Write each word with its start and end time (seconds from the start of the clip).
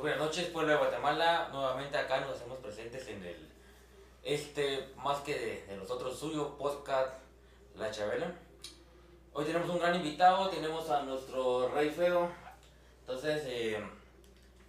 Muy 0.00 0.08
buenas 0.08 0.28
noches, 0.28 0.48
pueblo 0.48 0.72
de 0.72 0.78
Guatemala. 0.78 1.50
Nuevamente 1.52 1.98
acá 1.98 2.20
nos 2.20 2.30
hacemos 2.30 2.56
presentes 2.60 3.06
en 3.08 3.22
el, 3.22 3.50
este, 4.22 4.94
más 4.96 5.18
que 5.20 5.62
de, 5.68 5.76
nosotros 5.76 6.18
suyo, 6.18 6.56
podcast 6.56 7.18
La 7.76 7.90
Chabela. 7.90 8.32
Hoy 9.34 9.44
tenemos 9.44 9.68
un 9.68 9.78
gran 9.78 9.94
invitado, 9.94 10.48
tenemos 10.48 10.88
a 10.88 11.02
nuestro 11.02 11.68
Rey 11.68 11.90
Feo. 11.90 12.30
Entonces, 13.00 13.42
eh, 13.46 13.78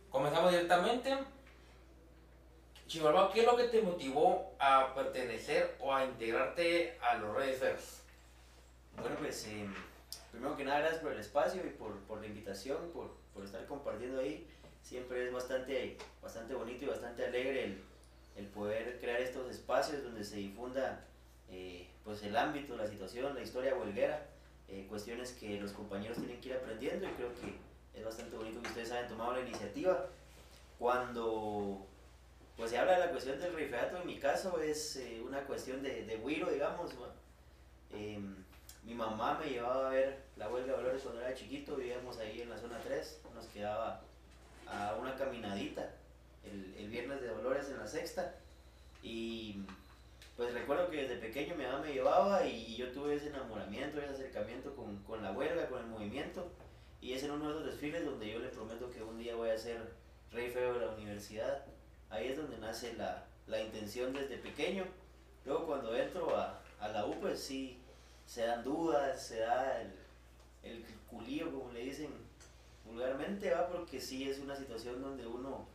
comenzamos 0.09 0.51
directamente. 0.51 1.17
Chivalbao, 2.87 3.31
¿qué 3.31 3.39
es 3.39 3.45
lo 3.45 3.55
que 3.55 3.69
te 3.69 3.81
motivó 3.81 4.51
a 4.59 4.93
pertenecer 4.93 5.77
o 5.79 5.95
a 5.95 6.03
integrarte 6.03 6.99
a 6.99 7.15
los 7.15 7.33
Reyes 7.33 7.57
Feos? 7.57 8.01
Bueno, 8.99 9.15
pues 9.17 9.47
eh, 9.47 9.65
primero 10.29 10.57
que 10.57 10.65
nada, 10.65 10.79
gracias 10.79 11.01
por 11.01 11.13
el 11.13 11.19
espacio 11.21 11.65
y 11.65 11.69
por, 11.69 12.19
la 12.19 12.27
invitación, 12.27 12.91
por 12.93 13.45
estar 13.45 13.65
compartiendo 13.65 14.19
ahí. 14.19 14.45
Siempre 14.81 15.27
es 15.27 15.33
bastante, 15.33 15.97
bastante 16.21 16.53
bonito 16.53 16.85
y 16.85 16.87
bastante 16.87 17.25
alegre 17.25 17.65
el, 17.65 17.83
el 18.35 18.47
poder 18.47 18.99
crear 18.99 19.21
estos 19.21 19.49
espacios 19.49 20.03
donde 20.03 20.23
se 20.23 20.37
difunda 20.37 21.05
eh, 21.49 21.87
pues 22.03 22.23
el 22.23 22.35
ámbito, 22.35 22.75
la 22.75 22.87
situación, 22.87 23.35
la 23.35 23.41
historia 23.41 23.75
huelguera, 23.75 24.25
eh, 24.67 24.85
cuestiones 24.89 25.33
que 25.33 25.59
los 25.59 25.71
compañeros 25.71 26.17
tienen 26.17 26.39
que 26.39 26.49
ir 26.49 26.55
aprendiendo 26.55 27.05
y 27.05 27.11
creo 27.11 27.33
que 27.35 27.99
es 27.99 28.05
bastante 28.05 28.37
bonito 28.37 28.61
que 28.61 28.69
ustedes 28.69 28.91
hayan 28.91 29.09
tomado 29.09 29.33
la 29.33 29.41
iniciativa. 29.41 30.05
Cuando 30.79 31.85
pues 32.57 32.71
se 32.71 32.77
habla 32.77 32.93
de 32.93 32.99
la 32.99 33.11
cuestión 33.11 33.39
del 33.39 33.53
rifeato, 33.53 33.97
en 33.97 34.07
mi 34.07 34.19
caso 34.19 34.59
es 34.61 34.95
eh, 34.97 35.21
una 35.25 35.41
cuestión 35.45 35.83
de, 35.83 36.05
de 36.05 36.15
huiro, 36.17 36.49
digamos. 36.49 36.91
Em, 37.91 38.35
mi 38.83 38.93
mamá 38.93 39.37
me 39.39 39.49
llevaba 39.49 39.87
a 39.87 39.91
ver 39.91 40.23
la 40.37 40.49
huelga 40.49 40.71
de 40.71 40.77
valores 40.77 41.01
cuando 41.03 41.21
era 41.21 41.33
chiquito, 41.33 41.75
vivíamos 41.75 42.17
ahí 42.17 42.41
en 42.41 42.49
la 42.49 42.57
zona 42.57 42.79
3, 42.79 43.21
nos 43.35 43.45
quedaba 43.47 44.01
a 44.67 44.95
una 44.99 45.15
caminadita 45.15 45.91
el, 46.43 46.73
el 46.77 46.89
viernes 46.89 47.21
de 47.21 47.27
Dolores 47.27 47.69
en 47.69 47.77
la 47.77 47.87
sexta 47.87 48.35
y 49.03 49.63
pues 50.37 50.53
recuerdo 50.53 50.89
que 50.89 51.03
desde 51.03 51.17
pequeño 51.17 51.55
mi 51.55 51.63
mamá 51.63 51.79
me 51.79 51.93
llevaba 51.93 52.45
y 52.45 52.75
yo 52.75 52.91
tuve 52.91 53.15
ese 53.15 53.27
enamoramiento, 53.27 53.99
ese 53.99 54.13
acercamiento 54.13 54.75
con, 54.75 54.97
con 55.03 55.21
la 55.21 55.31
huelga, 55.31 55.67
con 55.67 55.79
el 55.79 55.87
movimiento 55.87 56.49
y 57.01 57.13
es 57.13 57.23
en 57.23 57.31
uno 57.31 57.45
de 57.45 57.51
esos 57.51 57.65
desfiles 57.65 58.05
donde 58.05 58.31
yo 58.31 58.39
le 58.39 58.49
prometo 58.49 58.89
que 58.91 59.03
un 59.03 59.17
día 59.17 59.35
voy 59.35 59.49
a 59.49 59.57
ser 59.57 59.91
rey 60.31 60.49
feo 60.49 60.73
de 60.75 60.85
la 60.85 60.91
universidad. 60.93 61.65
Ahí 62.09 62.27
es 62.27 62.37
donde 62.37 62.57
nace 62.57 62.93
la, 62.93 63.25
la 63.47 63.61
intención 63.61 64.13
desde 64.13 64.37
pequeño. 64.37 64.85
Luego 65.45 65.65
cuando 65.65 65.95
entro 65.95 66.35
a, 66.37 66.61
a 66.79 66.87
la 66.89 67.05
U 67.05 67.19
pues 67.19 67.41
sí 67.41 67.81
se 68.25 68.45
dan 68.45 68.63
dudas, 68.63 69.21
se 69.21 69.39
da 69.39 69.81
el, 70.63 70.85
culío 71.09 71.51
como 71.51 71.73
le 71.73 71.81
dicen 71.81 72.09
vulgarmente, 73.31 73.51
va 73.51 73.67
porque 73.67 73.99
sí 73.99 74.29
es 74.29 74.39
una 74.39 74.55
situación 74.55 75.01
donde 75.01 75.25
uno 75.25 75.65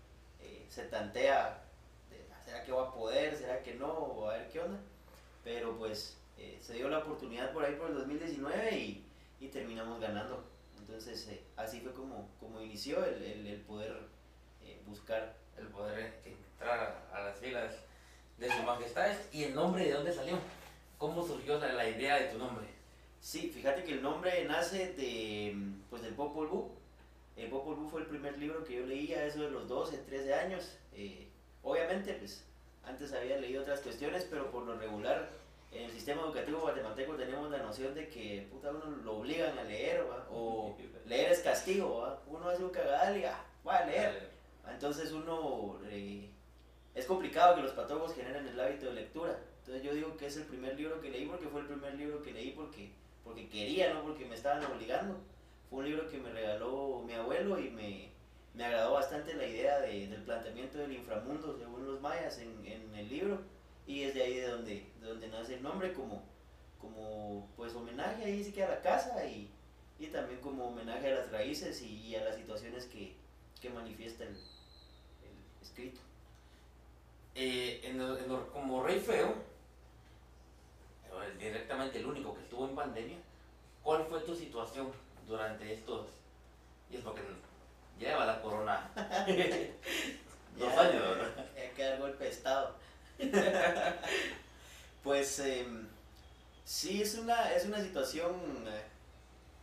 eh, 0.41 0.67
se 0.69 0.85
tantea, 0.85 1.63
de, 2.11 2.25
¿será 2.45 2.63
que 2.65 2.73
va 2.73 2.89
a 2.89 2.95
poder? 2.95 3.37
¿Será 3.37 3.63
que 3.63 3.75
no? 3.75 3.89
O 3.89 4.29
a 4.29 4.35
ver 4.35 4.49
qué 4.49 4.61
onda. 4.61 4.79
Pero 5.45 5.77
pues 5.79 6.17
eh, 6.39 6.59
se 6.61 6.75
dio 6.75 6.89
la 6.89 6.99
oportunidad 6.99 7.53
por 7.53 7.65
ahí 7.65 7.75
por 7.77 7.91
el 7.91 7.97
2019 7.97 8.77
y, 8.77 9.05
y 9.41 9.49
terminamos 9.49 10.01
ganando. 10.01 10.45
Entonces 10.79 11.29
eh, 11.29 11.43
así 11.57 11.81
fue 11.81 11.93
como, 11.93 12.29
como 12.41 12.61
inició 12.61 13.05
el, 13.05 13.23
el, 13.23 13.47
el 13.47 13.61
poder 13.63 13.97
eh, 14.65 14.81
buscar. 14.87 15.35
El 15.57 15.69
poder 15.69 16.21
entrar 16.23 17.01
a, 17.11 17.17
a 17.17 17.25
las 17.25 17.39
filas 17.39 17.73
de 18.37 18.51
sus 18.51 18.63
majestades. 18.63 19.27
¿Y 19.33 19.45
el 19.45 19.55
nombre 19.55 19.87
de 19.87 19.93
dónde 19.93 20.13
salió? 20.13 20.39
¿Cómo 20.99 21.27
surgió 21.27 21.59
la, 21.59 21.73
la 21.73 21.89
idea 21.89 22.17
de 22.21 22.29
tu 22.29 22.37
nombre? 22.37 22.67
Sí, 23.23 23.51
fíjate 23.55 23.85
que 23.85 23.93
el 23.93 24.03
nombre 24.03 24.45
nace 24.45 24.93
de, 24.93 25.57
pues, 25.89 26.03
del 26.03 26.13
Popol 26.13 26.49
Vuh. 26.49 26.71
El 27.37 27.51
Popol 27.51 27.77
Vuh 27.77 27.89
fue 27.89 28.01
el 28.01 28.07
primer 28.07 28.39
libro 28.39 28.65
que 28.65 28.77
yo 28.77 28.87
leía, 28.87 29.25
eso 29.25 29.43
de 29.43 29.51
los 29.51 29.69
12, 29.69 29.99
13 29.99 30.35
años. 30.35 30.79
Eh, 30.95 31.29
obviamente, 31.63 32.15
pues, 32.15 32.45
antes 32.85 33.13
había 33.13 33.39
leído 33.39 33.63
otras 33.63 33.81
cuestiones, 33.81 34.27
pero 34.29 34.51
por 34.51 34.65
lo 34.65 34.77
regular, 34.77 35.29
en 35.71 35.85
el 35.85 35.91
sistema 35.91 36.23
educativo 36.23 36.61
guatemalteco 36.61 37.15
tenemos 37.15 37.51
la 37.51 37.59
noción 37.59 37.95
de 37.95 38.09
que, 38.09 38.47
puta, 38.51 38.71
uno 38.71 38.87
lo 39.05 39.19
obligan 39.19 39.59
a 39.59 39.65
leer, 39.65 40.07
¿va? 40.09 40.27
o 40.31 40.77
leer 41.07 41.33
es 41.33 41.41
castigo, 41.41 41.99
¿va? 41.99 42.23
Uno 42.27 42.49
hace 42.49 42.65
un 42.65 42.71
cagadal 42.71 43.19
y, 43.19 43.25
ah, 43.25 43.45
va 43.67 43.79
a 43.79 43.87
leer. 43.87 44.31
Entonces 44.69 45.13
uno, 45.13 45.79
eh, 45.89 46.29
es 46.95 47.05
complicado 47.05 47.57
que 47.57 47.63
los 47.63 47.73
patólogos 47.73 48.15
generen 48.15 48.47
el 48.47 48.59
hábito 48.59 48.87
de 48.87 48.95
lectura. 48.95 49.39
Entonces 49.61 49.83
yo 49.83 49.95
digo 49.95 50.17
que 50.17 50.27
es 50.27 50.37
el 50.37 50.45
primer 50.45 50.77
libro 50.77 51.01
que 51.01 51.11
leí 51.11 51.27
porque 51.27 51.49
fue 51.49 51.61
el 51.61 51.67
primer 51.67 51.95
libro 51.95 52.23
que 52.23 52.33
leí 52.33 52.53
porque, 52.53 52.91
porque 53.23 53.49
quería, 53.49 53.93
no 53.93 54.03
porque 54.03 54.25
me 54.25 54.35
estaban 54.35 54.65
obligando. 54.65 55.17
Fue 55.69 55.81
un 55.81 55.85
libro 55.87 56.09
que 56.09 56.19
me 56.19 56.31
regaló 56.31 57.03
mi 57.05 57.15
abuelo 57.15 57.59
y 57.59 57.71
me, 57.71 58.11
me 58.55 58.65
agradó 58.65 58.95
bastante 58.95 59.35
la 59.35 59.47
idea 59.47 59.81
de, 59.81 60.07
del 60.07 60.23
planteamiento 60.23 60.79
del 60.79 60.93
inframundo 60.93 61.57
según 61.59 61.87
los 61.87 62.01
mayas 62.01 62.39
en, 62.39 62.65
en, 62.65 62.95
el 62.95 63.09
libro. 63.09 63.41
Y 63.87 64.03
es 64.03 64.15
de 64.15 64.23
ahí 64.23 64.35
de 64.37 64.49
donde, 64.49 64.87
de 65.01 65.07
donde 65.07 65.29
nace 65.29 65.55
el 65.55 65.63
nombre 65.63 65.93
como, 65.93 66.23
como 66.81 67.49
pues 67.57 67.75
homenaje 67.75 68.25
ahí 68.25 68.43
sí 68.43 68.53
que 68.53 68.65
a 68.65 68.69
la 68.69 68.81
casa 68.81 69.25
y, 69.27 69.51
y 69.99 70.07
también 70.07 70.41
como 70.41 70.69
homenaje 70.69 71.13
a 71.13 71.17
las 71.17 71.31
raíces 71.31 71.83
y, 71.83 72.15
a 72.17 72.25
las 72.25 72.37
situaciones 72.37 72.87
que, 72.87 73.15
que 73.61 73.71
manifiesta 73.71 74.25
el, 74.25 74.31
el 74.31 75.63
escrito. 75.63 76.01
Eh, 77.35 77.81
en, 77.85 78.01
en, 78.01 78.45
como 78.53 78.83
Rey 78.83 78.99
Feo, 78.99 79.35
eh, 81.07 81.37
directamente 81.39 81.99
el 81.99 82.07
único 82.07 82.35
que 82.35 82.43
estuvo 82.43 82.67
en 82.67 82.75
pandemia, 82.75 83.19
¿cuál 83.83 84.05
fue 84.07 84.21
tu 84.21 84.35
situación 84.35 84.91
durante 85.27 85.73
estos? 85.73 86.07
Y 86.91 86.97
es 86.97 87.03
porque 87.03 87.23
lleva 87.99 88.27
la 88.27 88.41
corona 88.41 88.91
dos 88.97 90.73
Ya, 90.73 90.81
años. 90.81 91.19
Ya 91.57 91.71
queda 91.75 91.97
golpe 91.99 92.25
de 92.25 92.31
estado. 92.31 92.75
pues 95.03 95.39
eh, 95.41 95.67
sí, 96.65 97.03
es 97.03 97.15
una, 97.17 97.53
es 97.53 97.65
una 97.65 97.81
situación 97.83 98.35
eh, 98.67 98.83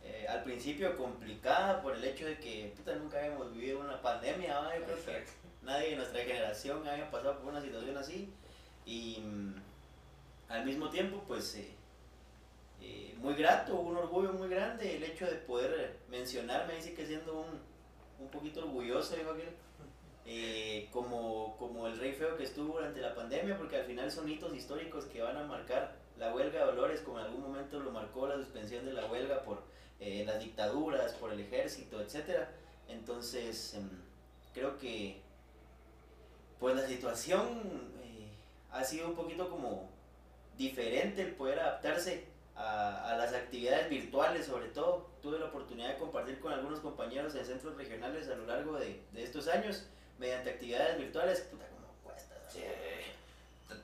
eh, 0.02 0.26
al 0.28 0.42
principio 0.42 0.96
complicada 0.96 1.80
por 1.82 1.94
el 1.96 2.04
hecho 2.04 2.26
de 2.26 2.38
que 2.38 2.72
puta, 2.76 2.94
nunca 2.96 3.18
habíamos 3.18 3.52
vivido 3.54 3.80
una 3.80 4.00
pandemia. 4.00 4.60
¿no? 4.60 4.74
Yo 4.74 4.84
creo 4.84 4.96
que 5.04 5.10
Exacto. 5.18 5.32
nadie 5.62 5.90
de 5.90 5.96
nuestra 5.96 6.20
generación 6.22 6.86
había 6.86 7.10
pasado 7.10 7.38
por 7.38 7.52
una 7.52 7.60
situación 7.62 7.96
así. 7.96 8.32
Y 8.86 9.18
mm, 9.20 9.54
al 10.48 10.64
mismo 10.66 10.90
tiempo, 10.90 11.22
pues 11.26 11.54
eh, 11.56 11.74
eh, 12.84 13.14
muy 13.18 13.34
grato, 13.34 13.76
un 13.76 13.96
orgullo 13.96 14.34
muy 14.34 14.48
grande 14.48 14.96
el 14.96 15.02
hecho 15.02 15.24
de 15.24 15.36
poder 15.36 15.96
mencionarme, 16.10 16.76
dice 16.76 16.92
que 16.92 17.06
siendo 17.06 17.40
un, 17.40 17.58
un 18.18 18.28
poquito 18.28 18.60
orgulloso, 18.60 19.16
digo 19.16 19.30
aquel, 19.30 19.48
eh, 20.26 20.88
como, 20.92 21.56
como 21.58 21.86
el 21.86 21.98
rey 21.98 22.12
feo 22.12 22.36
que 22.36 22.44
estuvo 22.44 22.74
durante 22.74 23.00
la 23.00 23.14
pandemia, 23.14 23.56
porque 23.56 23.76
al 23.76 23.86
final 23.86 24.10
son 24.10 24.28
hitos 24.28 24.54
históricos 24.54 25.06
que 25.06 25.22
van 25.22 25.38
a 25.38 25.44
marcar 25.44 25.96
la 26.18 26.34
huelga 26.34 26.60
de 26.60 26.66
Dolores, 26.66 27.00
como 27.00 27.18
en 27.18 27.24
algún 27.24 27.40
momento 27.40 27.80
lo 27.80 27.90
marcó 27.90 28.26
la 28.26 28.36
suspensión 28.36 28.84
de 28.84 28.92
la 28.92 29.06
huelga 29.06 29.42
por 29.42 29.62
eh, 30.00 30.24
las 30.26 30.40
dictaduras, 30.40 31.14
por 31.14 31.32
el 31.32 31.40
ejército, 31.40 32.02
etc. 32.02 32.46
Entonces, 32.88 33.74
em, 33.74 33.88
creo 34.52 34.78
que 34.78 35.22
pues 36.60 36.76
la 36.76 36.86
situación 36.86 37.62
ha 38.70 38.84
sido 38.84 39.08
un 39.08 39.14
poquito 39.14 39.48
como 39.48 39.88
diferente 40.58 41.22
el 41.22 41.32
poder 41.32 41.60
adaptarse 41.60 42.33
a, 42.56 43.10
a, 43.10 43.16
las 43.16 43.32
actividades 43.32 43.88
virtuales 43.88 44.46
sobre 44.46 44.68
todo. 44.68 45.08
Tuve 45.22 45.38
la 45.38 45.46
oportunidad 45.46 45.88
de 45.88 45.98
compartir 45.98 46.40
con 46.40 46.52
algunos 46.52 46.80
compañeros 46.80 47.34
en 47.34 47.44
centros 47.44 47.76
regionales 47.76 48.28
a 48.28 48.36
lo 48.36 48.46
largo 48.46 48.78
de, 48.78 49.00
de 49.12 49.22
estos 49.22 49.48
años 49.48 49.86
mediante 50.18 50.50
actividades 50.50 50.98
virtuales. 50.98 51.40
Puta, 51.42 51.66
como 51.68 51.88
cuesta. 52.02 52.34
Sí, 52.50 52.60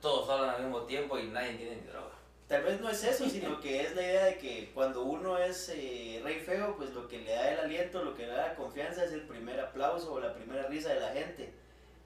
todos 0.01 0.29
hablan 0.29 0.55
al 0.55 0.63
mismo 0.63 0.81
tiempo 0.83 1.17
y 1.17 1.27
nadie 1.27 1.55
tiene 1.55 1.75
ni 1.77 1.87
droga. 1.87 2.11
Tal 2.47 2.63
vez 2.63 2.81
no 2.81 2.89
es 2.89 3.03
eso, 3.03 3.29
sino 3.29 3.59
que 3.61 3.81
es 3.81 3.95
la 3.95 4.01
idea 4.01 4.25
de 4.25 4.37
que 4.37 4.71
cuando 4.73 5.03
uno 5.03 5.37
es 5.37 5.69
eh, 5.69 6.19
rey 6.23 6.39
feo, 6.39 6.75
pues 6.75 6.91
lo 6.91 7.07
que 7.07 7.19
le 7.19 7.31
da 7.31 7.51
el 7.51 7.59
aliento, 7.61 8.03
lo 8.03 8.15
que 8.15 8.25
le 8.25 8.33
da 8.33 8.47
la 8.49 8.55
confianza 8.55 9.05
es 9.05 9.13
el 9.13 9.21
primer 9.21 9.59
aplauso 9.59 10.13
o 10.13 10.19
la 10.19 10.33
primera 10.33 10.67
risa 10.67 10.93
de 10.93 10.99
la 10.99 11.13
gente. 11.13 11.53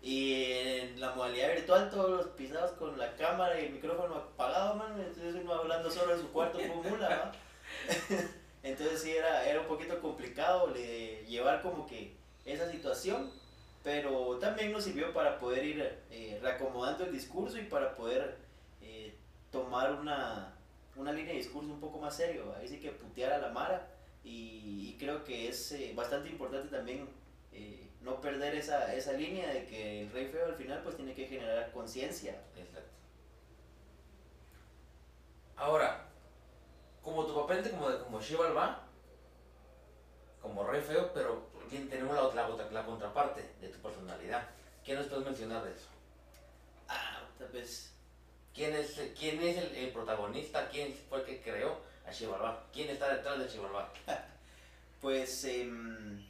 Y 0.03 0.43
en 0.43 0.99
la 0.99 1.15
modalidad 1.15 1.55
virtual, 1.55 1.89
todos 1.89 2.11
los 2.11 2.27
pisados 2.35 2.73
con 2.73 2.95
la 2.99 3.15
cámara 3.15 3.59
y 3.59 3.65
el 3.65 3.71
micrófono 3.71 4.15
apagado. 4.15 4.74
Entonces 4.97 5.35
uno 5.35 5.53
hablando 5.53 5.89
solo 5.89 6.13
en 6.13 6.21
su 6.21 6.31
cuarto 6.31 6.59
como 6.59 6.83
mula. 6.83 7.31
Entonces 8.63 9.01
sí, 9.01 9.11
era, 9.11 9.47
era 9.47 9.61
un 9.61 9.67
poquito 9.67 9.99
complicado 10.01 10.67
le, 10.67 11.23
llevar 11.25 11.61
como 11.61 11.85
que 11.85 12.15
esa 12.45 12.69
situación, 12.69 13.31
pero 13.83 14.37
también 14.39 14.71
nos 14.71 14.83
sirvió 14.83 15.13
para 15.13 15.37
poder 15.37 15.63
ir 15.65 15.99
eh, 16.09 16.39
reacomodando 16.41 17.05
el 17.05 17.11
discurso 17.11 17.57
y 17.59 17.63
para 17.63 17.95
poder 17.95 18.37
eh, 18.81 19.13
tomar 19.51 19.93
una, 19.93 20.53
una 20.95 21.11
línea 21.11 21.33
de 21.33 21.39
discurso 21.39 21.71
un 21.71 21.79
poco 21.79 21.99
más 21.99 22.15
serio. 22.15 22.53
Ahí 22.57 22.67
sí 22.67 22.79
que 22.79 22.91
putear 22.91 23.33
a 23.33 23.37
la 23.37 23.49
Mara 23.49 23.87
y, 24.23 24.89
y 24.89 24.97
creo 24.99 25.23
que 25.23 25.47
es 25.49 25.71
eh, 25.73 25.93
bastante 25.95 26.29
importante 26.29 26.75
también 26.75 27.07
eh, 27.53 27.87
no 28.01 28.19
perder 28.21 28.55
esa, 28.55 28.93
esa 28.93 29.13
línea 29.13 29.51
de 29.51 29.65
que 29.65 30.01
el 30.01 30.11
rey 30.11 30.27
feo 30.27 30.45
al 30.45 30.55
final 30.55 30.81
pues 30.83 30.95
tiene 30.95 31.13
que 31.13 31.27
generar 31.27 31.71
conciencia. 31.71 32.41
Exacto. 32.57 32.89
Ahora, 35.57 36.05
como 37.01 37.25
tu 37.25 37.35
papel 37.35 37.63
de 37.63 37.71
como, 37.71 37.89
de, 37.89 37.99
como 38.03 38.21
Shiva 38.21 38.49
va, 38.49 38.83
como 40.41 40.63
rey 40.63 40.81
feo, 40.81 41.11
pero 41.13 41.49
tenemos 41.69 42.15
la, 42.15 42.47
la, 42.47 42.71
la 42.71 42.85
contraparte 42.85 43.41
de 43.61 43.69
tu 43.69 43.79
personalidad. 43.79 44.47
¿Qué 44.83 44.93
nos 44.95 45.07
puedes 45.07 45.25
mencionar 45.25 45.63
de 45.63 45.71
eso? 45.71 45.87
Ah, 46.87 47.21
vez. 47.51 47.91
¿Quién 48.53 48.73
es, 48.75 49.01
quién 49.19 49.41
es 49.41 49.57
el, 49.57 49.89
protagonista? 49.89 50.69
¿Quién 50.69 50.93
fue 51.09 51.19
el 51.19 51.25
que 51.25 51.41
creó 51.41 51.77
a 52.07 52.11
Chivalba? 52.11 52.67
¿Quién 52.71 52.89
está 52.89 53.13
detrás 53.13 53.39
de 53.39 53.47
Chivalba? 53.47 53.91
pues 55.01 55.43
em, 55.45 56.25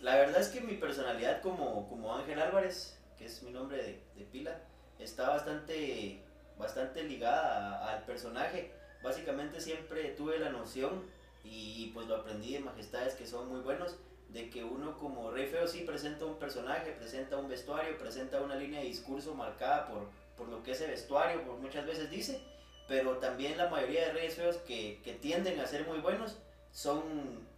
la 0.00 0.16
verdad 0.16 0.40
es 0.40 0.48
que 0.48 0.60
mi 0.60 0.74
personalidad 0.74 1.42
como, 1.42 1.88
como 1.88 2.14
Ángel 2.14 2.40
Álvarez, 2.40 2.98
que 3.18 3.26
es 3.26 3.42
mi 3.42 3.50
nombre 3.50 3.78
de, 3.78 4.02
de 4.14 4.24
pila, 4.30 4.60
está 4.98 5.30
bastante, 5.30 6.22
bastante 6.60 7.02
ligada 7.02 7.92
al 7.92 8.04
personaje. 8.04 8.70
Básicamente 9.02 9.60
siempre 9.60 10.10
tuve 10.10 10.38
la 10.38 10.50
noción 10.50 11.02
y 11.42 11.90
pues 11.94 12.06
lo 12.06 12.16
aprendí 12.16 12.52
de 12.52 12.60
majestades 12.60 13.14
que 13.14 13.26
son 13.26 13.48
muy 13.48 13.60
buenos 13.60 13.96
de 14.28 14.48
que 14.48 14.62
uno 14.62 14.96
como 14.96 15.30
Rey 15.30 15.46
Feo 15.46 15.66
sí 15.66 15.80
presenta 15.80 16.24
un 16.24 16.38
personaje, 16.38 16.92
presenta 16.92 17.36
un 17.36 17.48
vestuario, 17.48 17.98
presenta 17.98 18.40
una 18.40 18.54
línea 18.54 18.80
de 18.80 18.86
discurso 18.86 19.34
marcada 19.34 19.88
por, 19.88 20.08
por 20.36 20.48
lo 20.48 20.62
que 20.62 20.72
ese 20.72 20.86
vestuario 20.86 21.42
por 21.42 21.56
muchas 21.56 21.84
veces 21.84 22.10
dice, 22.10 22.40
pero 22.86 23.18
también 23.18 23.58
la 23.58 23.68
mayoría 23.68 24.06
de 24.06 24.12
Reyes 24.12 24.36
Feos 24.36 24.56
que, 24.58 25.00
que 25.02 25.14
tienden 25.14 25.58
a 25.58 25.66
ser 25.66 25.86
muy 25.86 25.98
buenos 25.98 26.36
son 26.70 27.48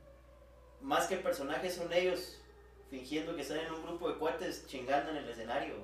más 0.80 1.06
que 1.06 1.16
personajes, 1.16 1.74
son 1.74 1.92
ellos 1.92 2.38
fingiendo 2.90 3.34
que 3.34 3.42
están 3.42 3.58
en 3.58 3.72
un 3.72 3.82
grupo 3.82 4.08
de 4.08 4.18
cuates 4.18 4.66
chingando 4.66 5.10
en 5.10 5.18
el 5.18 5.28
escenario. 5.28 5.74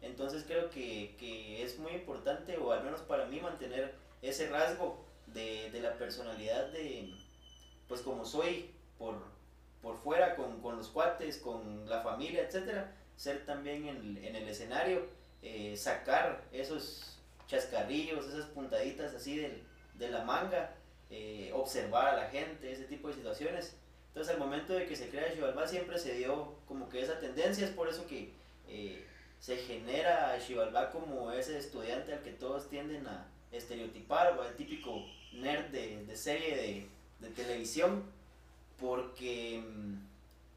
Entonces 0.00 0.44
creo 0.46 0.70
que, 0.70 1.16
que 1.18 1.62
es 1.62 1.78
muy 1.78 1.92
importante, 1.92 2.56
o 2.56 2.72
al 2.72 2.84
menos 2.84 3.00
para 3.00 3.26
mí, 3.26 3.40
mantener 3.40 3.94
ese 4.22 4.48
rasgo 4.48 5.04
de, 5.26 5.70
de 5.70 5.80
la 5.80 5.94
personalidad 5.94 6.68
de, 6.68 7.12
pues 7.88 8.00
como 8.02 8.24
soy 8.24 8.70
por, 8.98 9.16
por 9.82 9.96
fuera, 9.96 10.36
con, 10.36 10.60
con, 10.60 10.76
los 10.76 10.88
cuates, 10.88 11.38
con 11.38 11.88
la 11.88 12.02
familia, 12.02 12.42
etcétera, 12.42 12.94
ser 13.16 13.44
también 13.44 13.86
en, 13.86 14.24
en 14.24 14.36
el 14.36 14.48
escenario, 14.48 15.06
eh, 15.42 15.76
sacar 15.76 16.44
esos 16.52 17.18
chascarrillos, 17.46 18.26
esas 18.26 18.46
puntaditas 18.46 19.14
así 19.14 19.38
de, 19.38 19.62
de 19.94 20.10
la 20.10 20.22
manga, 20.24 20.74
eh, 21.10 21.50
observar 21.54 22.08
a 22.08 22.16
la 22.16 22.28
gente, 22.28 22.70
ese 22.70 22.84
tipo 22.84 23.08
de 23.08 23.14
situaciones. 23.14 23.76
Entonces 24.08 24.34
al 24.34 24.40
momento 24.40 24.74
de 24.74 24.86
que 24.86 24.96
se 24.96 25.08
crea 25.08 25.32
Xibalbá 25.32 25.66
siempre 25.66 25.98
se 25.98 26.14
dio 26.14 26.56
como 26.66 26.88
que 26.88 27.00
esa 27.00 27.18
tendencia, 27.18 27.66
es 27.66 27.72
por 27.72 27.88
eso 27.88 28.06
que 28.06 28.32
eh, 28.68 29.06
se 29.40 29.56
genera 29.56 30.34
a 30.34 30.90
como 30.90 31.32
ese 31.32 31.58
estudiante 31.58 32.12
al 32.12 32.22
que 32.22 32.32
todos 32.32 32.68
tienden 32.68 33.06
a 33.06 33.26
estereotipar, 33.52 34.38
o 34.38 34.44
el 34.44 34.54
típico 34.56 35.04
nerd 35.32 35.66
de, 35.66 36.04
de 36.04 36.16
serie 36.16 36.56
de, 36.56 36.88
de 37.20 37.34
televisión, 37.34 38.04
porque 38.78 39.62
mm, 39.64 39.94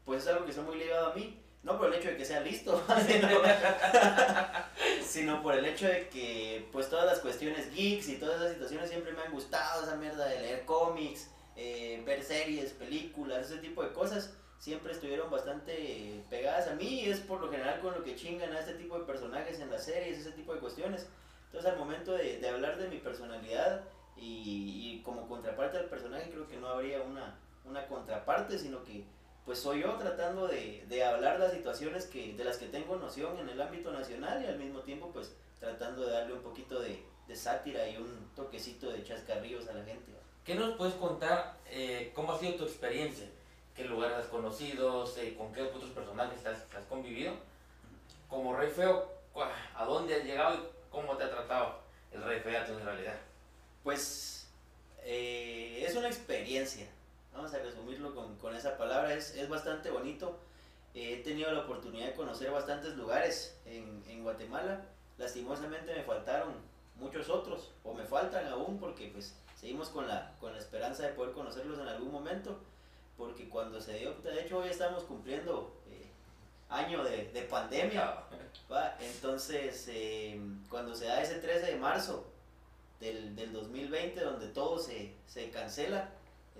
pues 0.04 0.22
es 0.22 0.28
algo 0.28 0.44
que 0.44 0.50
está 0.50 0.62
muy 0.62 0.76
ligado 0.76 1.12
a 1.12 1.14
mí, 1.14 1.38
no 1.62 1.78
por 1.78 1.88
el 1.88 1.94
hecho 1.94 2.08
de 2.08 2.16
que 2.16 2.24
sea 2.24 2.40
listo, 2.40 2.82
sino, 5.06 5.42
por 5.42 5.54
el 5.54 5.64
hecho 5.64 5.86
de 5.86 6.08
que 6.08 6.68
pues 6.72 6.90
todas 6.90 7.06
las 7.06 7.20
cuestiones 7.20 7.72
geeks 7.72 8.08
y 8.08 8.16
todas 8.16 8.40
esas 8.40 8.52
situaciones 8.52 8.90
siempre 8.90 9.12
me 9.12 9.22
han 9.22 9.32
gustado, 9.32 9.84
esa 9.84 9.96
mierda 9.96 10.26
de 10.26 10.40
leer 10.40 10.64
cómics, 10.64 11.30
eh, 11.56 12.02
ver 12.04 12.22
series, 12.22 12.72
películas, 12.72 13.50
ese 13.50 13.60
tipo 13.60 13.82
de 13.82 13.92
cosas, 13.92 14.34
siempre 14.62 14.92
estuvieron 14.92 15.28
bastante 15.28 16.22
pegadas 16.30 16.68
a 16.68 16.76
mí 16.76 17.00
y 17.00 17.10
es 17.10 17.18
por 17.18 17.40
lo 17.40 17.50
general 17.50 17.80
con 17.80 17.94
lo 17.94 18.04
que 18.04 18.14
chingan 18.14 18.52
a 18.52 18.60
este 18.60 18.74
tipo 18.74 18.96
de 18.96 19.04
personajes 19.04 19.58
en 19.58 19.68
las 19.68 19.84
series, 19.84 20.18
ese 20.18 20.30
tipo 20.30 20.54
de 20.54 20.60
cuestiones. 20.60 21.08
Entonces 21.46 21.72
al 21.72 21.76
momento 21.76 22.12
de, 22.12 22.38
de 22.38 22.48
hablar 22.48 22.78
de 22.78 22.86
mi 22.86 22.98
personalidad, 22.98 23.82
y, 24.16 25.02
como 25.04 25.26
contraparte 25.26 25.78
al 25.78 25.86
personaje 25.86 26.30
creo 26.30 26.46
que 26.46 26.58
no 26.58 26.68
habría 26.68 27.00
una, 27.00 27.34
una 27.64 27.88
contraparte, 27.88 28.56
sino 28.56 28.84
que 28.84 29.04
pues 29.44 29.58
soy 29.58 29.80
yo 29.80 29.94
tratando 29.94 30.46
de, 30.46 30.84
de, 30.88 31.04
hablar 31.04 31.40
las 31.40 31.52
situaciones 31.52 32.06
que, 32.06 32.34
de 32.34 32.44
las 32.44 32.58
que 32.58 32.66
tengo 32.66 32.94
noción 32.94 33.36
en 33.40 33.48
el 33.48 33.60
ámbito 33.60 33.90
nacional 33.90 34.44
y 34.44 34.46
al 34.46 34.60
mismo 34.60 34.78
tiempo 34.82 35.10
pues 35.12 35.34
tratando 35.58 36.06
de 36.06 36.12
darle 36.12 36.34
un 36.34 36.42
poquito 36.42 36.78
de, 36.78 37.02
de 37.26 37.34
sátira 37.34 37.88
y 37.88 37.96
un 37.96 38.30
toquecito 38.36 38.92
de 38.92 39.02
chascarrillos 39.02 39.66
a 39.66 39.72
la 39.72 39.82
gente. 39.82 40.12
¿Qué 40.44 40.54
nos 40.54 40.76
puedes 40.76 40.94
contar? 40.94 41.56
Eh, 41.66 42.12
¿Cómo 42.14 42.32
ha 42.32 42.38
sido 42.38 42.54
tu 42.54 42.64
experiencia? 42.64 43.26
¿Qué 43.74 43.84
lugares 43.84 44.18
has 44.18 44.26
conocido? 44.26 45.04
¿Con 45.38 45.52
qué 45.52 45.62
otros 45.62 45.90
personajes 45.90 46.44
has, 46.44 46.62
has 46.74 46.84
convivido? 46.88 47.34
Como 48.28 48.54
Rey 48.54 48.70
Feo, 48.70 49.08
¿a 49.74 49.84
dónde 49.84 50.16
has 50.16 50.24
llegado 50.24 50.56
y 50.56 50.60
cómo 50.90 51.16
te 51.16 51.24
ha 51.24 51.30
tratado 51.30 51.80
el 52.10 52.22
Rey 52.22 52.40
Feo 52.40 52.78
en 52.78 52.84
realidad? 52.84 53.16
Pues 53.82 54.46
eh, 55.04 55.84
es 55.86 55.96
una 55.96 56.08
experiencia, 56.08 56.86
vamos 57.32 57.52
a 57.54 57.58
resumirlo 57.58 58.14
con, 58.14 58.36
con 58.36 58.54
esa 58.54 58.76
palabra, 58.76 59.14
es, 59.14 59.34
es, 59.34 59.48
bastante 59.48 59.90
bonito. 59.90 60.38
he 60.94 61.16
tenido 61.22 61.50
la 61.50 61.62
oportunidad 61.62 62.06
de 62.06 62.14
conocer 62.14 62.50
bastantes 62.50 62.94
lugares 62.94 63.58
en, 63.66 64.04
en, 64.08 64.22
Guatemala, 64.22 64.84
lastimosamente 65.18 65.94
me 65.94 66.02
faltaron 66.04 66.54
muchos 66.96 67.28
otros, 67.30 67.72
o 67.82 67.94
me 67.94 68.04
faltan 68.04 68.46
aún 68.46 68.78
porque 68.78 69.08
pues 69.08 69.34
seguimos 69.58 69.88
con 69.88 70.06
la, 70.06 70.36
con 70.38 70.52
la 70.52 70.58
esperanza 70.58 71.04
de 71.04 71.14
poder 71.14 71.32
conocerlos 71.32 71.80
en 71.80 71.88
algún 71.88 72.12
momento, 72.12 72.60
porque 73.16 73.48
cuando 73.48 73.80
se 73.80 73.98
dio, 73.98 74.14
de 74.14 74.42
hecho 74.42 74.58
hoy 74.58 74.68
estamos 74.68 75.04
cumpliendo 75.04 75.76
eh, 75.90 76.06
año 76.68 77.04
de, 77.04 77.30
de 77.32 77.42
pandemia, 77.42 78.24
¿va? 78.70 78.96
entonces 79.00 79.88
eh, 79.88 80.40
cuando 80.68 80.94
se 80.94 81.06
da 81.06 81.22
ese 81.22 81.36
13 81.36 81.66
de 81.66 81.76
marzo, 81.76 82.32
del, 83.02 83.34
del 83.34 83.52
2020 83.52 84.20
donde 84.20 84.46
todo 84.48 84.78
se, 84.78 85.12
se, 85.26 85.50
cancela. 85.50 86.10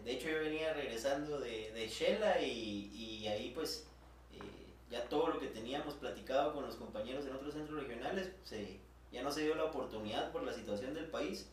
De 0.04 0.12
hecho 0.12 0.28
yo 0.28 0.40
venía 0.40 0.74
regresando 0.74 1.38
de, 1.38 1.70
de 1.72 1.88
Shela 1.88 2.40
y, 2.40 2.90
y, 2.92 3.28
ahí 3.28 3.52
pues 3.54 3.86
eh, 4.32 4.38
ya 4.90 5.04
todo 5.08 5.28
lo 5.28 5.38
que 5.38 5.46
teníamos 5.46 5.94
platicado 5.94 6.52
con 6.52 6.66
los 6.66 6.74
compañeros 6.74 7.24
en 7.26 7.34
otros 7.34 7.54
centros 7.54 7.80
regionales, 7.80 8.32
se, 8.42 8.80
ya 9.12 9.22
no 9.22 9.30
se 9.30 9.42
dio 9.42 9.54
la 9.54 9.64
oportunidad 9.64 10.32
por 10.32 10.42
la 10.42 10.52
situación 10.52 10.94
del 10.94 11.06
país. 11.06 11.48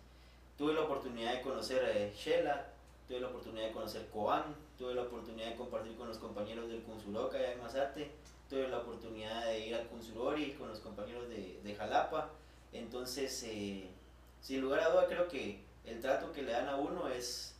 Tuve 0.58 0.74
la 0.74 0.82
oportunidad 0.82 1.36
de 1.36 1.42
conocer 1.42 1.84
eh, 1.96 2.14
Shela, 2.18 2.74
tuve 3.10 3.22
la 3.22 3.28
oportunidad 3.28 3.66
de 3.66 3.72
conocer 3.72 4.08
Coan, 4.14 4.56
tuve 4.78 4.94
la 4.94 5.02
oportunidad 5.02 5.50
de 5.50 5.56
compartir 5.56 5.98
con 5.98 6.08
los 6.08 6.20
compañeros 6.20 6.70
del 6.70 6.84
Kunsuroca 6.84 7.40
allá 7.40 7.54
en 7.54 7.60
Mazate, 7.60 8.12
tuve 8.48 8.68
la 8.68 8.78
oportunidad 8.78 9.46
de 9.46 9.66
ir 9.66 9.76
al 9.76 9.88
Kunsurori 9.88 10.54
con 10.54 10.70
los 10.70 10.80
compañeros 10.80 11.28
de, 11.28 11.60
de 11.64 11.76
Jalapa. 11.76 12.30
Entonces, 12.72 13.44
eh, 13.48 13.90
sin 14.42 14.62
lugar 14.62 14.82
a 14.82 14.92
duda 14.92 15.08
creo 15.08 15.28
que 15.28 15.60
el 15.86 16.00
trato 16.00 16.32
que 16.32 16.44
le 16.44 16.52
dan 16.52 16.70
a 16.70 16.76
uno 16.76 17.08
es, 17.08 17.56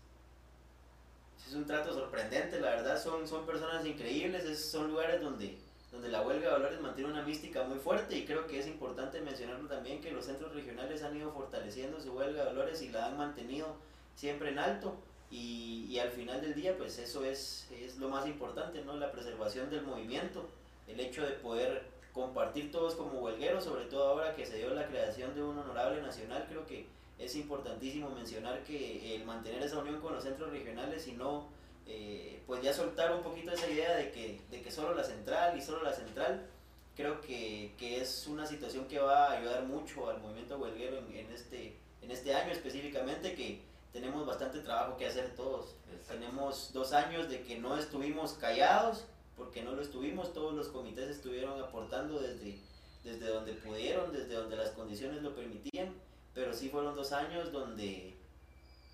es 1.48 1.54
un 1.56 1.66
trato 1.66 1.96
sorprendente, 1.96 2.60
la 2.60 2.70
verdad 2.70 3.02
son, 3.02 3.28
son 3.28 3.48
personas 3.48 3.84
increíbles, 3.88 4.64
son 4.64 4.90
lugares 4.90 5.20
donde, 5.20 5.58
donde 5.92 6.10
la 6.10 6.22
huelga 6.22 6.46
de 6.46 6.54
valores 6.54 6.80
mantiene 6.80 7.10
una 7.10 7.24
mística 7.24 7.64
muy 7.64 7.80
fuerte 7.80 8.16
y 8.16 8.26
creo 8.26 8.46
que 8.46 8.60
es 8.60 8.68
importante 8.68 9.20
mencionarlo 9.22 9.68
también 9.68 10.00
que 10.00 10.12
los 10.12 10.26
centros 10.26 10.54
regionales 10.54 11.02
han 11.02 11.18
ido 11.18 11.32
fortaleciendo 11.32 12.00
su 12.00 12.12
huelga 12.12 12.44
de 12.44 12.50
valores 12.50 12.84
y 12.84 12.90
la 12.90 13.08
han 13.08 13.18
mantenido 13.18 13.76
siempre 14.16 14.50
en 14.50 14.60
alto 14.60 14.96
y, 15.32 16.00
al 16.00 16.12
final 16.12 16.40
del 16.42 16.56
día 16.56 16.78
pues 16.78 16.98
eso 16.98 17.26
es, 17.26 17.68
es 17.72 17.98
lo 17.98 18.08
más 18.10 18.26
importante, 18.26 18.82
¿no? 18.84 18.96
la 18.96 19.12
preservación 19.12 19.70
del 19.70 19.82
movimiento, 19.82 20.48
el 20.88 21.00
hecho 21.00 21.26
de 21.26 21.34
poder 21.34 21.84
compartir 22.14 22.72
todos 22.72 22.96
como 22.96 23.20
huelgueros, 23.20 23.66
sobre 23.66 23.86
todo 23.86 24.08
ahora 24.10 24.36
que 24.36 24.46
se 24.46 24.58
dio 24.58 24.74
la 24.74 24.88
creación 24.88 25.36
de 25.36 25.44
un 25.44 25.58
honorable 25.58 26.02
nacional, 26.02 26.46
creo 26.48 26.66
que 26.66 26.86
es 27.20 27.36
importantísimo 27.36 28.10
mencionar 28.10 28.64
que 28.64 29.16
el 29.16 29.26
mantener 29.26 29.62
esa 29.62 29.80
unión 29.80 30.00
con 30.00 30.14
los 30.14 30.24
centros 30.24 30.52
regionales 30.52 31.08
y 31.08 31.12
no, 31.12 31.48
eh, 31.86 32.42
pues 32.48 32.62
ya 32.62 32.74
soltar 32.74 33.14
un 33.14 33.22
poquito 33.22 33.52
esa 33.52 33.70
idea 33.70 33.96
de 33.96 34.12
que, 34.12 34.40
de 34.50 34.62
que 34.62 34.72
solo 34.72 34.96
la 34.96 35.04
central 35.04 35.58
y 35.58 35.62
solo 35.62 35.84
la 35.84 35.94
central, 35.94 36.48
creo 36.96 37.20
que, 37.22 37.74
que 37.78 38.02
es 38.02 38.26
una 38.28 38.46
situación 38.46 38.88
que 38.88 39.00
va 39.00 39.28
a 39.28 39.38
ayudar 39.38 39.64
mucho 39.64 40.10
al 40.10 40.20
movimiento 40.22 40.58
huelguero 40.58 40.98
en, 40.98 41.16
en, 41.16 41.32
este, 41.32 41.76
en 42.02 42.12
este 42.12 42.34
año 42.34 42.52
específicamente, 42.52 43.36
que 43.36 43.62
tenemos 43.92 44.26
bastante 44.26 44.60
trabajo 44.60 44.98
que 44.98 45.08
hacer 45.08 45.36
todos. 45.36 45.76
Tenemos 46.08 46.72
dos 46.74 46.94
años 46.94 47.30
de 47.30 47.44
que 47.44 47.60
no 47.60 47.78
estuvimos 47.78 48.34
callados, 48.34 49.06
porque 49.36 49.62
no 49.62 49.72
lo 49.72 49.82
estuvimos, 49.82 50.34
todos 50.34 50.54
los 50.54 50.68
comités 50.68 51.10
estuvieron 51.10 51.62
aportando 51.62 52.20
desde, 52.20 52.60
desde 53.04 53.28
donde 53.28 53.54
pudieron, 53.54 54.12
desde 54.12 54.36
donde 54.36 54.58
las 54.58 54.72
condiciones 54.72 55.22
lo 55.22 55.34
permitían, 55.34 55.94
pero 56.34 56.54
sí 56.54 56.70
fueron 56.70 56.96
dos 56.96 57.12
años 57.14 57.52
donde 57.52 58.16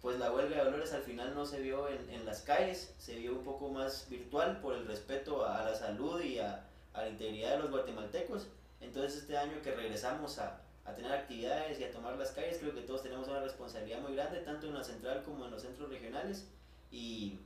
pues 0.02 0.20
la 0.20 0.32
huelga 0.32 0.58
de 0.58 0.66
valores 0.66 0.94
al 0.94 1.02
final 1.02 1.34
no 1.34 1.48
se 1.48 1.60
vio 1.60 1.90
en, 1.90 2.10
en 2.12 2.25
las 2.25 2.42
calles, 2.42 2.94
se 3.00 3.16
vio 3.16 3.34
un 3.34 3.44
poco 3.44 3.70
más 3.70 4.08
virtual 4.08 4.62
por 4.62 4.75
el 4.75 4.86
respeto 4.86 5.44
a, 5.44 5.64
la 5.64 5.74
salud 5.74 6.22
y 6.22 6.38
a, 6.38 6.64
a, 6.94 7.02
la 7.02 7.10
integridad 7.10 7.52
de 7.54 7.60
los 7.64 7.72
guatemaltecos. 7.72 8.46
Entonces 8.82 9.22
este 9.24 9.36
año 9.36 9.64
que 9.64 9.74
regresamos 9.74 10.38
a, 10.38 10.62
a 10.86 10.94
tener 10.94 11.12
actividades 11.12 11.80
y 11.80 11.84
a 11.84 11.92
tomar 11.92 12.15
las 12.15 12.32
calles, 12.32 12.60
creo 12.60 12.74
que 12.74 12.82
todos 12.82 13.04
tenemos 13.04 13.27
una 13.27 13.42
responsabilidad 13.42 14.00
muy 14.01 14.15
grande, 14.15 14.42
tanto 14.42 14.68
en 14.68 14.75
la 14.75 14.84
central 14.84 15.24
como 15.24 15.46
en 15.46 15.51
los 15.51 15.62
centros 15.62 15.89
regionales. 15.89 16.48
Y 16.92 17.39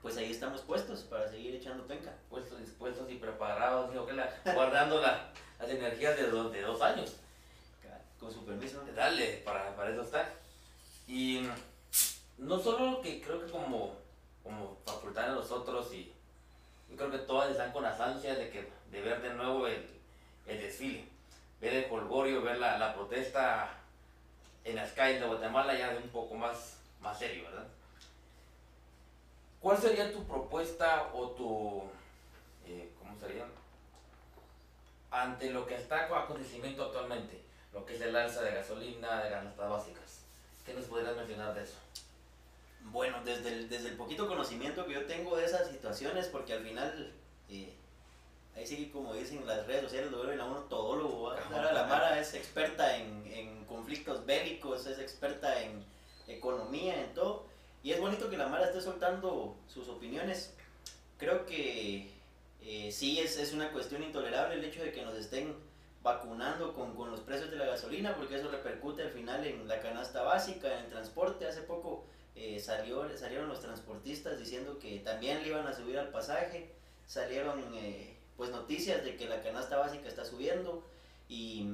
pues 0.00 0.16
ahí 0.16 0.30
estamos 0.30 0.62
puestos 0.62 1.00
para 1.02 1.28
seguir 1.28 1.54
echando 1.54 1.86
penca. 1.86 2.14
Puestos, 2.30 2.58
dispuestos 2.60 3.10
y 3.10 3.16
preparados, 3.16 3.90
digo 3.90 4.06
que 4.06 4.14
la, 4.14 4.34
guardando 4.54 5.00
la, 5.00 5.30
las 5.58 5.70
energías 5.70 6.16
de, 6.16 6.28
dos, 6.28 6.52
de 6.52 6.62
dos 6.62 6.80
años. 6.80 7.16
Con 8.18 8.32
su 8.32 8.44
permiso. 8.44 8.82
Dale, 8.94 9.42
para, 9.44 9.76
para 9.76 9.90
eso 9.90 10.02
está. 10.02 10.32
Y 11.06 11.46
no 12.38 12.58
solo 12.58 13.02
que 13.02 13.20
creo 13.20 13.44
que 13.44 13.50
como, 13.52 13.96
como 14.42 14.78
facultad 14.86 15.28
de 15.28 15.34
nosotros 15.34 15.92
y, 15.92 16.12
están 17.50 17.72
con 17.72 17.82
las 17.82 18.00
ansias 18.00 18.38
de, 18.38 18.50
que, 18.50 18.68
de 18.90 19.00
ver 19.00 19.20
de 19.20 19.34
nuevo 19.34 19.66
el, 19.66 19.84
el 20.46 20.60
desfile, 20.60 21.08
ver 21.64 21.74
el 21.74 21.88
colgorio, 21.88 22.42
ver 22.42 22.58
la, 22.58 22.78
la, 22.78 22.94
protesta 22.94 23.70
en 24.64 24.76
las 24.76 24.92
calles 24.92 25.20
de 25.20 25.26
Guatemala 25.26 25.76
ya 25.76 25.92
de 25.92 25.96
un 25.96 26.08
poco 26.10 26.34
más, 26.34 26.78
más 27.00 27.18
serio, 27.18 27.44
¿verdad? 27.44 27.66
¿Cuál 29.60 29.78
sería 29.78 30.12
tu 30.12 30.24
propuesta 30.24 31.10
o 31.14 31.30
tu, 31.30 31.84
eh, 32.66 32.92
¿cómo 32.98 33.18
sería? 33.18 33.46
Ante 35.10 35.50
lo 35.50 35.66
que 35.66 35.76
está 35.76 36.06
con 36.06 36.18
acontecimiento 36.18 36.84
actualmente, 36.84 37.40
lo 37.72 37.86
que 37.86 37.94
es 37.94 38.00
el 38.02 38.14
alza 38.14 38.42
de 38.42 38.54
gasolina, 38.54 39.24
de 39.24 39.30
las 39.30 39.56
básicas. 39.56 40.20
¿Qué 40.66 40.74
nos 40.74 40.84
podrías 40.84 41.16
mencionar 41.16 41.54
de 41.54 41.62
eso? 41.62 41.78
Bueno, 42.80 43.22
desde 43.24 43.48
el, 43.48 43.68
desde 43.70 43.88
el 43.88 43.96
poquito 43.96 44.28
conocimiento 44.28 44.84
que 44.84 44.94
yo 44.94 45.06
tengo 45.06 45.34
de 45.36 45.46
esas 45.46 45.70
situaciones, 45.70 46.26
porque 46.26 46.52
al 46.52 46.62
final, 46.62 47.14
eh, 47.48 47.74
ahí 48.56 48.66
sí 48.66 48.90
como 48.92 49.14
dicen 49.14 49.46
las 49.46 49.66
redes 49.66 49.82
sociales, 49.84 50.10
lo 50.10 50.18
vuelven 50.18 50.40
a 50.40 50.46
uno 50.46 50.60
todólogo. 50.62 51.30
Ahora 51.30 51.72
la 51.72 51.84
Mara 51.84 52.20
es 52.20 52.34
experta 52.34 52.96
en, 52.96 53.26
en, 53.26 53.64
conflictos 53.64 54.24
bélicos, 54.24 54.86
es 54.86 54.98
experta 54.98 55.60
en 55.62 55.84
economía, 56.28 57.00
en 57.00 57.12
todo. 57.14 57.46
Y 57.82 57.92
es 57.92 58.00
bonito 58.00 58.30
que 58.30 58.36
la 58.36 58.48
Mara 58.48 58.66
esté 58.66 58.80
soltando 58.80 59.56
sus 59.68 59.88
opiniones. 59.88 60.54
Creo 61.18 61.44
que 61.46 62.10
eh, 62.62 62.92
sí 62.92 63.18
es, 63.20 63.36
es 63.36 63.52
una 63.52 63.70
cuestión 63.72 64.02
intolerable 64.02 64.54
el 64.54 64.64
hecho 64.64 64.82
de 64.82 64.92
que 64.92 65.02
nos 65.02 65.16
estén 65.16 65.54
vacunando 66.02 66.74
con, 66.74 66.94
con, 66.94 67.10
los 67.10 67.20
precios 67.20 67.50
de 67.50 67.56
la 67.56 67.66
gasolina, 67.66 68.14
porque 68.14 68.36
eso 68.36 68.50
repercute 68.50 69.02
al 69.02 69.10
final 69.10 69.46
en 69.46 69.66
la 69.66 69.80
canasta 69.80 70.22
básica, 70.22 70.72
en 70.72 70.84
el 70.84 70.90
transporte. 70.90 71.46
Hace 71.46 71.62
poco 71.62 72.04
eh, 72.36 72.58
salió, 72.58 73.06
salieron 73.16 73.48
los 73.48 73.60
transportistas 73.60 74.38
diciendo 74.38 74.78
que 74.78 74.98
también 75.00 75.42
le 75.42 75.48
iban 75.48 75.66
a 75.66 75.74
subir 75.74 75.98
al 75.98 76.08
pasaje, 76.08 76.70
salieron 77.06 77.62
eh, 77.74 78.13
pues 78.36 78.50
noticias 78.50 79.04
de 79.04 79.16
que 79.16 79.28
la 79.28 79.42
canasta 79.42 79.76
básica 79.76 80.08
está 80.08 80.24
subiendo 80.24 80.84
y 81.28 81.68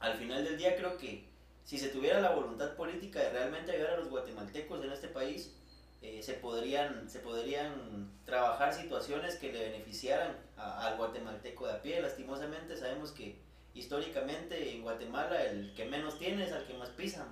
al 0.00 0.14
final 0.14 0.44
del 0.44 0.58
día 0.58 0.76
creo 0.76 0.96
que 0.98 1.28
si 1.64 1.78
se 1.78 1.88
tuviera 1.88 2.20
la 2.20 2.34
voluntad 2.34 2.74
política 2.74 3.20
de 3.20 3.30
realmente 3.30 3.72
ayudar 3.72 3.94
a 3.94 3.96
los 3.98 4.08
guatemaltecos 4.08 4.84
en 4.84 4.92
este 4.92 5.08
país, 5.08 5.54
eh, 6.02 6.22
se, 6.22 6.34
podrían, 6.34 7.08
se 7.10 7.20
podrían 7.20 8.10
trabajar 8.24 8.74
situaciones 8.74 9.36
que 9.36 9.52
le 9.52 9.70
beneficiaran 9.70 10.36
al 10.56 10.96
guatemalteco 10.96 11.66
de 11.66 11.72
a 11.72 11.82
pie. 11.82 12.00
Lastimosamente 12.00 12.76
sabemos 12.76 13.12
que 13.12 13.36
históricamente 13.74 14.74
en 14.74 14.82
Guatemala 14.82 15.44
el 15.44 15.74
que 15.74 15.84
menos 15.84 16.18
tiene 16.18 16.44
es 16.46 16.52
al 16.52 16.66
que 16.66 16.74
más 16.74 16.88
pisan. 16.88 17.28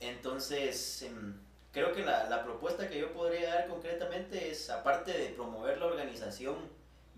Entonces, 0.00 1.02
em, 1.02 1.40
creo 1.72 1.92
que 1.92 2.04
la, 2.04 2.30
la, 2.30 2.44
propuesta 2.44 2.88
que 2.88 3.00
yo 3.00 3.12
podría 3.12 3.54
dar 3.54 3.68
concretamente 3.68 4.50
es, 4.50 4.70
aparte 4.70 5.12
de 5.12 5.26
promover 5.30 5.78
la 5.78 5.86
organización 5.86 6.56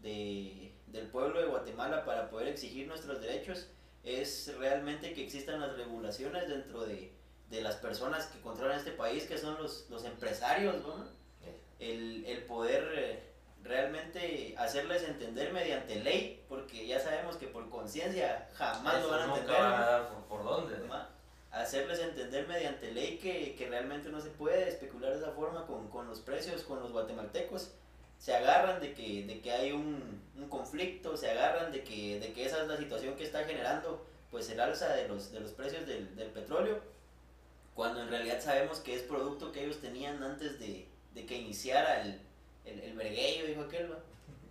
de, 0.05 0.73
del 0.87 1.09
pueblo 1.09 1.41
de 1.41 1.49
Guatemala 1.49 2.05
para 2.05 2.31
poder 2.31 2.47
exigir 2.47 2.87
nuestros 2.87 3.21
derechos, 3.21 3.67
es 4.05 4.55
realmente 4.59 5.13
que 5.15 5.25
existan 5.25 5.61
las 5.61 5.77
regulaciones 5.77 6.49
dentro 6.49 6.85
de, 6.85 7.13
de 7.51 7.61
las 7.61 7.75
personas 7.77 8.27
que 8.27 8.41
controlan 8.41 8.79
este 8.79 8.93
país, 8.93 9.25
que 9.25 9.39
son 9.39 9.61
los, 9.61 9.87
los 9.91 10.05
empresarios, 10.05 10.77
¿no? 10.87 11.25
el, 11.79 12.25
el 12.27 12.45
poder 12.45 12.93
eh, 12.95 13.23
realmente 13.63 14.55
hacerles 14.59 15.03
entender 15.05 15.53
mediante 15.53 15.97
ley, 16.01 16.45
porque 16.49 16.87
ya 16.87 17.01
sabemos 17.01 17.37
que 17.37 17.47
por 17.47 17.69
conciencia 17.71 18.49
jamás 18.55 19.03
lo 19.03 19.11
van 19.11 19.21
a 19.21 19.25
entender. 19.35 19.57
Van 19.57 19.73
a 19.73 19.87
dar 19.87 20.09
por, 20.09 20.25
por 20.25 20.45
dónde. 20.45 20.75
Hacerles 21.51 22.01
entender 22.01 22.49
mediante 22.49 22.91
ley 22.91 23.19
que, 23.19 23.55
que, 23.55 23.69
realmente 23.69 24.09
no 24.09 24.21
se 24.21 24.31
puede 24.31 24.69
especular 24.69 25.13
de 25.13 25.19
esa 25.19 25.31
forma 25.31 25.65
con, 25.67 25.89
con, 25.89 26.09
los 26.09 26.19
precios, 26.19 26.63
con 26.65 26.81
los 26.81 26.91
guatemaltecos. 26.91 27.71
Se 28.19 28.35
agarran 28.35 28.81
de 28.81 28.95
que, 28.95 29.25
de 29.27 29.41
que 29.41 29.53
hay 29.53 29.73
un, 29.73 30.23
un, 30.37 30.49
conflicto, 30.49 31.17
se 31.17 31.31
agarran 31.31 31.73
de 31.73 31.83
que, 31.83 32.21
de 32.21 32.33
que 32.33 32.47
esa 32.47 32.63
es 32.63 32.69
la 32.69 32.77
situación 32.77 33.17
que 33.17 33.25
está 33.25 33.45
generando 33.45 34.07
pues 34.31 34.49
el 34.51 34.61
alza 34.61 34.95
de 34.95 35.07
los, 35.09 35.31
de 35.31 35.41
los 35.41 35.53
precios 35.53 35.87
del, 35.87 36.17
del 36.17 36.29
petróleo, 36.31 36.81
cuando 37.75 38.03
en 38.03 38.09
realidad 38.09 38.41
sabemos 38.41 38.81
que 38.81 38.95
es 38.95 39.03
producto 39.03 39.53
que 39.53 39.65
ellos 39.65 39.81
tenían 39.81 40.23
antes 40.23 40.59
de, 40.59 40.87
de 41.15 41.27
que 41.27 41.37
iniciara 41.37 42.03
el, 42.03 42.21
el, 42.65 42.81
el 42.81 42.97
verguello, 42.97 43.47
dijo 43.47 43.63
aquel, 43.63 43.93
¿va? 43.93 43.99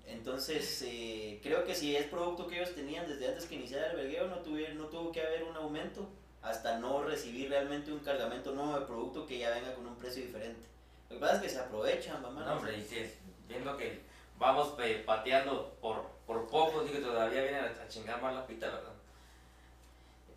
Entonces, 0.06 0.84
eh, 0.86 1.40
creo 1.42 1.64
que 1.66 1.76
si 1.76 1.96
es 1.96 2.06
producto 2.08 2.48
que 2.48 2.58
ellos 2.58 2.76
tenían 2.76 3.08
desde 3.08 3.28
antes 3.28 3.46
que 3.46 3.56
iniciara 3.56 3.92
el 3.92 3.98
vergueo, 3.98 4.28
no, 4.28 4.38
tuviera, 4.38 4.74
no 4.74 4.86
tuvo 4.86 5.12
que 5.12 5.22
haber 5.22 5.44
un 5.44 5.56
aumento 5.56 6.10
hasta 6.42 6.78
no 6.80 7.04
recibir 7.04 7.50
realmente 7.50 7.92
un 7.92 8.00
cargamento 8.00 8.54
nuevo 8.54 8.80
de 8.80 8.86
producto 8.86 9.26
que 9.26 9.40
ya 9.40 9.50
venga 9.52 9.74
con 9.74 9.88
un 9.88 9.96
precio 9.96 10.24
diferente. 10.24 10.62
Lo 11.10 11.16
que 11.16 11.22
pasa 11.22 11.36
es 11.38 11.42
que 11.42 11.50
se 11.50 11.60
aprovechan, 11.60 12.22
mamá. 12.22 12.44
No, 12.44 12.58
hombre, 12.58 12.78
y 12.78 12.82
si 12.82 13.00
es, 13.00 13.14
viendo 13.48 13.78
que 13.78 14.02
vamos 14.38 14.76
pateando 15.06 15.76
por, 15.82 16.10
por 16.26 16.48
poco, 16.48 16.82
digo, 16.84 17.00
todavía 17.00 17.42
vienen 17.42 17.66
a, 17.66 17.88
chingar 17.88 18.22
más 18.22 18.34
la 18.34 18.48
pita, 18.48 18.68
¿verdad? 18.68 18.94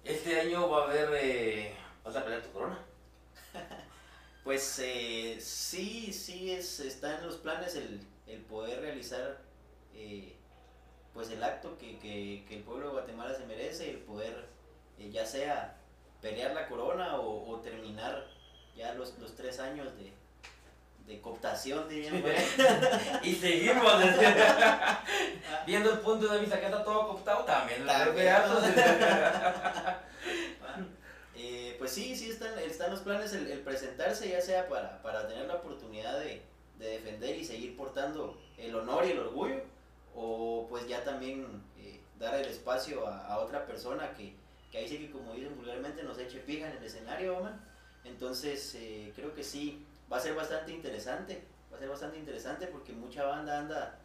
Este 0.04 0.40
año 0.40 0.68
va 0.68 0.82
a 0.82 0.84
haber, 0.84 1.08
eh, 1.14 1.74
¿vas 2.04 2.16
a 2.16 2.24
pelear 2.24 2.42
tu 2.42 2.52
corona? 2.52 2.78
Pues 4.44 4.78
eh, 4.78 5.38
sí, 5.40 6.12
sí 6.12 6.52
es, 6.52 6.78
está 6.78 7.18
en 7.18 7.26
los 7.26 7.34
planes 7.38 7.74
el, 7.74 8.00
el 8.28 8.42
poder 8.42 8.80
realizar 8.80 9.38
eh, 9.92 10.36
pues 11.12 11.30
el 11.30 11.42
acto 11.42 11.76
que, 11.78 11.98
que, 11.98 12.44
que, 12.46 12.58
el 12.58 12.62
pueblo 12.62 12.86
de 12.86 12.92
Guatemala 12.92 13.34
se 13.34 13.44
merece, 13.44 13.90
el 13.90 13.98
poder 13.98 14.46
eh, 15.00 15.10
ya 15.10 15.26
sea 15.26 15.76
pelear 16.20 16.54
la 16.54 16.68
corona 16.68 17.16
o, 17.18 17.50
o 17.50 17.60
terminar 17.60 18.28
ya 18.76 18.94
los, 18.94 19.18
los, 19.18 19.34
tres 19.34 19.58
años 19.58 19.96
de, 19.96 20.12
de 21.06 21.20
cooptación, 21.20 21.88
dirían. 21.88 22.22
y 23.22 23.34
seguimos 23.34 23.92
viendo 25.66 25.92
el 25.92 25.98
punto 26.00 26.26
de 26.28 26.40
vista 26.40 26.58
que 26.58 26.66
está 26.66 26.82
todo 26.82 27.08
cooptado 27.08 27.44
también. 27.44 27.86
también 27.86 28.34
Eh, 31.38 31.76
pues 31.78 31.90
sí, 31.90 32.16
sí 32.16 32.30
están, 32.30 32.58
están 32.58 32.90
los 32.90 33.00
planes 33.00 33.34
el, 33.34 33.46
el 33.48 33.60
presentarse 33.60 34.30
ya 34.30 34.40
sea 34.40 34.66
para, 34.70 35.02
para 35.02 35.28
tener 35.28 35.46
la 35.46 35.56
oportunidad 35.56 36.18
de, 36.18 36.40
de, 36.78 36.88
defender 36.88 37.36
y 37.36 37.44
seguir 37.44 37.76
portando 37.76 38.40
el 38.56 38.74
honor 38.74 39.04
y 39.04 39.10
el 39.10 39.18
orgullo, 39.18 39.60
o 40.14 40.66
pues 40.70 40.88
ya 40.88 41.04
también 41.04 41.62
eh, 41.78 42.00
dar 42.18 42.36
el 42.36 42.46
espacio 42.46 43.06
a, 43.06 43.26
a, 43.26 43.40
otra 43.40 43.66
persona 43.66 44.14
que, 44.14 44.32
que 44.72 44.78
ahí 44.78 44.88
sí 44.88 44.96
que 44.96 45.10
como 45.10 45.34
dicen 45.34 45.54
vulgarmente 45.56 46.02
nos 46.04 46.18
eche 46.18 46.38
pija 46.38 46.70
en 46.70 46.78
el 46.78 46.84
escenario, 46.84 47.38
man. 47.40 47.60
Entonces 48.04 48.74
eh, 48.76 49.12
creo 49.14 49.34
que 49.34 49.44
sí, 49.44 49.84
va 50.12 50.16
a 50.16 50.20
ser 50.20 50.34
bastante 50.34 50.72
interesante, 50.72 51.44
va 51.72 51.76
a 51.76 51.80
ser 51.80 51.88
bastante 51.88 52.18
interesante 52.18 52.66
porque 52.68 52.92
mucha 52.92 53.24
banda 53.24 53.58
anda 53.58 53.98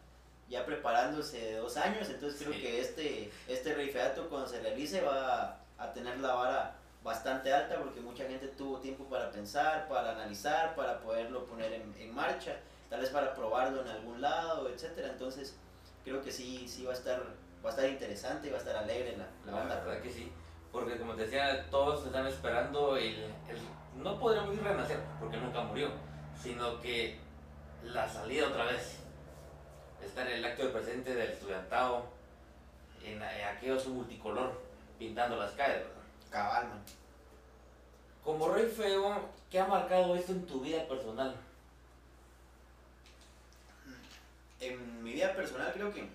ya 0.49 0.65
preparándose 0.65 1.37
de 1.39 1.55
dos 1.57 1.77
años, 1.77 2.09
entonces 2.09 2.41
creo 2.41 2.53
sí. 2.53 2.61
que 2.61 2.81
este, 2.81 3.31
este 3.47 3.73
reifeato 3.73 4.27
cuando 4.29 4.47
se 4.47 4.59
realice 4.59 5.01
va 5.01 5.43
a, 5.43 5.59
a 5.77 5.93
tener 5.93 6.19
la 6.19 6.33
vara 6.33 6.75
bastante 7.03 7.53
alta 7.53 7.77
porque 7.79 7.99
mucha 8.01 8.25
gente 8.25 8.47
tuvo 8.49 8.79
tiempo 8.79 9.05
para 9.05 9.31
pensar, 9.31 9.87
para 9.87 10.11
analizar, 10.11 10.75
para 10.75 10.99
poderlo 10.99 11.45
poner 11.45 11.73
en, 11.73 11.95
en 11.97 12.13
marcha, 12.13 12.57
tal 12.89 12.99
vez 12.99 13.09
para 13.09 13.33
probarlo 13.33 13.81
en 13.81 13.87
algún 13.87 14.21
lado, 14.21 14.69
etcétera. 14.69 15.07
Entonces, 15.09 15.55
creo 16.03 16.21
que 16.21 16.31
sí, 16.31 16.67
sí 16.67 16.83
va 16.83 16.91
a 16.91 16.95
estar, 16.95 17.23
va 17.63 17.69
a 17.69 17.73
estar 17.73 17.87
interesante 17.89 18.47
y 18.47 18.51
va 18.51 18.57
a 18.57 18.59
estar 18.59 18.75
alegre 18.75 19.15
la, 19.17 19.27
la, 19.45 19.51
la 19.51 19.57
banda. 19.57 19.75
verdad 19.85 20.01
que 20.01 20.11
sí, 20.11 20.31
porque 20.71 20.97
como 20.97 21.15
te 21.15 21.23
decía, 21.23 21.65
todos 21.71 22.05
están 22.05 22.27
esperando 22.27 22.97
el, 22.97 23.15
el 23.47 23.57
no 24.03 24.19
podríamos 24.19 24.51
decir 24.51 24.65
renacer, 24.65 24.99
porque 25.19 25.37
nunca 25.37 25.61
murió, 25.61 25.89
sino 26.41 26.79
que 26.81 27.19
la 27.83 28.07
salida 28.07 28.47
otra 28.47 28.65
vez. 28.65 28.97
Estar 30.03 30.27
en 30.27 30.39
el 30.39 30.45
acto 30.45 30.63
de 30.63 30.69
presente 30.69 31.13
del 31.13 31.29
estudiantado, 31.29 32.05
en, 33.03 33.21
en 33.21 33.21
aquello 33.21 33.79
su 33.79 33.89
multicolor, 33.89 34.59
pintando 34.97 35.35
las 35.35 35.51
calles, 35.51 35.77
¿verdad? 35.77 36.01
Cabal, 36.31 36.69
man. 36.69 36.83
Como 38.23 38.49
Rey 38.49 38.67
Feo, 38.67 39.29
¿qué 39.49 39.59
ha 39.59 39.67
marcado 39.67 40.15
esto 40.15 40.31
en 40.31 40.45
tu 40.45 40.61
vida 40.61 40.87
personal? 40.87 41.35
En 44.59 45.03
mi 45.03 45.13
vida 45.13 45.35
personal 45.35 45.71
creo 45.73 45.93
que, 45.93 46.07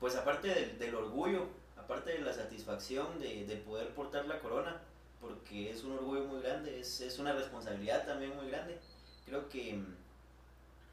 pues 0.00 0.16
aparte 0.16 0.48
del, 0.48 0.78
del 0.78 0.94
orgullo, 0.94 1.46
aparte 1.76 2.12
de 2.12 2.18
la 2.20 2.32
satisfacción 2.32 3.18
de, 3.20 3.46
de, 3.46 3.56
poder 3.56 3.88
portar 3.94 4.26
la 4.26 4.38
corona, 4.38 4.80
porque 5.26 5.70
es 5.70 5.82
un 5.84 5.92
orgullo 5.92 6.24
muy 6.24 6.42
grande, 6.42 6.80
es, 6.80 7.00
es 7.00 7.18
una 7.18 7.32
responsabilidad 7.32 8.06
también 8.06 8.36
muy 8.36 8.48
grande, 8.50 8.78
creo 9.24 9.48
que 9.48 9.78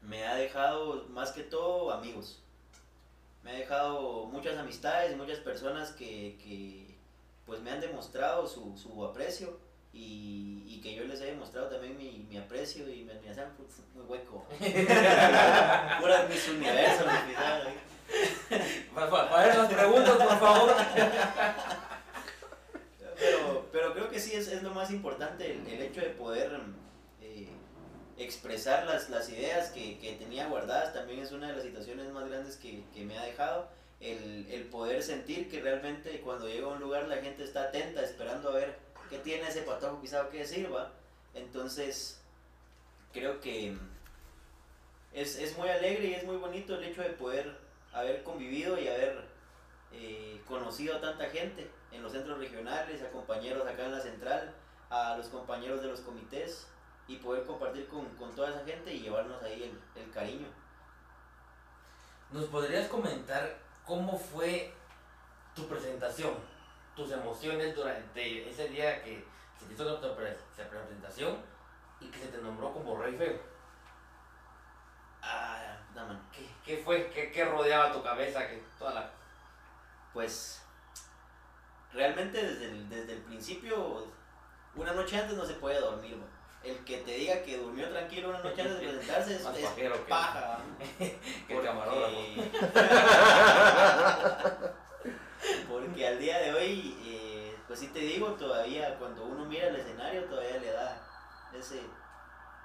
me 0.00 0.26
ha 0.26 0.34
dejado 0.36 1.06
más 1.10 1.32
que 1.32 1.42
todo 1.42 1.92
amigos. 1.92 2.38
Me 3.42 3.50
ha 3.50 3.54
dejado 3.54 4.26
muchas 4.26 4.56
amistades, 4.56 5.16
muchas 5.16 5.38
personas 5.38 5.90
que, 5.92 6.38
que 6.42 6.86
pues 7.44 7.60
me 7.60 7.70
han 7.70 7.80
demostrado 7.80 8.46
su, 8.46 8.76
su 8.76 9.04
aprecio 9.04 9.58
y, 9.92 10.64
y, 10.66 10.80
que 10.80 10.94
yo 10.94 11.04
les 11.04 11.20
he 11.20 11.26
demostrado 11.26 11.68
también 11.68 11.98
mi, 11.98 12.24
mi 12.30 12.38
aprecio 12.38 12.88
y 12.88 13.02
mi 13.04 13.10
admiración 13.10 13.48
muy 13.94 14.04
hueco. 14.06 14.46
Pura 16.00 16.26
mis 16.28 16.48
universos, 16.48 17.06
Para 18.94 19.10
pa 19.10 19.40
ver 19.44 19.56
las 19.56 19.72
preguntas, 19.72 20.16
por 20.16 20.38
favor. 20.38 20.74
pero, 23.18 23.68
pero 23.70 23.92
creo 23.92 24.10
que 24.10 24.20
es, 24.34 24.62
lo 24.62 24.70
más 24.70 24.90
importante, 24.90 25.52
el, 25.52 25.66
el 25.66 25.82
hecho 25.82 26.00
de 26.00 26.10
poder 26.10 26.60
eh, 27.20 27.48
expresar 28.16 28.86
las, 28.86 29.10
las 29.10 29.28
ideas 29.30 29.70
que, 29.70 29.98
que, 29.98 30.12
tenía 30.14 30.48
guardadas 30.48 30.92
también 30.92 31.20
es 31.20 31.32
una 31.32 31.48
de 31.48 31.54
las 31.54 31.62
situaciones 31.62 32.10
más 32.12 32.28
grandes 32.28 32.56
que, 32.56 32.84
que 32.94 33.04
me 33.04 33.18
ha 33.18 33.24
dejado. 33.24 33.68
El, 34.00 34.46
el, 34.50 34.64
poder 34.64 35.02
sentir 35.02 35.48
que 35.48 35.60
realmente 35.60 36.20
cuando 36.22 36.48
llego 36.48 36.70
a 36.70 36.74
un 36.74 36.80
lugar 36.80 37.06
la 37.06 37.18
gente 37.18 37.44
está 37.44 37.64
atenta, 37.64 38.02
esperando 38.02 38.50
a 38.50 38.54
ver 38.54 38.76
qué 39.08 39.18
tiene 39.18 39.46
ese 39.46 39.62
patojo 39.62 40.00
pisado 40.00 40.28
que 40.28 40.44
sirva. 40.44 40.92
Entonces, 41.34 42.20
creo 43.12 43.40
que 43.40 43.76
es, 45.12 45.38
es, 45.38 45.56
muy 45.56 45.68
alegre 45.68 46.08
y 46.08 46.14
es 46.14 46.24
muy 46.24 46.36
bonito 46.36 46.74
el 46.74 46.84
hecho 46.84 47.02
de 47.02 47.10
poder 47.10 47.56
haber 47.92 48.22
convivido 48.24 48.80
y 48.80 48.88
haber 48.88 49.24
eh, 49.92 50.40
conocido 50.46 50.96
a 50.96 51.00
tanta 51.00 51.28
gente 51.30 51.70
en 51.92 52.02
los 52.02 52.12
centros 52.12 52.38
regionales, 52.38 53.02
a 53.02 53.10
compañeros 53.10 53.66
acá 53.66 53.84
en 53.84 53.92
la 53.92 54.00
central, 54.00 54.54
a 54.90 55.16
los 55.16 55.28
compañeros 55.28 55.82
de 55.82 55.88
los 55.88 56.00
comités 56.00 56.66
y 57.06 57.16
poder 57.16 57.44
compartir 57.44 57.86
con, 57.88 58.06
con 58.16 58.34
toda 58.34 58.50
esa 58.50 58.64
gente 58.64 58.92
y 58.92 59.00
llevarnos 59.00 59.42
ahí 59.42 59.62
el, 59.64 60.02
el, 60.02 60.10
cariño. 60.10 60.46
¿Nos 62.30 62.46
podrías 62.46 62.88
comentar 62.88 63.58
cómo 63.84 64.18
fue 64.18 64.72
tu 65.54 65.66
presentación, 65.68 66.34
tus 66.96 67.10
emociones 67.10 67.74
durante 67.74 68.48
ese 68.48 68.68
día 68.68 69.02
que 69.02 69.24
se 69.58 69.72
hizo 69.72 69.84
la 69.84 70.00
presentación 70.00 71.36
y 72.00 72.06
que 72.06 72.18
se 72.18 72.28
te 72.28 72.38
nombró 72.38 72.72
como 72.72 72.96
rey 72.96 73.14
feo? 73.16 73.38
Ah, 75.20 75.76
dame. 75.94 76.18
¿Qué, 76.32 76.48
¿Qué, 76.64 76.82
fue? 76.82 77.10
¿Qué, 77.10 77.30
¿Qué, 77.30 77.44
rodeaba 77.44 77.92
tu 77.92 78.02
cabeza? 78.02 78.48
Que 78.48 78.62
toda 78.78 78.94
la... 78.94 79.10
Pues 80.12 80.61
realmente 81.92 82.40
desde 82.42 82.64
el, 82.66 82.88
desde 82.88 83.14
el 83.14 83.22
principio, 83.22 84.06
una 84.74 84.92
noche 84.92 85.18
antes 85.18 85.36
no 85.36 85.44
se 85.44 85.54
puede 85.54 85.80
dormir. 85.80 86.16
El 86.62 86.78
que 86.84 86.98
te 86.98 87.10
diga 87.12 87.42
que 87.42 87.58
durmió 87.58 87.90
tranquilo 87.90 88.28
una 88.28 88.38
noche 88.38 88.62
antes 88.62 88.80
de 88.80 88.88
presentarse 88.88 89.34
es, 89.34 89.44
es 89.44 89.98
paja. 90.08 90.60
que 91.48 91.60
camarógrafo. 91.60 92.12
Porque 95.68 96.06
al 96.06 96.20
día 96.20 96.38
de 96.38 96.54
hoy, 96.54 96.96
eh, 97.04 97.58
pues 97.66 97.80
sí 97.80 97.88
te 97.88 97.98
digo, 97.98 98.28
todavía 98.34 98.96
cuando 98.96 99.24
uno 99.24 99.44
mira 99.44 99.66
el 99.68 99.76
escenario, 99.76 100.24
todavía 100.26 100.58
le 100.58 100.70
da 100.70 101.02
ese 101.52 101.82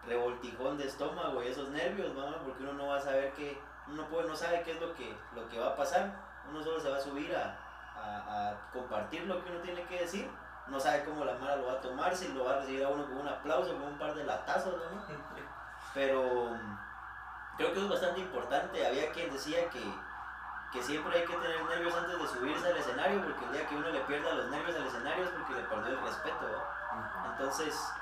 revoltijón 0.06 0.78
de 0.78 0.86
estómago 0.86 1.44
y 1.44 1.48
esos 1.48 1.70
nervios, 1.70 2.14
mamá, 2.14 2.40
porque 2.46 2.62
uno 2.64 2.74
no 2.74 2.88
va 2.88 2.98
a 2.98 3.02
saber 3.02 3.34
qué, 3.34 3.58
uno 3.88 4.08
puede, 4.10 4.28
no 4.28 4.36
sabe 4.36 4.62
qué 4.62 4.74
es 4.74 4.80
lo 4.80 4.94
que, 4.94 5.12
lo 5.34 5.50
que 5.50 5.58
va 5.58 5.70
a 5.70 5.76
pasar, 5.76 6.14
uno 6.50 6.64
solo 6.64 6.80
se 6.80 6.90
va 6.90 6.98
a 6.98 7.02
subir 7.02 7.36
a, 7.36 7.67
a, 8.04 8.54
compartir 8.74 9.26
lo 9.26 9.44
que 9.44 9.52
uno 9.52 9.60
tiene 9.62 9.84
que 9.84 10.02
decir, 10.02 10.30
no 10.68 10.80
sabe 10.80 11.04
cómo 11.06 11.26
la 11.26 11.34
mala 11.36 11.56
lo 11.56 11.68
va 11.68 11.74
a 11.74 11.82
tomar, 11.82 12.16
si 12.16 12.28
lo 12.30 12.46
va 12.46 12.54
a 12.54 12.60
recibir 12.60 12.84
a 12.84 12.90
uno 12.90 13.06
con 13.06 13.18
un 13.18 13.28
aplauso, 13.28 13.74
con 13.74 13.84
un 13.84 13.98
par 13.98 14.14
de 14.14 14.24
latazos, 14.24 14.74
¿no? 14.74 15.02
Pero 15.94 16.52
creo 17.58 17.74
que 17.74 17.80
es 17.80 17.90
bastante 17.90 18.20
importante, 18.20 18.86
había 18.86 19.12
quien 19.12 19.32
decía 19.32 19.70
que, 19.70 19.84
que 20.72 20.84
siempre 20.84 21.18
hay 21.18 21.26
que 21.26 21.36
tener 21.36 21.64
nervios 21.66 21.96
antes 21.96 22.20
de 22.20 22.28
subirse 22.28 22.68
al 22.68 22.78
escenario, 22.78 23.24
porque 23.24 23.46
el 23.46 23.52
día 23.54 23.68
que 23.68 23.76
uno 23.76 23.90
le 23.90 24.02
pierda 24.02 24.34
los 24.34 24.50
nervios 24.50 24.76
al 24.76 24.88
escenario 24.88 25.24
es 25.24 25.30
porque 25.32 25.54
le 25.54 25.64
perdió 25.64 25.88
el 25.88 26.02
respeto, 26.02 26.64
Entonces, 27.32 27.94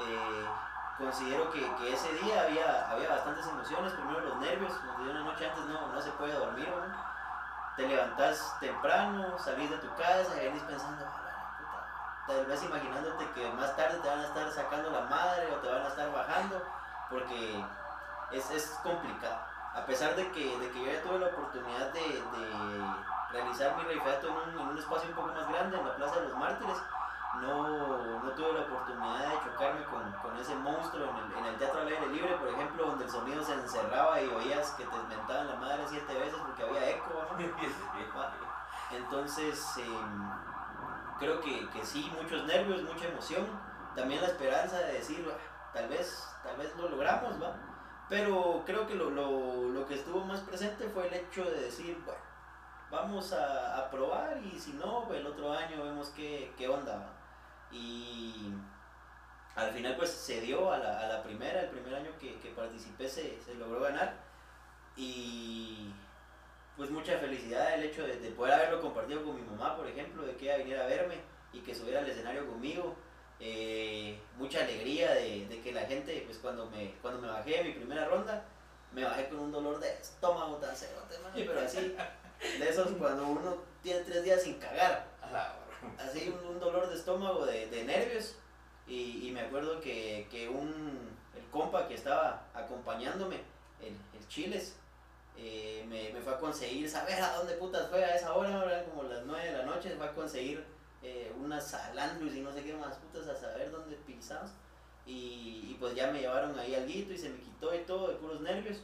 eh, 0.00 0.46
considero 0.96 1.50
que, 1.50 1.60
que, 1.76 1.92
ese 1.92 2.12
día 2.14 2.42
había, 2.42 2.90
había 2.90 3.10
bastantes 3.10 3.46
emociones, 3.46 3.92
primero 3.92 4.20
los 4.20 4.36
nervios, 4.36 4.72
como 4.72 5.10
una 5.10 5.20
noche 5.20 5.48
antes 5.48 5.64
no, 5.66 5.88
no 5.88 6.00
se 6.00 6.10
puede 6.12 6.34
dormir, 6.34 6.68
¿no? 6.68 7.11
Te 7.76 7.86
levantás 7.86 8.56
temprano, 8.60 9.38
salís 9.38 9.70
de 9.70 9.78
tu 9.78 9.94
casa 9.96 10.36
y 10.36 10.46
venís 10.46 10.62
pensando, 10.64 11.04
puta, 11.04 12.26
tal 12.26 12.46
vez 12.46 12.62
imaginándote 12.62 13.30
que 13.32 13.48
más 13.52 13.74
tarde 13.76 13.98
te 14.00 14.08
van 14.08 14.20
a 14.20 14.26
estar 14.26 14.50
sacando 14.50 14.90
la 14.90 15.02
madre 15.02 15.50
o 15.52 15.56
te 15.56 15.68
van 15.68 15.82
a 15.82 15.88
estar 15.88 16.12
bajando, 16.12 16.62
porque 17.08 17.64
es, 18.32 18.50
es 18.50 18.78
complicado. 18.82 19.38
A 19.74 19.86
pesar 19.86 20.14
de 20.14 20.30
que, 20.32 20.58
de 20.58 20.70
que 20.70 20.84
yo 20.84 20.92
ya 20.92 21.02
tuve 21.02 21.18
la 21.18 21.28
oportunidad 21.28 21.92
de, 21.92 22.00
de 22.00 22.84
realizar 23.32 23.74
mi 23.76 23.84
reifeato 23.84 24.28
en 24.28 24.34
un, 24.34 24.60
en 24.60 24.68
un 24.68 24.78
espacio 24.78 25.08
un 25.08 25.14
poco 25.14 25.28
más 25.28 25.48
grande, 25.48 25.78
en 25.78 25.86
la 25.86 25.96
Plaza 25.96 26.20
de 26.20 26.28
los 26.28 26.38
Mártires, 26.38 26.78
no, 27.40 28.22
no 28.22 28.30
tuve 28.32 28.52
la 28.52 28.60
oportunidad 28.60 29.28
de 29.28 29.50
chocarme 29.50 29.84
con, 29.84 30.12
con 30.22 30.36
ese 30.36 30.54
monstruo 30.56 31.08
en 31.08 31.16
el, 31.16 31.38
en 31.38 31.44
el, 31.46 31.56
Teatro 31.56 31.80
al 31.80 31.88
aire 31.88 32.08
libre, 32.08 32.36
por 32.36 32.48
ejemplo, 32.48 32.86
donde 32.86 33.04
el 33.04 33.10
sonido 33.10 33.42
se 33.42 33.54
encerraba 33.54 34.20
y 34.20 34.28
oías 34.28 34.72
que 34.72 34.84
te 34.84 34.96
mentaban 35.08 35.48
la 35.48 35.56
madre 35.56 35.84
siete 35.88 36.14
veces 36.14 36.38
porque 36.46 36.62
había 36.62 36.90
eco. 36.90 37.26
Entonces, 38.90 39.76
em, 39.78 40.30
creo 41.18 41.40
que, 41.40 41.68
que, 41.70 41.84
sí, 41.84 42.12
muchos 42.20 42.44
nervios, 42.44 42.82
mucha 42.82 43.06
emoción, 43.06 43.46
también 43.94 44.20
la 44.20 44.28
esperanza 44.28 44.78
de 44.78 44.92
decir, 44.94 45.26
tal 45.72 45.88
vez, 45.88 46.28
tal 46.42 46.56
vez 46.56 46.76
lo 46.76 46.90
logramos, 46.90 47.42
¿va? 47.42 47.54
Pero 48.10 48.62
creo 48.66 48.86
que 48.86 48.94
lo, 48.94 49.08
lo, 49.08 49.70
lo 49.70 49.86
que 49.86 49.94
estuvo 49.94 50.22
más 50.24 50.40
presente 50.40 50.90
fue 50.90 51.06
el 51.06 51.14
hecho 51.14 51.44
de 51.44 51.62
decir, 51.62 52.02
bueno, 52.04 52.20
vamos 52.90 53.32
a, 53.32 53.78
a 53.78 53.90
probar 53.90 54.36
y 54.42 54.60
si 54.60 54.74
no, 54.74 55.10
el 55.14 55.26
otro 55.26 55.50
año 55.50 55.82
vemos 55.82 56.10
qué, 56.10 56.52
qué 56.58 56.68
onda, 56.68 56.96
¿va? 56.96 57.21
Y 57.72 58.52
al 59.54 59.72
final 59.72 59.96
pues 59.96 60.10
se 60.10 60.40
dio 60.40 60.70
a 60.72 60.78
la, 60.78 61.00
a 61.00 61.08
la 61.08 61.22
primera, 61.22 61.62
el 61.62 61.68
primer 61.68 61.94
año 61.94 62.10
que, 62.20 62.38
que 62.38 62.50
participé 62.50 63.08
se, 63.08 63.40
se, 63.42 63.54
logró 63.54 63.80
ganar. 63.80 64.14
Y 64.96 65.92
pues 66.76 66.90
mucha 66.90 67.18
felicidad 67.18 67.74
el 67.74 67.84
hecho 67.84 68.06
de, 68.06 68.18
de, 68.18 68.30
poder 68.30 68.54
haberlo 68.54 68.80
compartido 68.80 69.24
con 69.24 69.36
mi 69.36 69.42
mamá, 69.42 69.76
por 69.76 69.86
ejemplo, 69.86 70.22
de 70.22 70.36
que 70.36 70.46
ella 70.46 70.58
viniera 70.58 70.84
a 70.84 70.88
verme 70.88 71.16
y 71.52 71.60
que 71.60 71.74
subiera 71.74 72.00
al 72.00 72.08
escenario 72.08 72.46
conmigo. 72.46 72.96
Eh, 73.40 74.20
mucha 74.36 74.62
alegría 74.62 75.14
de, 75.14 75.48
de, 75.48 75.60
que 75.60 75.72
la 75.72 75.82
gente, 75.82 76.22
pues 76.26 76.38
cuando 76.38 76.70
me, 76.70 76.94
cuando 77.02 77.20
me 77.20 77.28
bajé 77.28 77.58
de 77.58 77.64
mi 77.64 77.72
primera 77.72 78.04
ronda, 78.04 78.44
me 78.92 79.04
bajé 79.04 79.28
con 79.28 79.40
un 79.40 79.52
dolor 79.52 79.80
de 79.80 79.90
estómago 79.94 80.56
tan 80.56 80.76
cerote, 80.76 81.16
pero 81.34 81.60
así, 81.60 81.96
de 82.58 82.68
esos 82.68 82.92
cuando 82.92 83.26
uno 83.26 83.56
tiene 83.82 84.00
tres 84.02 84.22
días 84.22 84.42
sin 84.42 84.58
cagar 84.60 85.06
así 85.98 86.32
un, 86.48 86.60
dolor 86.60 86.88
de 86.88 86.96
estómago, 86.96 87.46
de, 87.46 87.68
de 87.68 87.84
nervios. 87.84 88.36
Y, 88.86 89.28
y, 89.28 89.30
me 89.32 89.40
acuerdo 89.40 89.80
que, 89.80 90.26
que, 90.30 90.48
un, 90.48 91.16
el 91.36 91.44
compa 91.50 91.86
que 91.86 91.94
estaba 91.94 92.46
acompañándome, 92.54 93.36
el, 93.80 93.96
el 94.18 94.28
Chiles, 94.28 94.76
eh, 95.36 95.84
me, 95.88 96.12
me, 96.12 96.20
fue 96.20 96.34
a 96.34 96.38
conseguir, 96.38 96.88
saber 96.88 97.20
a 97.20 97.36
dónde 97.36 97.54
putas 97.54 97.88
fue 97.88 98.04
a 98.04 98.16
esa 98.16 98.34
hora, 98.34 98.84
como 98.84 99.04
las 99.04 99.24
9 99.24 99.44
de 99.44 99.58
la 99.58 99.64
noche, 99.64 99.94
fue 99.96 100.06
a 100.06 100.12
conseguir 100.12 100.64
eh, 101.02 101.32
unas 101.40 101.66
salandrios 101.66 102.34
y 102.34 102.40
no 102.40 102.52
sé 102.52 102.62
qué 102.62 102.74
más 102.74 102.96
putas 102.96 103.28
a 103.28 103.36
saber 103.36 103.70
dónde 103.70 103.96
pisamos. 104.06 104.50
Y, 105.06 105.68
y, 105.70 105.76
pues 105.80 105.94
ya 105.94 106.12
me 106.12 106.20
llevaron 106.20 106.56
ahí 106.58 106.74
al 106.74 106.86
guito 106.86 107.12
y 107.12 107.18
se 107.18 107.30
me 107.30 107.38
quitó 107.38 107.74
y 107.74 107.78
todo 107.80 108.08
de 108.08 108.14
puros 108.16 108.40
nervios. 108.40 108.78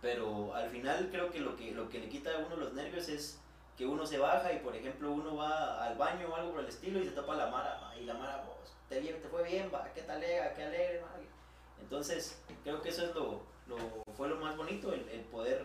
Pero 0.00 0.54
al 0.54 0.70
final 0.70 1.08
creo 1.10 1.30
que 1.30 1.40
lo 1.40 1.56
que, 1.56 1.72
lo 1.72 1.88
que 1.90 1.98
le 1.98 2.08
quita 2.08 2.30
a 2.34 2.38
uno 2.38 2.56
los 2.56 2.72
nervios 2.72 3.08
es 3.08 3.38
que 3.80 3.86
uno 3.86 4.04
se 4.04 4.18
baja 4.18 4.52
y 4.52 4.58
por 4.58 4.76
ejemplo 4.76 5.10
uno 5.10 5.36
va 5.36 5.82
al 5.82 5.96
baño 5.96 6.28
o 6.28 6.36
algo 6.36 6.52
por 6.52 6.60
el 6.60 6.68
estilo 6.68 7.00
y 7.00 7.06
se 7.06 7.12
tapa 7.12 7.34
la 7.34 7.46
mara 7.46 7.94
y 7.98 8.04
la 8.04 8.12
mara 8.12 8.44
pues, 8.44 8.76
te, 8.90 9.00
te 9.00 9.28
fue 9.30 9.42
bien 9.42 9.70
va 9.72 9.90
qué 9.94 10.02
tal 10.02 10.20
qué 10.20 10.62
alegre 10.62 11.00
entonces 11.80 12.38
creo 12.62 12.82
que 12.82 12.90
eso 12.90 13.06
es 13.06 13.14
lo, 13.14 13.40
lo 13.66 13.78
fue 14.12 14.28
lo 14.28 14.36
más 14.36 14.54
bonito 14.54 14.92
el, 14.92 15.08
el, 15.08 15.22
poder 15.22 15.64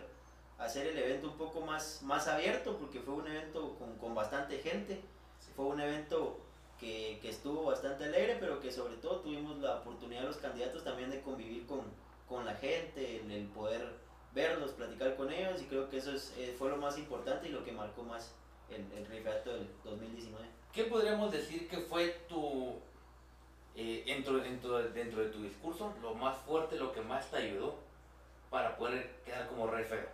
hacer 0.56 0.86
el 0.86 0.98
evento 0.98 1.28
un 1.28 1.36
poco 1.36 1.60
más 1.60 2.00
más 2.04 2.26
abierto 2.26 2.78
porque 2.78 3.00
fue 3.00 3.12
un 3.12 3.26
evento 3.26 3.76
con, 3.78 3.98
con 3.98 4.14
bastante 4.14 4.60
gente. 4.60 5.02
Fue 5.54 5.66
un 5.66 5.80
evento 5.80 6.40
que, 6.80 7.18
que, 7.20 7.28
estuvo 7.28 7.64
bastante 7.64 8.04
alegre 8.04 8.38
pero 8.40 8.60
que 8.60 8.72
sobre 8.72 8.96
todo 8.96 9.20
tuvimos 9.20 9.58
la 9.58 9.76
oportunidad 9.76 10.22
los 10.22 10.38
candidatos 10.38 10.84
también 10.84 11.10
de 11.10 11.20
convivir 11.20 11.66
con, 11.66 11.82
con 12.26 12.46
la 12.46 12.54
gente 12.54 13.20
el, 13.20 13.30
el 13.30 13.46
poder 13.48 13.86
verlos, 14.34 14.72
platicar 14.72 15.16
con 15.16 15.30
ellos 15.30 15.45
creo 15.86 15.90
que 15.90 15.96
eso 15.98 16.12
es, 16.12 16.32
eh, 16.38 16.54
fue 16.58 16.70
lo 16.70 16.76
más 16.76 16.98
importante 16.98 17.48
y 17.48 17.52
lo 17.52 17.64
que 17.64 17.72
marcó 17.72 18.02
más 18.02 18.32
el, 18.70 18.84
el 18.98 19.06
regato 19.06 19.52
del 19.52 19.68
2019. 19.84 20.44
¿Qué 20.72 20.84
podríamos 20.84 21.30
decir 21.32 21.68
que 21.68 21.78
fue 21.78 22.08
tu, 22.28 22.74
eh, 23.74 24.02
dentro, 24.06 24.38
dentro, 24.38 24.82
dentro 24.90 25.22
de 25.22 25.30
tu 25.30 25.42
discurso, 25.42 25.94
lo 26.02 26.14
más 26.14 26.36
fuerte, 26.38 26.76
lo 26.76 26.92
que 26.92 27.00
más 27.02 27.30
te 27.30 27.36
ayudó 27.38 27.76
para 28.50 28.76
poder 28.76 29.20
quedar 29.24 29.48
como 29.48 29.68
feo? 29.68 30.08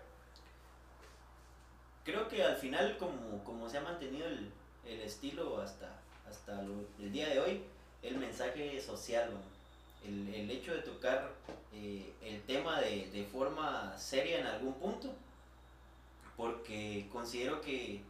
Creo 2.05 2.29
que 2.29 2.43
al 2.43 2.57
final, 2.57 2.97
como, 2.99 3.43
como 3.45 3.69
se 3.69 3.79
ha 3.79 3.83
mantenido 3.83 4.27
el, 4.27 4.53
el 4.85 5.01
estilo 5.01 5.61
hasta, 5.61 6.01
hasta 6.29 6.61
lo, 6.63 6.75
el 6.99 7.13
día 7.13 7.29
de 7.29 7.41
hoy, 7.41 7.63
el 8.03 8.19
mensaje 8.19 8.81
social, 8.81 9.31
¿no? 9.33 10.09
el, 10.09 10.35
el 10.35 10.51
hecho 10.51 10.75
de 10.75 10.83
tocar 10.83 11.33
eh, 11.73 12.13
el 12.23 12.43
tema 12.43 12.81
de, 12.81 13.09
de, 13.11 13.25
forma 13.25 13.97
seria 13.97 14.41
en 14.41 14.47
algún 14.47 14.75
punto, 14.75 15.15
porque 16.43 17.07
considero 17.13 17.61
que, 17.61 18.01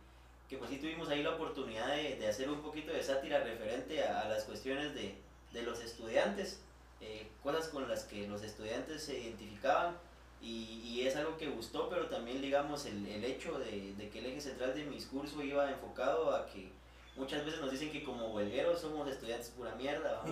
que 0.49 0.57
pues 0.57 0.71
sí 0.71 0.79
tuvimos 0.79 1.11
ahí 1.11 1.23
la 1.23 1.35
oportunidad 1.35 1.89
de, 1.89 2.17
de 2.17 2.27
hacer 2.27 2.49
un 2.49 2.63
poquito 2.63 2.91
de 2.91 3.03
sátira 3.03 3.45
referente 3.45 4.03
a, 4.03 4.23
a 4.23 4.29
las 4.31 4.45
cuestiones 4.45 4.95
de, 4.95 5.15
de 5.53 5.63
los 5.63 5.83
estudiantes, 5.83 6.61
eh, 7.03 7.27
cosas 7.43 7.69
con 7.69 7.87
las 7.87 8.05
que 8.05 8.27
los 8.27 8.43
estudiantes 8.43 9.03
se 9.03 9.19
identificaban 9.19 9.99
y, 10.41 10.81
y, 10.83 11.07
es 11.07 11.15
algo 11.15 11.37
que 11.37 11.49
gustó, 11.49 11.91
pero 11.91 12.07
también 12.07 12.41
digamos 12.41 12.87
el, 12.87 13.07
el 13.07 13.23
hecho 13.23 13.59
de, 13.59 13.93
de, 13.99 14.09
que 14.09 14.21
el 14.21 14.27
eje 14.27 14.41
central 14.41 14.75
de 14.75 14.85
mi 14.85 14.95
discurso 14.95 15.43
iba 15.43 15.71
enfocado 15.71 16.35
a 16.35 16.47
que 16.47 16.71
muchas 17.17 17.45
veces 17.45 17.61
nos 17.61 17.71
dicen 17.71 17.93
que 17.93 18.03
como 18.03 18.29
huelgueros 18.29 18.81
somos 18.81 19.07
estudiantes 19.11 19.51
pura 19.51 19.75
mierda, 19.75 20.23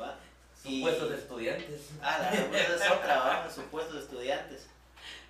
¿va? 0.00 0.18
Supuestos 0.60 1.12
estudiantes. 1.12 1.90
Ah, 2.02 2.18
la 2.18 2.58
es 2.58 2.90
otra, 2.90 3.18
¿va? 3.20 3.50
supuestos 3.50 4.02
estudiantes. 4.02 4.66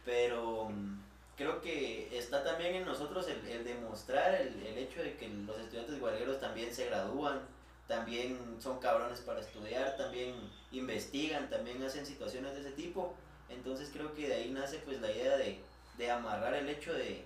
Pero 0.04 0.68
mm, 0.70 1.03
creo 1.36 1.60
que 1.60 2.16
está 2.16 2.42
también 2.44 2.74
en 2.74 2.84
nosotros 2.84 3.28
el, 3.28 3.64
demostrar 3.64 4.34
el, 4.34 4.78
hecho 4.78 5.02
de 5.02 5.16
que 5.16 5.28
los 5.28 5.58
estudiantes 5.58 5.98
guargueros 5.98 6.40
también 6.40 6.72
se 6.74 6.86
gradúan, 6.86 7.40
también 7.88 8.38
son 8.60 8.78
cabrones 8.78 9.20
para 9.20 9.40
estudiar, 9.40 9.96
también 9.96 10.34
investigan, 10.72 11.50
también 11.50 11.82
hacen 11.82 12.06
situaciones 12.06 12.54
de 12.54 12.60
ese 12.60 12.72
tipo. 12.72 13.14
Entonces 13.48 13.90
creo 13.92 14.14
que 14.14 14.28
de 14.28 14.34
ahí 14.34 14.50
nace 14.50 14.78
pues 14.78 15.00
la 15.00 15.10
idea 15.10 15.36
de, 15.36 15.60
de 15.98 16.10
amarrar 16.10 16.54
el 16.54 16.68
hecho 16.68 16.92
de 16.92 17.24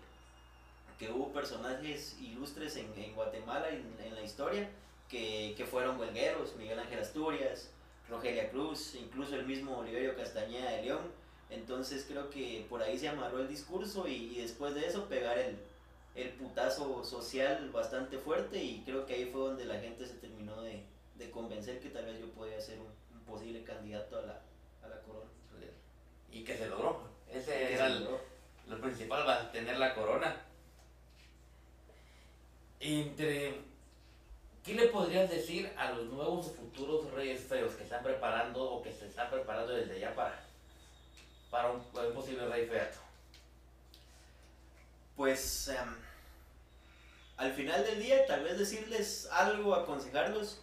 que 0.99 1.11
hubo 1.11 1.33
personajes 1.33 2.18
ilustres 2.21 2.77
en, 2.77 3.14
Guatemala 3.14 3.68
en, 3.68 3.94
en, 4.05 4.14
la 4.16 4.23
historia 4.23 4.68
que, 5.09 5.55
que 5.57 5.64
fueron 5.64 5.99
huelgueros, 5.99 6.57
Miguel 6.57 6.81
Ángel 6.81 6.99
Asturias, 6.99 7.71
Rogelia 8.09 8.51
Cruz, 8.51 8.94
incluso 8.97 9.37
el 9.37 9.47
mismo 9.47 9.79
Oliverio 9.79 10.16
Castañeda 10.16 10.71
de 10.73 10.83
León. 10.83 11.17
Entonces 11.50 12.04
creo 12.06 12.30
que 12.30 12.66
por 12.68 12.82
ahí 12.82 12.98
se 12.98 13.08
amarró 13.08 13.40
el 13.40 13.48
discurso 13.48 14.06
y, 14.06 14.37
y 14.37 14.42
después 14.42 14.74
de 14.74 14.87
eso 14.87 15.06
pegar 15.06 15.38
el, 15.38 15.56
el, 16.14 16.30
putazo 16.30 17.02
social 17.04 17.70
bastante 17.70 18.18
fuerte 18.18 18.62
y 18.62 18.82
creo 18.84 19.06
que 19.06 19.14
ahí 19.14 19.26
fue 19.26 19.40
donde 19.40 19.64
la 19.64 19.80
gente 19.80 20.06
se 20.06 20.14
terminó 20.14 20.61
de, 20.62 20.82
de 21.16 21.30
convencer 21.30 21.80
que 21.80 21.88
tal 21.88 22.04
vez 22.04 22.20
yo 22.20 22.28
podía 22.30 22.61
ser 22.61 22.78
un, 22.78 22.87
un 23.16 23.24
posible 23.24 23.62
candidato 23.62 24.18
a 24.18 24.22
la, 24.22 24.40
a 24.82 24.88
la 24.88 25.00
corona. 25.02 25.30
Y 26.30 26.44
que 26.44 26.56
se 26.56 26.68
logró. 26.68 27.00
Ese 27.32 27.72
era 27.72 27.87
el, 27.87 28.06
lo 28.66 28.80
principal, 28.80 29.26
va 29.26 29.42
a 29.42 29.52
tener 29.52 29.78
la 29.78 29.94
corona. 29.94 30.37
Entre 32.80 33.68
¿Qué 34.68 34.74
le 34.74 34.88
podrías 34.88 35.30
decir 35.30 35.72
a 35.78 35.92
los 35.92 36.04
nuevos 36.08 36.52
futuros 36.52 37.11
reyes 37.12 37.40
feos 37.40 37.72
que 37.72 37.84
están 37.84 38.02
preparando 38.02 38.62
o 38.62 38.82
que 38.82 38.92
se 38.92 39.06
están 39.06 39.30
preparando 39.30 39.72
desde 39.72 39.98
ya 39.98 40.14
para, 40.14 40.44
para 41.50 41.70
un, 41.70 41.78
un 41.78 42.14
posible 42.14 42.46
rey 42.46 42.66
feato? 42.66 42.98
Pues 45.16 45.70
um, 45.70 45.94
al 47.37 47.52
final 47.52 47.84
del 47.84 48.02
día, 48.02 48.26
tal 48.26 48.44
vez 48.44 48.58
decirles 48.58 49.28
algo, 49.32 49.74
aconsejarlos. 49.74 50.61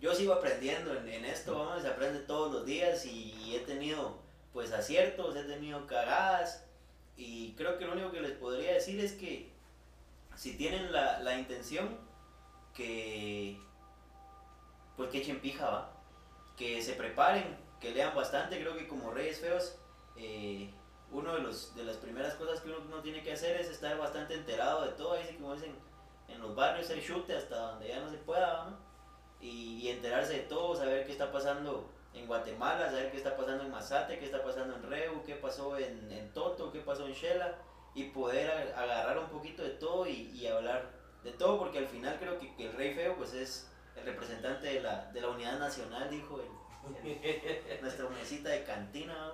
Yo 0.00 0.14
sigo 0.14 0.32
aprendiendo 0.32 0.94
en, 0.94 1.08
en 1.08 1.24
esto, 1.24 1.58
vamos, 1.58 1.82
se 1.82 1.88
aprende 1.88 2.20
todos 2.20 2.52
los 2.52 2.64
días 2.64 3.04
y 3.04 3.56
he 3.56 3.60
tenido 3.60 4.18
pues 4.52 4.72
aciertos, 4.72 5.36
he 5.36 5.44
tenido 5.44 5.86
cagadas 5.86 6.64
y 7.16 7.52
creo 7.54 7.78
que 7.78 7.84
lo 7.84 7.92
único 7.92 8.12
que 8.12 8.20
les 8.20 8.32
podría 8.32 8.74
decir 8.74 9.00
es 9.00 9.12
que 9.12 9.50
si 10.36 10.56
tienen 10.56 10.92
la, 10.92 11.18
la 11.18 11.36
intención, 11.36 11.98
que 12.74 13.58
pues 14.96 15.10
que 15.10 15.18
echen 15.18 15.40
pija, 15.40 15.68
¿va? 15.68 15.92
que 16.56 16.80
se 16.80 16.94
preparen, 16.94 17.56
que 17.80 17.90
lean 17.90 18.14
bastante, 18.14 18.60
creo 18.60 18.76
que 18.76 18.86
como 18.86 19.10
Reyes 19.10 19.40
Feos, 19.40 19.76
eh, 20.18 20.74
uno 21.10 21.34
de, 21.34 21.40
los, 21.40 21.74
de 21.74 21.84
las 21.84 21.96
primeras 21.96 22.34
cosas 22.34 22.60
que 22.60 22.68
uno, 22.68 22.78
uno, 22.86 23.00
tiene 23.00 23.22
que 23.22 23.32
hacer 23.32 23.60
es 23.60 23.68
estar 23.68 23.96
bastante 23.96 24.34
enterado 24.34 24.84
de 24.84 24.92
todo, 24.92 25.14
así 25.14 25.34
como 25.34 25.54
dicen 25.54 25.74
en 26.28 26.40
los 26.40 26.54
barrios, 26.54 26.90
el 26.90 27.02
chute 27.02 27.34
hasta 27.34 27.56
donde 27.56 27.88
ya 27.88 28.00
no 28.00 28.10
se 28.10 28.18
pueda. 28.18 28.78
Y, 29.40 29.78
y, 29.82 29.88
enterarse 29.88 30.32
de 30.32 30.40
todo, 30.40 30.74
saber 30.74 31.06
qué 31.06 31.12
está 31.12 31.30
pasando 31.30 31.88
en 32.12 32.26
Guatemala, 32.26 32.90
saber 32.90 33.10
qué 33.10 33.18
está 33.18 33.36
pasando 33.36 33.64
en 33.64 33.70
Mazate, 33.70 34.18
qué 34.18 34.24
está 34.24 34.42
pasando 34.42 34.74
en 34.74 34.82
Reu, 34.82 35.22
qué 35.24 35.36
pasó 35.36 35.78
en, 35.78 36.10
en 36.10 36.32
Toto, 36.32 36.72
qué 36.72 36.80
pasó 36.80 37.06
en 37.06 37.12
Shela, 37.12 37.56
y 37.94 38.04
poder 38.04 38.50
agarrar 38.76 39.18
un 39.18 39.28
poquito 39.28 39.62
de 39.62 39.70
todo 39.70 40.06
y, 40.06 40.30
y 40.32 40.46
hablar 40.48 40.90
de 41.22 41.32
todo, 41.32 41.58
porque 41.58 41.78
al 41.78 41.86
final 41.86 42.16
creo 42.18 42.38
que, 42.38 42.54
que, 42.56 42.66
el 42.66 42.72
rey 42.74 42.94
feo 42.94 43.16
pues 43.16 43.32
es 43.34 43.70
el 43.96 44.04
representante 44.04 44.66
de 44.66 44.80
la, 44.80 45.06
de 45.12 45.20
la 45.20 45.28
unidad 45.28 45.58
nacional, 45.58 46.10
dijo 46.10 46.40
el, 46.40 47.06
el, 47.06 47.80
nuestra 47.82 48.08
mesita 48.08 48.50
de 48.50 48.64
cantina. 48.64 49.32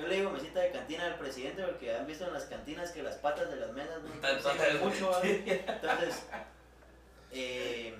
Yo 0.00 0.08
le 0.08 0.16
digo 0.16 0.30
mesita 0.30 0.60
de 0.60 0.70
cantina 0.70 1.06
al 1.06 1.18
presidente 1.18 1.62
porque 1.62 1.94
han 1.94 2.06
visto 2.06 2.26
en 2.26 2.32
las 2.32 2.44
cantinas 2.44 2.92
que 2.92 3.02
las 3.02 3.16
patas 3.16 3.50
de 3.50 3.56
las 3.56 3.72
mesas 3.72 4.02
no 4.02 4.84
mucho. 4.84 5.22
Entonces, 5.24 6.26
eh, 7.32 7.94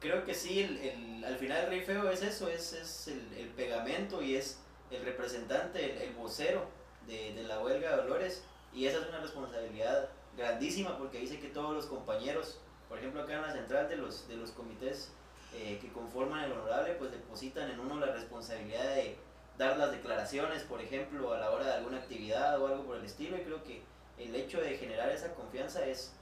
creo 0.00 0.24
que 0.24 0.34
sí, 0.34 0.62
el, 0.62 0.78
el, 0.78 1.24
al 1.24 1.36
final 1.36 1.64
el 1.64 1.70
rey 1.70 1.80
feo 1.82 2.08
es 2.10 2.22
eso, 2.22 2.48
es, 2.48 2.72
es 2.72 3.08
el, 3.08 3.32
el 3.36 3.48
pegamento 3.48 4.22
y 4.22 4.36
es 4.36 4.60
el 4.90 5.04
representante, 5.04 6.06
el, 6.06 6.14
vocero 6.14 6.66
de, 7.06 7.34
de 7.34 7.42
la 7.42 7.60
huelga 7.60 7.90
de 7.90 7.96
Dolores 7.96 8.42
y 8.72 8.86
esa 8.86 8.98
es 8.98 9.08
una 9.08 9.18
responsabilidad 9.18 10.08
grandísima 10.36 10.96
porque 10.96 11.18
dice 11.18 11.38
que 11.38 11.48
todos 11.48 11.74
los 11.74 11.86
compañeros, 11.86 12.60
por 12.88 12.98
ejemplo 12.98 13.22
acá 13.22 13.34
en 13.34 13.42
la 13.42 13.52
central 13.52 13.88
de 13.88 13.96
los, 13.96 14.26
de 14.28 14.36
los 14.36 14.52
comités 14.52 15.12
eh, 15.54 15.78
que 15.80 15.92
conforman 15.92 16.44
el 16.44 16.52
honorable, 16.52 16.94
pues 16.94 17.10
depositan 17.10 17.70
en 17.70 17.80
uno 17.80 17.98
la 17.98 18.12
responsabilidad 18.12 18.94
de 18.94 19.16
dar 19.58 19.76
las 19.78 19.90
declaraciones, 19.90 20.62
por 20.62 20.80
ejemplo, 20.80 21.32
a 21.32 21.38
la 21.38 21.50
hora 21.50 21.66
de 21.66 21.72
alguna 21.74 21.98
actividad 21.98 22.60
o 22.60 22.66
algo 22.66 22.84
por 22.84 22.96
el 22.96 23.04
estilo, 23.04 23.36
y 23.36 23.40
creo 23.40 23.62
que 23.64 23.82
el 24.18 24.34
hecho 24.34 24.60
de 24.60 24.76
generar 24.76 25.08
esa 25.10 25.34
confianza 25.34 25.84
es, 25.86 26.12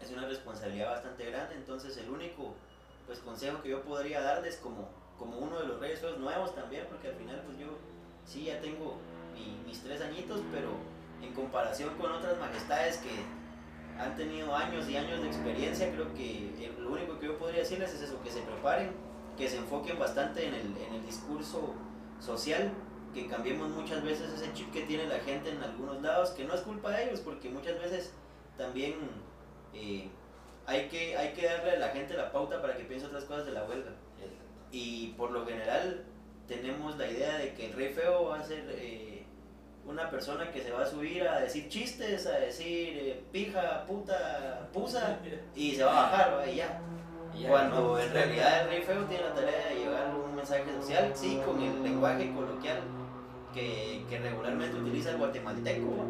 es 0.00 0.10
una 0.10 0.26
responsabilidad 0.26 0.90
bastante 0.90 1.30
grande, 1.30 1.54
entonces 1.54 1.96
el 1.96 2.10
único 2.10 2.54
pues 3.06 3.18
consejo 3.18 3.62
que 3.62 3.70
yo 3.70 3.82
podría 3.82 4.22
darles 4.22 4.56
como, 4.56 4.88
como 5.18 5.38
uno 5.38 5.58
de 5.60 5.66
los 5.66 5.80
reyes 5.80 6.02
nuevos 6.18 6.54
también, 6.54 6.86
porque 6.88 7.08
al 7.08 7.14
final 7.14 7.42
pues 7.44 7.58
yo 7.58 7.66
sí 8.26 8.44
ya 8.44 8.60
tengo 8.60 8.96
mi, 9.34 9.60
mis 9.66 9.82
tres 9.82 10.00
añitos, 10.00 10.40
pero 10.50 10.70
en 11.22 11.34
comparación 11.34 11.94
con 11.98 12.12
otras 12.12 12.38
majestades 12.38 12.98
que 12.98 13.10
han 13.98 14.16
tenido 14.16 14.54
años 14.54 14.88
y 14.88 14.96
años 14.96 15.20
de 15.20 15.28
experiencia, 15.28 15.92
creo 15.92 16.12
que 16.14 16.72
lo 16.78 16.90
único 16.90 17.18
que 17.18 17.26
yo 17.26 17.38
podría 17.38 17.60
decirles 17.60 17.92
es 17.92 18.02
eso, 18.02 18.20
que 18.22 18.30
se 18.30 18.40
preparen, 18.40 18.92
que 19.36 19.48
se 19.48 19.58
enfoquen 19.58 19.98
bastante 19.98 20.46
en 20.46 20.54
el, 20.54 20.76
en 20.78 20.94
el 20.94 21.06
discurso 21.06 21.74
social, 22.24 22.72
que 23.12 23.26
cambiemos 23.26 23.70
muchas 23.70 24.02
veces 24.02 24.32
ese 24.32 24.52
chip 24.52 24.72
que 24.72 24.82
tiene 24.82 25.06
la 25.06 25.20
gente 25.20 25.50
en 25.50 25.62
algunos 25.62 26.02
lados, 26.02 26.30
que 26.30 26.44
no 26.44 26.54
es 26.54 26.62
culpa 26.62 26.90
de 26.90 27.04
ellos, 27.04 27.20
porque 27.20 27.48
muchas 27.48 27.78
veces 27.78 28.12
también 28.56 28.94
eh, 29.72 30.08
hay, 30.66 30.88
que, 30.88 31.16
hay 31.16 31.32
que 31.32 31.46
darle 31.46 31.72
a 31.72 31.78
la 31.78 31.88
gente 31.88 32.14
la 32.14 32.32
pauta 32.32 32.60
para 32.60 32.76
que 32.76 32.84
piense 32.84 33.06
otras 33.06 33.24
cosas 33.24 33.46
de 33.46 33.52
la 33.52 33.64
huelga. 33.64 33.92
Y 34.72 35.08
por 35.16 35.30
lo 35.30 35.46
general 35.46 36.04
tenemos 36.48 36.98
la 36.98 37.08
idea 37.08 37.38
de 37.38 37.54
que 37.54 37.66
el 37.66 37.72
rey 37.74 37.92
feo 37.92 38.24
va 38.26 38.40
a 38.40 38.44
ser... 38.44 38.64
Eh, 38.70 39.14
una 39.86 40.08
persona 40.08 40.50
que 40.50 40.62
se 40.62 40.72
va 40.72 40.82
a 40.82 40.86
subir 40.86 41.26
a 41.26 41.40
decir 41.40 41.68
chistes, 41.68 42.26
a 42.26 42.38
decir 42.38 42.96
eh, 42.98 43.22
pija, 43.30 43.84
puta, 43.86 44.68
pusa, 44.72 45.18
y 45.54 45.72
se 45.72 45.84
va 45.84 45.90
a 45.90 46.10
bajar, 46.10 46.38
¿va? 46.38 46.46
y 46.46 46.56
ya. 46.56 46.80
Cuando 47.48 47.98
en 47.98 48.12
realidad 48.12 48.62
el 48.62 48.68
rey 48.68 48.82
feo 48.82 49.04
tiene 49.04 49.24
la 49.24 49.34
tarea 49.34 49.63
de 49.63 49.63
mensaje 50.44 50.74
social, 50.74 51.10
sí, 51.14 51.40
con 51.46 51.58
el 51.62 51.82
lenguaje 51.82 52.30
coloquial 52.34 52.82
que, 53.54 54.04
que 54.10 54.18
regularmente 54.18 54.78
utiliza 54.78 55.12
el 55.12 55.16
guatemalteco, 55.16 56.04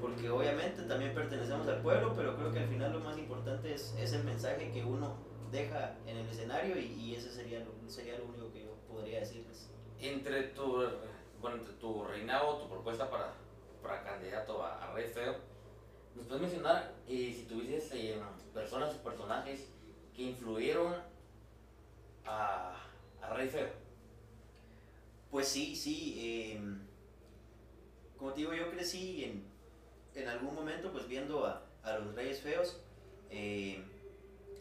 porque 0.00 0.30
obviamente 0.30 0.82
también 0.84 1.12
pertenecemos 1.12 1.68
al 1.68 1.82
pueblo, 1.82 2.14
pero 2.16 2.34
creo 2.36 2.50
que 2.52 2.60
al 2.60 2.68
final 2.68 2.94
lo 2.94 3.00
más 3.00 3.18
importante 3.18 3.74
es, 3.74 3.94
es 3.98 4.14
el 4.14 4.24
mensaje 4.24 4.70
que 4.72 4.82
uno 4.82 5.16
deja 5.52 5.94
en 6.06 6.16
el 6.16 6.26
escenario 6.26 6.78
y, 6.78 6.86
y 6.86 7.14
ese 7.16 7.30
sería 7.30 7.60
lo, 7.60 7.90
sería 7.90 8.16
lo 8.16 8.24
único 8.24 8.50
que 8.50 8.64
yo 8.64 8.70
podría 8.88 9.20
decirles. 9.20 9.70
Entre 10.00 10.44
tu 10.44 10.82
bueno, 11.42 11.62
tu 11.78 12.04
reinado, 12.04 12.56
tu 12.56 12.70
propuesta 12.70 13.10
para, 13.10 13.34
para 13.82 14.02
candidato 14.02 14.64
a, 14.64 14.84
a, 14.84 14.94
Rey 14.94 15.08
Feo, 15.08 15.36
¿nos 16.14 16.24
puedes 16.24 16.40
mencionar 16.40 16.94
eh, 17.06 17.30
si 17.36 17.44
tuvieses 17.44 17.92
eh, 17.92 18.18
personas 18.54 18.94
o 18.94 19.04
personajes 19.04 19.68
que 20.14 20.22
influyeron 20.22 20.94
a, 22.24 22.85
a 23.28 23.34
Rey 23.34 23.48
Feo? 23.48 23.68
Pues 25.30 25.48
sí, 25.48 25.74
sí. 25.76 26.14
Eh, 26.18 26.60
como 28.16 28.32
te 28.32 28.40
digo, 28.40 28.54
yo 28.54 28.70
crecí 28.70 29.24
en, 29.24 29.44
en 30.14 30.28
algún 30.28 30.54
momento 30.54 30.92
pues 30.92 31.06
viendo 31.06 31.44
a, 31.46 31.66
a 31.82 31.98
los 31.98 32.14
Reyes 32.14 32.40
Feos. 32.40 32.80
Eh, 33.30 33.82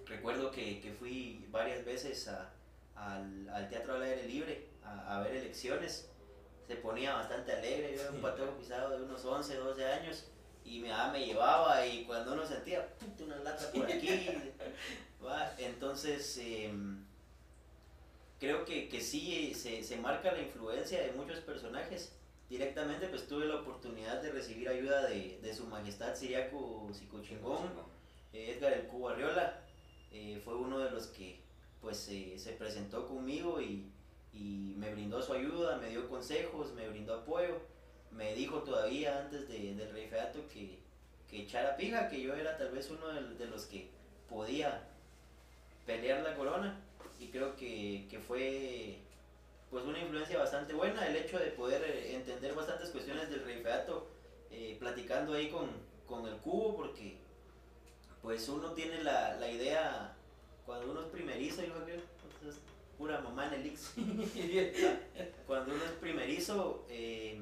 recuerdo 0.06 0.52
que, 0.52 0.82
que, 0.82 0.92
fui 0.92 1.46
varias 1.52 1.86
veces 1.86 2.28
a, 2.28 2.54
al, 2.96 3.48
al, 3.50 3.70
Teatro 3.70 3.96
al 3.96 4.04
Aire 4.04 4.28
Libre 4.28 4.70
a, 4.84 5.18
a 5.18 5.24
ver 5.24 5.36
elecciones 5.36 6.10
se 6.68 6.76
ponía 6.78 7.14
bastante 7.14 7.52
alegre, 7.52 7.94
yo 7.96 8.02
era 8.02 8.12
un 8.12 8.22
patojo 8.22 8.58
pisado 8.58 8.98
de 8.98 9.04
unos 9.06 9.24
11, 9.24 9.56
12 9.56 9.86
años 9.86 10.26
y 10.64 10.80
mi 10.80 10.90
mamá 10.90 11.12
me 11.12 11.26
llevaba 11.26 11.86
y 11.86 12.06
cuando 12.06 12.34
uno 12.34 12.46
sentía 12.46 12.88
una 13.24 13.36
lata 13.38 13.72
por 13.72 13.86
aquí, 13.86 14.28
¿va? 15.24 15.54
entonces 15.60 16.38
eh, 16.40 16.74
creo 18.46 18.66
que, 18.66 18.88
que 18.90 19.02
sí 19.02 19.54
se, 19.54 19.84
se, 19.84 19.98
marca 19.98 20.32
la 20.32 20.42
influencia 20.42 21.02
de 21.02 21.12
muchos 21.14 21.40
personajes. 21.40 22.14
Directamente 22.50 23.08
pues 23.08 23.28
tuve 23.28 23.46
la 23.46 23.56
oportunidad 23.56 24.22
de 24.22 24.32
recibir 24.32 24.70
ayuda 24.70 25.08
de, 25.08 25.40
de 25.42 25.54
su 25.54 25.66
majestad 25.66 26.16
Siriaco 26.16 26.90
Sicochingón, 26.94 27.70
eh, 28.34 28.56
Edgar 28.56 28.74
el 28.74 28.88
Cubo 28.88 29.10
Arriola, 29.10 29.62
eh, 30.12 30.40
fue 30.44 30.56
uno 30.56 30.80
de 30.80 30.92
los 30.92 31.08
que 31.08 31.42
pues 31.82 31.98
se 31.98 32.52
presentó 32.58 33.08
conmigo 33.08 33.62
y 33.62 33.92
y 34.36 34.74
me 34.78 34.92
brindó 34.94 35.22
su 35.22 35.34
ayuda, 35.34 35.78
me 35.78 35.90
dio 35.90 36.10
consejos, 36.10 36.74
me 36.74 36.88
brindó 36.90 37.16
apoyo, 37.16 37.62
me 38.12 38.36
dijo 38.36 38.60
todavía 38.60 39.20
antes 39.20 39.48
de, 39.48 39.76
del 39.76 39.92
rey 39.92 40.08
feato 40.08 40.40
que, 40.50 40.80
que 41.30 41.44
echara 41.44 41.78
pija, 41.78 42.10
que 42.10 42.22
yo 42.22 42.34
era 42.36 42.58
tal 42.58 42.72
vez 42.72 42.90
uno 42.90 43.08
de, 43.08 43.48
los 43.48 43.66
que 43.66 43.90
podía 44.30 44.84
pelear 45.86 46.22
la 46.24 46.36
corona 46.36 46.82
y 47.20 47.28
creo 47.28 47.56
que, 47.56 48.08
que 48.10 48.20
fue 48.20 49.00
pues 49.70 49.84
una 49.84 50.00
influencia 50.00 50.38
bastante 50.38 50.74
buena, 50.74 51.08
el 51.08 51.16
hecho 51.16 51.38
de 51.40 51.48
poder 51.48 51.84
eh, 51.84 52.16
entender 52.16 52.54
bastantes 52.54 52.90
cuestiones 52.90 53.30
del 53.30 53.44
rey 53.44 53.62
feato, 53.62 54.08
eh, 54.52 54.78
platicando 54.80 55.34
ahí 55.34 55.50
con, 55.50 55.70
con 56.08 56.26
el 56.28 56.38
cubo, 56.38 56.78
porque 56.78 57.18
pues 58.22 58.48
uno 58.48 58.72
tiene 58.72 59.04
la, 59.04 59.36
la 59.36 59.50
idea, 59.50 60.16
cuando 60.66 60.92
uno 60.92 61.02
es 61.02 61.08
primerizo, 61.08 61.62
yo 61.62 61.74
creo, 61.84 62.00
entonces, 62.40 62.62
pura 62.98 63.20
mamá 63.20 63.48
en 63.48 63.54
el 63.56 63.66
X. 63.68 63.94
cuando 65.48 65.76
uno 65.76 65.84
es 65.84 65.92
primerizo, 65.92 66.86
eh, 66.90 67.40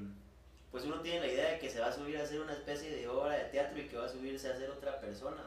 pues 0.72 0.86
uno 0.86 1.02
tiene 1.02 1.20
la 1.20 1.28
idea 1.28 1.52
de 1.52 1.60
que 1.60 1.70
se 1.70 1.80
va 1.80 1.88
a 1.88 1.94
subir 1.94 2.18
a 2.18 2.24
hacer 2.24 2.42
una 2.42 2.54
especie 2.54 2.90
de 2.90 3.08
obra 3.08 3.36
de 3.36 3.46
teatro 3.46 3.80
y 3.80 3.88
que 3.88 3.96
va 3.96 4.06
a 4.06 4.10
subirse 4.10 4.50
a 4.50 4.58
ser 4.58 4.72
otra 4.72 5.00
persona. 5.00 5.44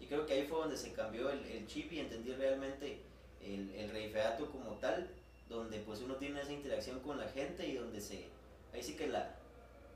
Y 0.00 0.06
creo 0.06 0.24
que 0.24 0.34
ahí 0.34 0.46
fue 0.46 0.60
donde 0.60 0.76
se 0.76 0.92
cambió 0.92 1.30
el, 1.30 1.44
el 1.46 1.66
chip 1.66 1.92
y 1.92 1.98
entendí 1.98 2.32
realmente 2.32 3.02
el, 3.42 3.74
el 3.74 3.90
rey 3.90 4.10
feato 4.10 4.50
como 4.50 4.72
tal, 4.74 5.08
donde 5.48 5.78
pues 5.80 6.00
uno 6.00 6.16
tiene 6.16 6.40
esa 6.40 6.52
interacción 6.52 7.00
con 7.00 7.18
la 7.18 7.28
gente 7.28 7.66
y 7.66 7.76
donde 7.76 8.00
se, 8.00 8.28
ahí 8.72 8.82
sí 8.82 8.96
que 8.96 9.06
la, 9.06 9.34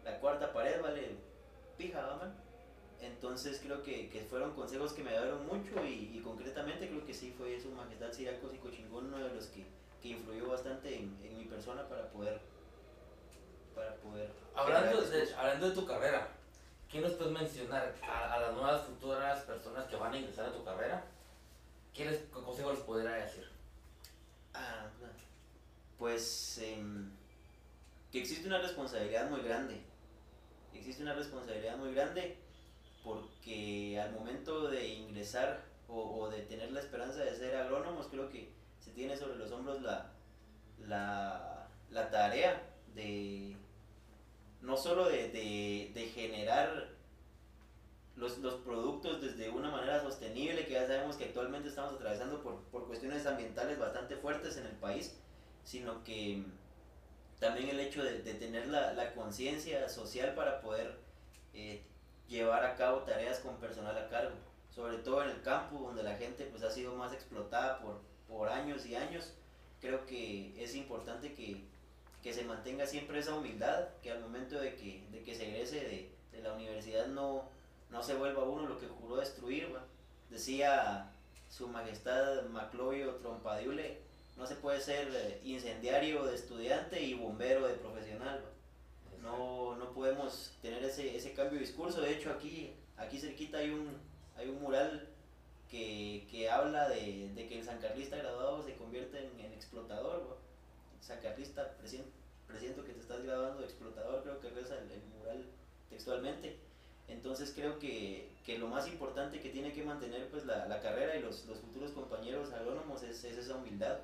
la 0.04 0.18
cuarta 0.18 0.52
pared 0.52 0.80
vale 0.80 1.16
pija, 1.76 2.00
¿va, 2.00 2.32
Entonces 3.00 3.60
creo 3.62 3.82
que, 3.82 4.08
que, 4.08 4.20
fueron 4.22 4.54
consejos 4.54 4.92
que 4.92 5.02
me 5.02 5.10
ayudaron 5.10 5.46
mucho 5.46 5.84
y, 5.84 6.10
y, 6.14 6.20
concretamente 6.22 6.88
creo 6.88 7.04
que 7.04 7.14
sí 7.14 7.34
fue 7.36 7.60
su 7.60 7.70
majestad 7.70 8.12
Siracos 8.12 8.54
y 8.54 8.58
Cochingón 8.58 9.06
uno 9.06 9.18
de 9.18 9.34
los 9.34 9.46
que, 9.46 9.64
que 10.00 10.08
influyó 10.08 10.48
bastante 10.48 10.96
en, 10.96 11.16
en, 11.22 11.38
mi 11.38 11.44
persona 11.44 11.86
para 11.88 12.08
poder 12.10 12.40
para 13.74 13.94
poder 13.96 14.30
hablando 14.54 15.02
de, 15.02 15.34
hablando 15.34 15.68
de 15.70 15.74
tu 15.74 15.86
carrera 15.86 16.28
¿qué 16.90 17.00
nos 17.00 17.12
puedes 17.12 17.32
mencionar 17.32 17.94
a, 18.02 18.34
a, 18.34 18.40
las 18.40 18.52
nuevas 18.52 18.82
futuras 18.82 19.40
personas 19.44 19.86
que 19.86 19.96
van 19.96 20.12
a 20.12 20.18
ingresar 20.18 20.46
a 20.46 20.52
tu 20.52 20.62
carrera? 20.62 21.02
¿Qué, 21.94 22.04
les, 22.04 22.20
consejo 22.30 22.72
les 22.72 22.86
decir? 23.24 23.48
Ah, 24.54 24.90
pues 25.98 26.58
eh, 26.62 26.82
que 28.10 28.20
existe 28.20 28.46
una 28.46 28.58
responsabilidad 28.58 29.30
muy 29.30 29.40
grande 29.42 29.92
existe 30.82 31.02
una 31.02 31.14
responsabilidad 31.14 31.76
muy 31.76 31.94
grande 31.94 32.36
porque 33.04 34.00
al 34.00 34.12
momento 34.12 34.68
de 34.68 34.88
ingresar 34.88 35.64
o, 35.88 36.28
de 36.28 36.42
tener 36.42 36.72
la 36.72 36.80
esperanza 36.80 37.22
de 37.22 37.36
ser 37.36 37.54
agrónomos, 37.54 38.06
creo 38.06 38.30
que 38.30 38.50
se 38.80 38.92
tiene 38.92 39.16
sobre 39.16 39.36
los 39.36 39.50
hombros 39.52 39.82
la, 39.82 40.12
la, 40.86 41.68
la 41.90 42.10
tarea 42.10 42.62
de 42.94 43.56
no 44.62 44.76
solo 44.76 45.08
de, 45.08 45.28
de, 45.28 45.90
de 45.92 46.06
generar 46.14 46.88
los, 48.16 48.38
los, 48.38 48.54
productos 48.62 49.20
desde 49.20 49.50
una 49.50 49.70
manera 49.70 50.00
sostenible, 50.00 50.61
sabemos 50.86 51.16
que 51.16 51.24
actualmente 51.24 51.68
estamos 51.68 51.94
atravesando 51.94 52.42
por, 52.42 52.60
por 52.64 52.86
cuestiones 52.86 53.26
ambientales 53.26 53.78
bastante 53.78 54.16
fuertes 54.16 54.56
en 54.56 54.66
el 54.66 54.76
país, 54.76 55.16
sino 55.64 56.02
que 56.04 56.44
también 57.38 57.68
el 57.68 57.80
hecho 57.80 58.02
de, 58.02 58.22
de 58.22 58.34
tener 58.34 58.68
la, 58.68 58.92
la 58.92 59.12
conciencia 59.14 59.88
social 59.88 60.34
para 60.34 60.60
poder 60.60 60.96
eh, 61.54 61.82
llevar 62.28 62.64
a 62.64 62.76
cabo 62.76 63.00
tareas 63.00 63.40
con 63.40 63.56
personal 63.56 63.96
a 63.98 64.08
cargo, 64.08 64.36
sobre 64.70 64.98
todo 64.98 65.22
en 65.24 65.30
el 65.30 65.42
campo 65.42 65.78
donde 65.78 66.02
la 66.02 66.16
gente 66.16 66.44
pues 66.44 66.62
ha 66.62 66.70
sido 66.70 66.94
más 66.94 67.12
explotada 67.12 67.80
por, 67.80 68.00
por 68.28 68.48
años 68.48 68.86
y 68.86 68.94
años, 68.94 69.34
creo 69.80 70.06
que 70.06 70.54
es 70.62 70.74
importante 70.74 71.34
que, 71.34 71.64
que 72.22 72.32
se 72.32 72.44
mantenga 72.44 72.86
siempre 72.86 73.18
esa 73.18 73.34
humildad, 73.34 73.88
que 74.02 74.12
al 74.12 74.20
momento 74.20 74.58
de 74.60 74.76
que, 74.76 75.04
de 75.10 75.22
que 75.22 75.34
se 75.34 75.48
egrese 75.48 75.80
de, 75.80 76.12
de 76.30 76.42
la 76.42 76.54
universidad 76.54 77.06
no, 77.08 77.50
no 77.90 78.02
se 78.02 78.14
vuelva 78.14 78.44
uno 78.44 78.68
lo 78.68 78.78
que 78.78 78.86
juró 78.86 79.16
destruir, 79.16 79.74
¿va? 79.74 79.84
Decía 80.32 81.12
su 81.50 81.68
majestad 81.68 82.44
Maclovio 82.46 83.16
Trompadiule, 83.16 84.00
no 84.36 84.46
se 84.46 84.56
puede 84.56 84.80
ser 84.80 85.08
eh, 85.14 85.40
incendiario 85.44 86.24
de 86.24 86.34
estudiante 86.34 87.00
y 87.02 87.14
bombero 87.14 87.66
de 87.66 87.74
profesional. 87.74 88.42
No, 89.22 89.76
no 89.76 89.92
podemos 89.92 90.52
tener 90.62 90.82
ese, 90.82 91.14
ese 91.14 91.34
cambio 91.34 91.60
de 91.60 91.66
discurso. 91.66 92.00
De 92.00 92.12
hecho, 92.12 92.30
aquí, 92.30 92.72
aquí 92.96 93.20
cerquita 93.20 93.58
hay 93.58 93.70
un, 93.70 93.96
hay 94.36 94.48
un 94.48 94.60
mural 94.60 95.08
que, 95.70 96.26
que 96.30 96.50
habla 96.50 96.88
de, 96.88 97.30
de, 97.34 97.46
que 97.46 97.58
el 97.58 97.64
sancarlista 97.64 98.16
graduado 98.16 98.64
se 98.64 98.74
convierte 98.74 99.18
en, 99.18 99.38
en 99.38 99.52
explotador. 99.52 100.38
Sancarlista, 101.00 101.76
presiento, 101.78 102.10
presiento 102.46 102.84
que 102.84 102.94
te 102.94 103.00
estás 103.00 103.22
graduando 103.22 103.60
de 103.60 103.66
explotador, 103.66 104.22
creo 104.22 104.40
que 104.40 104.50
reza 104.50 104.78
el, 104.78 104.90
el 104.90 105.02
mural 105.18 105.44
textualmente. 105.90 106.58
Entonces 107.12 107.52
creo 107.54 107.78
que, 107.78 108.30
que, 108.44 108.58
lo 108.58 108.68
más 108.68 108.88
importante 108.88 109.40
que 109.40 109.50
tiene 109.50 109.72
que 109.72 109.84
mantener 109.84 110.28
pues, 110.30 110.44
la, 110.44 110.66
la 110.66 110.80
carrera 110.80 111.14
y 111.16 111.22
los, 111.22 111.46
los 111.46 111.58
futuros 111.58 111.92
compañeros 111.92 112.52
agrónomos 112.52 113.02
es, 113.02 113.22
es 113.24 113.38
esa 113.38 113.56
humildad 113.56 113.98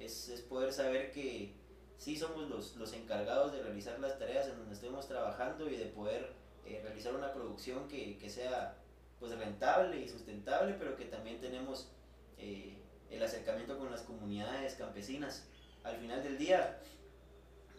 es, 0.00 0.28
es 0.28 0.40
poder 0.42 0.72
saber 0.72 1.10
que 1.12 1.52
sí 1.96 2.16
somos 2.16 2.48
los, 2.48 2.76
los 2.76 2.92
encargados 2.92 3.52
de 3.52 3.62
realizar 3.62 3.98
las 3.98 4.18
tareas 4.18 4.46
en 4.46 4.56
donde 4.56 4.74
estemos 4.74 5.06
trabajando 5.08 5.68
y 5.68 5.76
de 5.76 5.86
poder 5.86 6.32
eh, 6.64 6.80
realizar 6.82 7.14
una 7.14 7.32
producción 7.32 7.88
que, 7.88 8.16
que, 8.18 8.30
sea 8.30 8.76
pues 9.18 9.36
rentable 9.36 10.00
y 10.00 10.08
sustentable, 10.08 10.74
pero 10.78 10.96
que 10.96 11.06
también 11.06 11.40
tenemos 11.40 11.90
eh, 12.38 12.78
el 13.10 13.22
acercamiento 13.22 13.76
con 13.78 13.90
las 13.90 14.02
comunidades 14.02 14.74
campesinas. 14.74 15.48
Al 15.82 15.96
final 15.96 16.22
del 16.22 16.38
día, 16.38 16.78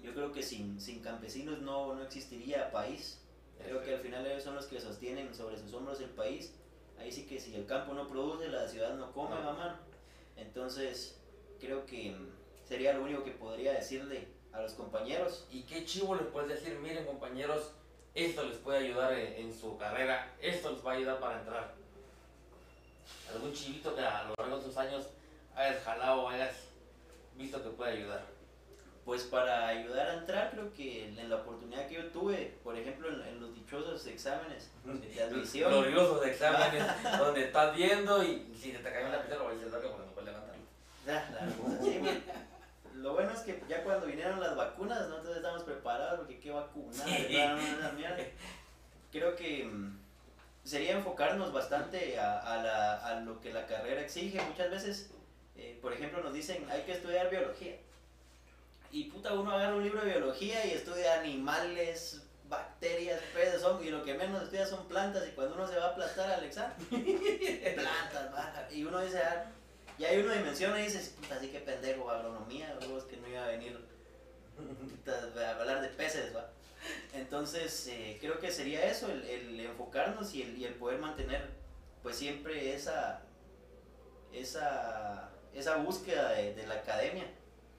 yo 0.04 0.14
creo 0.14 0.34
que 0.34 0.44
sin, 0.44 0.82
sin 0.82 1.02
campesinos 1.02 1.62
no, 1.62 1.96
no 1.96 2.04
existiría 2.04 2.72
país. 2.72 3.22
Creo 3.64 3.84
que 3.84 3.96
al 3.96 4.00
final 4.00 4.26
ellos 4.26 4.44
son 4.44 4.56
los 4.56 4.66
que 4.66 4.80
sostienen 4.80 5.34
sobre 5.34 5.58
sus 5.58 5.74
hombros 5.74 6.00
el 6.00 6.10
país. 6.10 6.54
Ahí 7.00 7.12
sí 7.12 7.26
que 7.26 7.40
si 7.40 7.56
el 7.56 7.66
campo 7.66 7.94
no 7.94 8.08
produce, 8.08 8.48
la 8.50 8.68
ciudad 8.68 8.96
no 8.96 9.12
come, 9.12 9.36
no. 9.36 9.44
mamá. 9.44 9.80
Entonces, 10.36 11.20
creo 11.60 11.86
que 11.86 12.16
sería 12.66 12.94
lo 12.94 13.04
único 13.04 13.24
que 13.24 13.32
podría 13.32 13.74
decirle 13.74 14.28
a 14.52 14.62
los 14.62 14.74
compañeros. 14.74 15.46
¿Y 15.52 15.64
qué 15.64 15.86
chivo 15.86 16.16
les 16.16 16.28
puedes 16.28 16.50
decir? 16.50 16.80
Miren 16.80 17.06
compañeros, 17.06 17.72
esto 18.16 18.44
les 18.44 18.58
puede 18.58 18.80
ayudar 18.80 19.14
en, 19.14 19.46
en, 19.46 19.54
su 19.54 19.78
carrera, 19.78 20.34
esto 20.42 20.72
les 20.72 20.86
va 20.86 20.94
a 20.94 20.96
ayudar 20.96 21.20
para 21.20 21.40
entrar. 21.40 21.76
Algún 23.34 23.54
chivito 23.54 23.96
que 23.96 24.02
a 24.02 24.24
lo 24.24 24.36
largo 24.38 24.58
de 24.58 24.64
sus 24.64 24.78
años 24.78 25.08
hayas 25.56 25.84
jalado, 25.84 26.28
hayas 26.28 26.56
visto 27.36 27.62
que 27.62 27.70
puede 27.70 27.94
ayudar. 27.94 28.39
Pues 29.10 29.24
para 29.24 29.70
ayudar 29.70 30.08
a 30.08 30.14
entrar, 30.20 30.52
creo 30.52 30.72
que 30.72 31.08
en 31.08 31.30
la 31.32 31.38
oportunidad 31.38 31.88
que 31.88 31.96
yo 31.96 32.06
tuve, 32.12 32.60
por 32.64 32.78
ejemplo, 32.78 33.10
en, 33.10 33.20
en 33.28 33.42
los 33.42 33.56
dichosos 33.56 34.06
exámenes 34.06 34.70
de 34.86 35.24
admisión. 35.24 35.72
Gloriosos 35.72 36.28
exámenes, 36.28 36.84
donde 37.18 37.46
estás 37.46 37.76
viendo 37.76 38.24
y 38.24 38.54
si 38.56 38.72
te, 38.72 38.84
cae 38.84 39.10
la 39.10 39.24
pizarra, 39.24 39.40
lo 39.40 39.46
vas 39.46 39.54
a 39.54 39.56
decir 39.56 39.72
porque 39.72 39.88
no 39.88 40.14
puedes 40.14 40.30
levantarlo. 40.30 41.84
Sí, 41.84 42.22
lo 42.98 43.14
bueno 43.16 43.32
es 43.32 43.40
que 43.40 43.64
ya 43.68 43.84
cuando 43.84 44.06
vinieron 44.06 44.40
las 44.40 44.56
vacunas, 44.56 45.10
nosotros 45.10 45.38
estamos 45.38 45.64
preparados 45.64 46.20
porque 46.20 46.40
qué 46.40 46.52
vacuna, 46.52 47.04
Creo 49.12 49.36
que 49.36 49.66
mm, 49.66 50.00
sería 50.64 50.92
enfocarnos 50.92 51.52
bastante 51.52 52.20
a, 52.20 52.38
a, 52.38 52.62
la, 52.62 52.94
a, 52.98 53.20
lo 53.22 53.42
que 53.42 53.52
la 53.52 53.66
carrera 53.66 54.02
exige. 54.02 54.40
Muchas 54.44 54.70
veces, 54.70 55.10
eh, 55.56 55.80
por 55.82 55.94
ejemplo, 55.94 56.22
nos 56.22 56.32
dicen 56.32 56.70
hay 56.70 56.84
que 56.84 56.92
estudiar 56.92 57.32
biología. 57.32 57.76
Y 58.92 59.06
puta, 59.06 59.34
uno 59.34 59.52
agarra 59.52 59.76
un 59.76 59.84
libro 59.84 60.02
de 60.02 60.12
biología 60.12 60.66
y 60.66 60.72
estudia 60.72 61.20
animales, 61.20 62.22
bacterias, 62.48 63.22
peces, 63.34 63.64
hongos, 63.64 63.86
y 63.86 63.92
lo 63.92 64.04
que 64.04 64.16
menos 64.16 64.44
estudia 64.44 64.66
son 64.66 64.88
plantas. 64.88 65.28
Y 65.28 65.32
cuando 65.32 65.56
uno 65.56 65.68
se 65.68 65.78
va 65.78 65.86
a 65.86 65.90
aplastar 65.90 66.32
al 66.32 66.44
examen, 66.44 66.76
plantas, 67.76 68.32
baja. 68.32 68.68
Y 68.72 68.84
uno 68.84 69.00
dice, 69.02 69.20
ah, 69.20 69.52
y 69.98 70.06
ahí 70.06 70.20
uno 70.20 70.34
dimensiona 70.34 70.80
y 70.80 70.86
dices, 70.86 71.14
puta, 71.20 71.36
así 71.36 71.50
que 71.50 71.60
pendejo, 71.60 72.10
agronomía, 72.10 72.78
es 72.82 73.04
que 73.04 73.18
no 73.18 73.28
iba 73.28 73.44
a 73.44 73.48
venir 73.48 73.78
a 75.08 75.50
hablar 75.60 75.82
de 75.82 75.90
peces, 75.90 76.36
¿va? 76.36 76.50
Entonces, 77.14 77.88
eh, 77.88 78.18
creo 78.20 78.40
que 78.40 78.52
sería 78.52 78.86
eso, 78.86 79.12
el, 79.12 79.24
el 79.26 79.60
enfocarnos 79.60 80.34
y 80.34 80.44
el, 80.44 80.58
y 80.58 80.66
el, 80.66 80.76
poder 80.76 81.00
mantener, 81.00 81.50
pues 82.02 82.16
siempre 82.16 82.74
esa, 82.74 83.22
esa, 84.34 85.30
esa 85.54 85.76
búsqueda 85.78 86.30
de, 86.32 86.66
la 86.68 86.76
academia. 86.76 87.26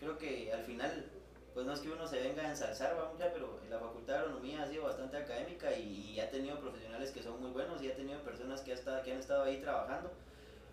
Creo 0.00 0.16
que 0.16 0.50
al 0.50 0.64
final, 0.64 1.04
pues 1.52 1.66
no 1.66 1.74
es 1.74 1.80
que 1.80 1.90
uno 1.90 2.06
se 2.06 2.20
venga 2.20 2.42
a 2.42 2.48
ensalzar, 2.48 2.98
va 2.98 3.12
mucha, 3.12 3.30
pero 3.32 3.60
la 3.68 3.78
Facultad 3.78 4.14
de 4.14 4.18
Agronomía 4.20 4.62
ha 4.62 4.66
sido 4.66 4.84
bastante 4.84 5.18
académica 5.18 5.76
y, 5.76 6.14
y, 6.14 6.20
ha 6.20 6.30
tenido 6.30 6.58
profesionales 6.58 7.10
que 7.10 7.22
son 7.22 7.38
muy 7.38 7.50
buenos 7.50 7.82
y 7.82 7.90
ha 7.90 7.94
tenido 7.94 8.18
personas 8.22 8.62
que, 8.62 8.72
ha 8.72 8.74
estado, 8.74 9.02
que 9.02 9.12
han 9.12 9.18
estado 9.18 9.44
ahí 9.44 9.58
trabajando. 9.58 10.10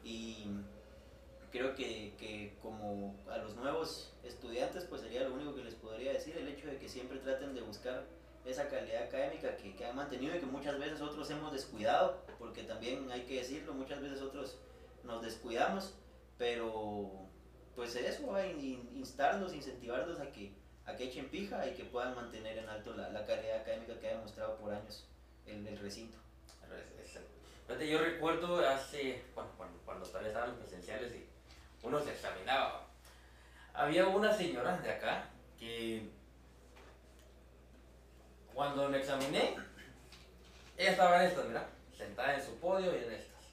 Y 0.01 0.45
creo 1.51 1.75
que, 1.75 2.13
que, 2.17 2.53
como 2.61 3.15
a 3.29 3.37
los 3.39 3.53
nuevos 3.55 4.13
estudiantes, 4.23 4.85
pues 4.85 5.01
sería 5.01 5.23
lo 5.23 5.33
único 5.33 5.55
que 5.55 5.65
les 5.65 5.75
podría 5.75 6.13
decir, 6.13 6.37
el 6.37 6.47
hecho 6.47 6.67
de 6.67 6.77
que 6.77 6.87
siempre 6.87 7.19
traten 7.19 7.53
de 7.53 7.61
buscar 7.61 8.05
esa 8.45 8.69
calidad 8.69 9.03
académica 9.03 9.57
que, 9.57 9.75
que 9.75 9.85
han 9.85 9.97
mantenido 9.97 10.37
y 10.37 10.39
que 10.39 10.45
muchas 10.45 10.79
veces 10.79 11.01
otros 11.01 11.29
hemos 11.31 11.51
descuidado, 11.51 12.21
porque 12.39 12.63
también 12.63 13.11
hay 13.11 13.23
que 13.23 13.39
decirlo, 13.39 13.73
muchas 13.73 14.01
veces 14.01 14.21
otros 14.21 14.57
nos 15.03 15.21
descuidamos, 15.21 15.95
pero 16.37 17.26
pues 17.77 17.95
eso, 17.95 18.35
a 18.35 18.43
instarlos, 18.43 19.53
incentivarlos 19.53 20.19
a 20.19 20.31
que, 20.31 20.51
a 20.87 20.95
que 20.95 21.03
echen 21.03 21.29
pija 21.29 21.63
y 21.67 21.75
que 21.75 21.83
puedan 21.83 22.15
mantener 22.15 22.57
en 22.57 22.67
alto 22.67 22.95
la, 22.95 23.09
la 23.09 23.23
calidad 23.23 23.61
académica 23.61 23.99
que 23.99 24.07
ha 24.07 24.15
demostrado 24.15 24.57
por 24.57 24.73
años 24.73 25.05
el, 25.45 25.65
el 25.67 25.77
recinto. 25.77 26.17
Yo 27.87 27.99
recuerdo 27.99 28.67
hace, 28.67 29.23
bueno, 29.35 29.51
cuando, 29.57 29.77
cuando 29.85 30.07
todavía 30.07 30.29
estaban 30.29 30.49
los 30.49 30.57
presenciales 30.57 31.13
y 31.13 31.27
uno 31.83 32.01
se 32.01 32.13
examinaba. 32.13 32.87
Había 33.75 34.07
una 34.07 34.33
señora 34.33 34.79
de 34.79 34.89
acá 34.89 35.29
que 35.59 36.09
cuando 38.55 38.89
me 38.89 38.97
examiné, 38.97 39.55
ella 40.75 40.91
estaba 40.91 41.23
en 41.23 41.29
estas, 41.29 41.45
mira, 41.45 41.69
sentada 41.95 42.33
en 42.33 42.43
su 42.43 42.55
podio 42.55 42.91
y 42.99 43.03
en 43.03 43.11
estas. 43.11 43.43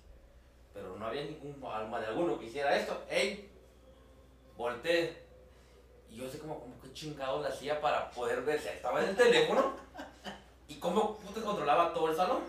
Pero 0.73 0.97
no 0.97 1.07
había 1.09 1.25
ningún 1.25 1.63
alma 1.71 2.01
de 2.01 2.07
alguno 2.07 2.39
que 2.39 2.47
hiciera 2.47 2.75
esto. 2.75 3.05
¡Ey! 3.11 3.51
Volteé. 4.57 5.25
Y 6.11 6.17
yo 6.17 6.31
sé 6.31 6.39
como, 6.39 6.61
como 6.61 6.81
que 6.81 6.93
chingado 6.93 7.45
hacía 7.45 7.81
para 7.81 8.11
poder 8.11 8.43
ver 8.43 8.61
si 8.61 8.69
estaba 8.69 9.03
en 9.03 9.11
el 9.11 9.17
teléfono. 9.17 9.75
Y 10.69 10.77
cómo 10.77 11.17
puta 11.19 11.41
controlaba 11.41 11.93
todo 11.93 12.11
el 12.11 12.17
salón. 12.17 12.43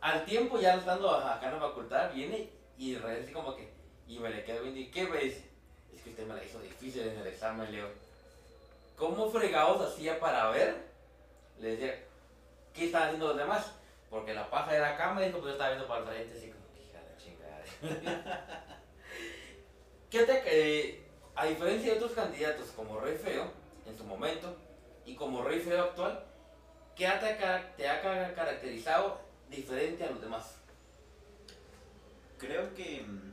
Al 0.00 0.24
tiempo, 0.24 0.58
ya 0.58 0.76
estando 0.76 1.10
acá 1.10 1.46
en 1.46 1.54
la 1.54 1.60
facultad, 1.60 2.12
viene 2.12 2.50
y 2.78 2.96
así 2.96 3.32
como 3.32 3.54
que, 3.54 3.70
y 4.08 4.18
me 4.18 4.30
le 4.30 4.42
quedo 4.42 4.62
viendo, 4.62 4.80
¿y 4.80 4.90
qué 4.90 5.04
ves? 5.04 5.44
Es 5.94 6.00
que 6.02 6.10
usted 6.10 6.26
me 6.26 6.34
la 6.34 6.42
hizo 6.42 6.58
difícil 6.60 7.02
en 7.06 7.18
el 7.18 7.26
examen, 7.26 7.70
Leo. 7.70 7.88
¿Cómo 8.96 9.30
fregados 9.30 9.86
hacía 9.86 10.18
para 10.18 10.48
ver? 10.48 10.76
Le 11.60 11.76
decía, 11.76 11.94
¿qué 12.72 12.86
estaban 12.86 13.08
haciendo 13.08 13.28
los 13.28 13.36
demás? 13.36 13.70
Porque 14.08 14.32
la 14.32 14.48
paja 14.48 14.72
de 14.72 14.80
la 14.80 14.96
cama, 14.96 15.20
dijo, 15.20 15.38
pues 15.38 15.44
yo 15.44 15.52
estaba 15.52 15.70
viendo 15.70 15.86
para 15.86 16.00
el 16.00 16.06
frente, 16.06 16.38
así 16.38 16.50
como, 16.50 16.64
hija 16.80 17.00
de 17.02 17.16
chingada. 17.22 18.76
¿Qué 20.10 20.24
te, 20.24 20.42
eh, 20.44 21.00
a 21.36 21.46
diferencia 21.46 21.92
de 21.92 21.98
otros 21.98 22.12
candidatos 22.12 22.70
como 22.74 22.98
Rey 22.98 23.16
Feo, 23.16 23.48
en 23.86 23.96
su 23.96 24.02
momento, 24.02 24.56
y 25.06 25.14
como 25.14 25.42
Rey 25.44 25.60
Feo 25.60 25.84
actual, 25.84 26.24
¿qué 26.96 27.06
te, 27.06 27.38
te 27.76 27.88
ha 27.88 28.34
caracterizado 28.34 29.20
diferente 29.48 30.02
a 30.02 30.10
los 30.10 30.20
demás? 30.20 30.56
Creo 32.38 32.74
que 32.74 33.02
mm, 33.02 33.32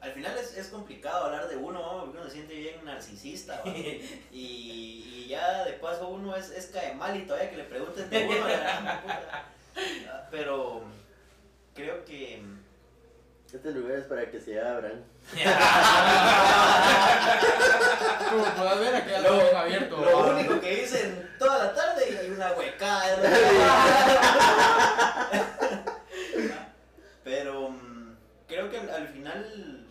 al 0.00 0.12
final 0.12 0.38
es, 0.38 0.56
es, 0.56 0.68
complicado 0.68 1.26
hablar 1.26 1.48
de 1.48 1.56
uno, 1.56 2.00
porque 2.04 2.18
uno 2.18 2.26
se 2.26 2.36
siente 2.36 2.54
bien 2.54 2.82
narcisista, 2.82 3.62
y, 3.66 4.08
y, 4.32 5.26
ya 5.28 5.64
de 5.64 5.72
paso 5.74 6.08
uno 6.08 6.34
es, 6.34 6.50
es 6.50 6.68
cae 6.68 6.94
mal 6.94 7.14
y 7.14 7.26
todavía 7.26 7.50
que 7.50 7.56
le 7.58 7.64
pregunten 7.64 8.08
de 8.08 8.26
uno, 8.26 8.46
pero 10.30 10.82
creo 11.74 12.02
que... 12.06 12.42
Este 13.52 13.70
lugar 13.70 13.98
es 13.98 14.04
para 14.04 14.30
que 14.30 14.40
se 14.40 14.58
abran. 14.60 15.04
Como 18.30 18.44
puedes 18.44 18.80
ver, 18.80 18.94
aquí 18.96 19.10
lo, 19.22 19.56
abierto. 19.56 20.04
Lo 20.04 20.32
único 20.32 20.60
que 20.60 20.82
dicen 20.82 21.30
toda 21.38 21.64
la 21.64 21.74
tarde 21.74 22.10
y 22.10 22.16
hay 22.16 22.30
una 22.30 22.52
huecada. 22.52 23.22
Pero 27.24 27.70
mm, 27.70 28.16
creo 28.46 28.70
que 28.70 28.78
al 28.78 29.08
final 29.08 29.86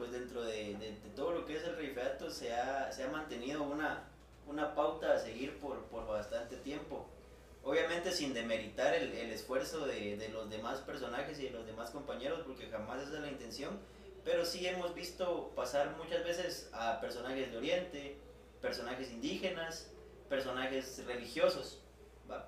pues 0.00 0.12
dentro 0.12 0.42
de, 0.42 0.76
de, 0.76 0.96
todo 1.14 1.32
lo 1.32 1.44
que 1.44 1.58
es 1.58 1.64
el 1.64 1.76
reifeato 1.76 2.30
se 2.30 2.54
ha, 2.54 2.90
se 2.90 3.04
ha 3.04 3.08
mantenido 3.08 3.62
una, 3.62 4.04
una 4.46 4.74
pauta 4.74 5.12
a 5.12 5.18
seguir 5.18 5.58
por, 5.58 5.84
por 5.88 6.06
bastante 6.06 6.56
tiempo. 6.56 7.06
Obviamente 7.62 8.10
sin 8.12 8.32
demeritar 8.32 8.94
el, 8.94 9.12
el 9.12 9.30
esfuerzo 9.30 9.86
de, 9.86 10.16
de, 10.16 10.28
los 10.30 10.48
demás 10.48 10.80
personajes 10.80 11.38
y 11.38 11.44
de 11.44 11.50
los 11.50 11.66
demás 11.66 11.90
compañeros, 11.90 12.40
porque 12.46 12.68
jamás 12.68 13.02
esa 13.02 13.16
es 13.16 13.20
la 13.20 13.28
intención, 13.28 13.78
pero 14.24 14.44
sí 14.44 14.66
hemos 14.66 14.94
visto 14.94 15.52
pasar 15.54 15.96
muchas 15.96 16.24
veces 16.24 16.70
a 16.72 17.00
personajes 17.00 17.50
de 17.50 17.58
Oriente, 17.58 18.16
personajes 18.62 19.10
indígenas, 19.10 19.90
personajes 20.28 21.04
religiosos, 21.06 21.80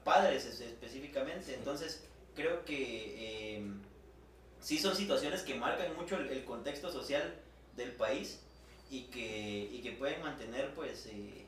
padres 0.05 0.47
específicamente. 0.47 1.55
Entonces 1.55 2.05
creo 2.35 2.65
que... 2.65 3.57
Eh, 3.59 3.73
sí 4.63 4.79
son 4.79 4.95
situaciones 4.97 5.43
que 5.43 5.55
marcan 5.55 5.95
mucho 5.97 6.17
el, 6.17 6.45
contexto 6.45 6.91
social 6.91 7.35
del 7.77 7.93
país 7.93 8.41
y 8.91 9.05
que, 9.05 9.69
y 9.73 9.83
que 9.83 9.93
pueden 9.93 10.23
mantener 10.23 10.73
pues 10.75 11.07
eh, 11.07 11.47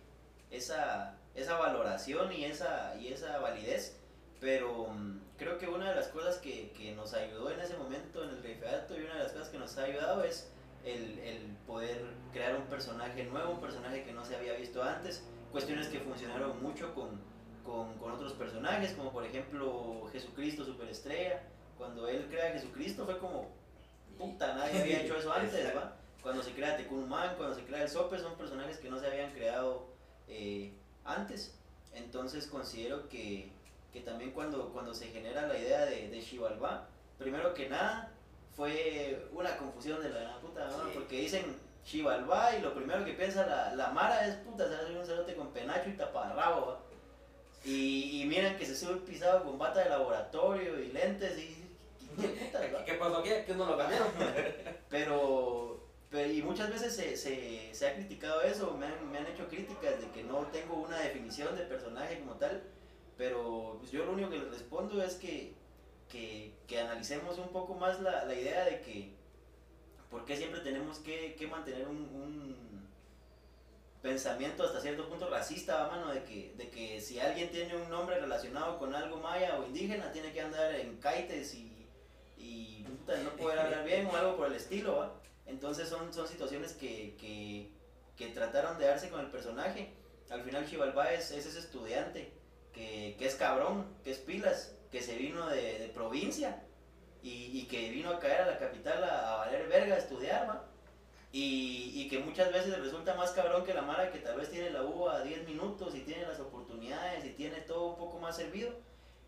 esa, 0.50 1.16
esa 1.34 1.56
valoración 1.56 2.32
y 2.32 2.44
esa, 2.44 2.94
y 3.00 3.08
esa 3.08 3.38
validez. 3.38 4.00
Pero 4.40 4.88
mm, 4.88 5.20
creo 5.36 5.58
que 5.58 5.68
una 5.68 5.90
de 5.90 5.96
las 5.96 6.08
cosas 6.08 6.38
que, 6.38 6.72
que, 6.72 6.94
nos 6.94 7.14
ayudó 7.14 7.50
en 7.50 7.60
ese 7.60 7.76
momento 7.76 8.22
en 8.24 8.30
el 8.30 8.42
referato 8.42 8.98
y 8.98 9.04
una 9.04 9.14
de 9.14 9.22
las 9.24 9.32
cosas 9.32 9.48
que 9.48 9.58
nos 9.58 9.76
ha 9.78 9.84
ayudado 9.84 10.22
es 10.24 10.50
el, 10.84 11.18
el, 11.20 11.56
poder 11.66 12.04
crear 12.32 12.56
un 12.56 12.66
personaje 12.66 13.24
nuevo, 13.24 13.52
un 13.52 13.60
personaje 13.60 14.04
que 14.04 14.12
no 14.12 14.24
se 14.24 14.36
había 14.36 14.54
visto 14.54 14.82
antes, 14.82 15.24
cuestiones 15.50 15.88
que 15.88 16.00
funcionaron 16.00 16.62
mucho 16.62 16.94
con, 16.94 17.20
con, 17.64 17.96
con 17.98 18.12
otros 18.12 18.34
personajes, 18.34 18.92
como 18.92 19.12
por 19.12 19.24
ejemplo 19.24 20.08
Jesucristo 20.12 20.64
Superestrella, 20.64 21.40
cuando 21.78 22.06
él 22.06 22.26
crea 22.30 22.48
a 22.48 22.52
Jesucristo 22.52 23.04
fue 23.04 23.18
como, 23.18 23.50
puta, 24.18 24.54
nadie 24.54 24.82
había 24.82 25.00
hecho 25.00 25.16
eso 25.16 25.32
antes, 25.32 25.74
¿va? 25.74 25.96
Cuando 26.22 26.42
se 26.42 26.52
crea 26.52 26.78
Tecunumán, 26.78 27.36
cuando 27.36 27.54
se 27.54 27.64
crea 27.66 27.82
el 27.82 27.88
Sope, 27.90 28.18
son 28.18 28.34
personajes 28.38 28.78
que 28.78 28.88
no 28.88 28.98
se 28.98 29.08
habían 29.08 29.30
creado 29.32 29.88
eh, 30.26 30.72
antes. 31.04 31.54
Entonces 31.94 32.46
considero 32.46 33.08
que, 33.08 33.50
que, 33.92 34.00
también 34.00 34.32
cuando, 34.32 34.70
cuando 34.72 34.94
se 34.94 35.08
genera 35.08 35.46
la 35.46 35.58
idea 35.58 35.84
de, 35.86 36.08
de 36.08 36.20
Xibalbá, 36.20 36.88
primero 37.18 37.54
que 37.54 37.68
nada 37.68 38.10
fue 38.56 39.26
una 39.32 39.56
confusión 39.56 40.02
de 40.02 40.10
la 40.10 40.38
puta, 40.40 40.66
¿no? 40.66 40.92
porque 40.92 41.20
dicen 41.20 41.56
Xibalbá 41.84 42.56
y 42.56 42.62
lo 42.62 42.74
primero 42.74 43.04
que 43.04 43.12
piensa 43.12 43.46
la, 43.46 43.74
la 43.74 43.90
Mara 43.90 44.26
es 44.26 44.36
puta, 44.36 44.68
se 44.68 44.74
hace 44.74 44.98
un 44.98 45.06
cerote 45.06 45.34
con 45.34 45.52
penacho 45.52 45.90
y 45.90 45.96
taparrabo. 45.96 46.78
Y, 47.64 48.20
y 48.20 48.26
miren 48.26 48.58
que 48.58 48.66
se 48.66 48.76
sube 48.76 48.96
pisado 48.96 49.44
con 49.44 49.58
bata 49.58 49.82
de 49.82 49.88
laboratorio 49.88 50.78
y 50.80 50.92
lentes 50.92 51.38
y 51.38 51.64
¿Qué, 52.86 52.94
pasó 52.94 53.18
aquí? 53.18 53.30
¿Qué 53.46 53.54
no 53.54 53.66
lo 53.66 53.76
cambiaron? 53.76 54.08
pero, 54.90 55.83
y 56.22 56.42
muchas 56.42 56.70
veces 56.70 56.94
se, 56.94 57.16
se, 57.16 57.74
se 57.74 57.88
ha 57.88 57.94
criticado 57.94 58.42
eso, 58.42 58.76
me 58.76 58.86
han, 58.86 59.10
me 59.10 59.18
han, 59.18 59.26
hecho 59.26 59.48
críticas 59.48 60.00
de 60.00 60.08
que 60.10 60.22
no 60.22 60.46
tengo 60.52 60.74
una 60.74 60.98
definición 60.98 61.56
de 61.56 61.64
personaje 61.64 62.20
como 62.20 62.34
tal, 62.34 62.62
pero 63.16 63.76
pues 63.78 63.90
yo 63.90 64.04
lo 64.04 64.12
único 64.12 64.30
que 64.30 64.38
les 64.38 64.50
respondo 64.50 65.02
es 65.02 65.14
que, 65.14 65.54
que, 66.08 66.52
que 66.66 66.80
analicemos 66.80 67.38
un 67.38 67.48
poco 67.48 67.74
más 67.74 68.00
la, 68.00 68.24
la, 68.24 68.34
idea 68.34 68.64
de 68.64 68.80
que, 68.80 69.12
¿por 70.10 70.24
qué 70.24 70.36
siempre 70.36 70.60
tenemos 70.60 70.98
que, 70.98 71.34
que 71.34 71.46
mantener 71.46 71.88
un, 71.88 71.96
un 71.96 72.88
pensamiento 74.02 74.64
hasta 74.64 74.80
cierto 74.80 75.08
punto 75.08 75.28
racista, 75.28 75.88
mano, 75.88 76.12
de 76.12 76.22
que, 76.24 76.54
de 76.56 76.70
que 76.70 77.00
si 77.00 77.18
alguien 77.18 77.50
tiene 77.50 77.76
un 77.76 77.88
nombre 77.88 78.20
relacionado 78.20 78.78
con 78.78 78.94
algo 78.94 79.18
maya 79.18 79.58
o 79.58 79.66
indígena, 79.66 80.12
tiene 80.12 80.32
que 80.32 80.42
andar 80.42 80.74
en 80.74 80.96
kaites 80.98 81.54
y 81.54 81.74
y 82.44 82.84
no 82.86 83.30
poder 83.36 83.58
hablar 83.58 83.84
bien 83.84 84.06
o 84.06 84.16
algo 84.16 84.36
por 84.36 84.48
el 84.48 84.54
estilo, 84.54 84.96
¿va? 84.96 85.12
Entonces 85.46 85.88
son, 85.88 86.12
son 86.12 86.26
situaciones 86.26 86.72
que, 86.72 87.16
que, 87.16 87.70
que, 88.16 88.28
trataron 88.28 88.78
de 88.78 88.86
darse 88.86 89.10
con 89.10 89.20
el 89.20 89.30
personaje. 89.30 89.92
Al 90.30 90.42
final 90.42 90.68
Chivalba 90.68 91.12
es, 91.12 91.30
es, 91.30 91.46
ese 91.46 91.58
estudiante 91.58 92.32
que, 92.72 93.14
que, 93.18 93.26
es 93.26 93.34
cabrón, 93.34 93.86
que 94.02 94.10
es 94.10 94.18
pilas, 94.18 94.74
que 94.90 95.02
se 95.02 95.16
vino 95.16 95.46
de, 95.48 95.78
de 95.78 95.88
provincia 95.88 96.62
y, 97.22 97.58
y, 97.58 97.66
que 97.66 97.90
vino 97.90 98.10
a 98.10 98.18
caer 98.18 98.42
a 98.42 98.46
la 98.46 98.58
capital 98.58 99.04
a, 99.04 99.36
valer 99.36 99.68
verga 99.68 99.96
a 99.96 99.98
estudiar, 99.98 100.48
¿va? 100.48 100.64
Y, 101.32 101.92
y, 101.94 102.08
que 102.08 102.20
muchas 102.20 102.52
veces 102.52 102.78
resulta 102.78 103.14
más 103.14 103.32
cabrón 103.32 103.64
que 103.64 103.74
la 103.74 103.82
Mara 103.82 104.12
que 104.12 104.20
tal 104.20 104.36
vez 104.36 104.50
tiene 104.50 104.70
la 104.70 104.82
uva 104.82 105.16
a 105.16 105.22
10 105.22 105.46
minutos 105.46 105.94
y 105.94 106.00
tiene 106.00 106.22
las 106.22 106.38
oportunidades 106.38 107.24
y 107.24 107.30
tiene 107.30 107.60
todo 107.62 107.86
un 107.86 107.96
poco 107.96 108.18
más 108.20 108.36
servido 108.36 108.72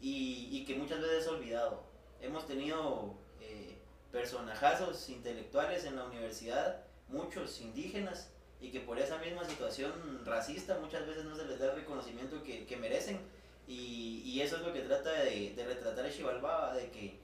y, 0.01 0.49
y 0.53 0.65
que 0.65 0.77
muchas 0.77 1.01
veces 1.01 1.23
es 1.23 1.29
olvidado 1.29 1.97
hemos 2.21 2.47
tenido 2.47 3.15
eh, 3.41 3.76
personajazos 4.13 5.09
intelectuales 5.09 5.85
en 5.85 5.97
la 5.97 6.05
universidad, 6.05 6.85
muchos 7.09 7.61
indígenas, 7.61 8.31
y 8.61 8.71
que 8.71 8.81
por 8.81 8.99
esa 8.99 9.19
misma 9.19 9.45
situación 9.45 9.93
racista 10.25 10.79
muchas 10.79 11.07
veces 11.07 11.25
no 11.25 11.37
se 11.37 11.45
les 11.45 11.59
da 11.59 11.67
el 11.67 11.77
reconocimiento 11.77 12.43
que, 12.43 12.67
que 12.67 12.77
merecen. 12.77 13.21
Y, 13.69 14.23
y, 14.25 14.41
eso 14.41 14.57
es 14.57 14.63
lo 14.63 14.73
que 14.73 14.81
trata 14.81 15.11
de, 15.11 15.53
de 15.55 15.67
retratar 15.67 16.11
Xibalbaba, 16.11 16.75
de 16.75 16.89
que 16.91 17.19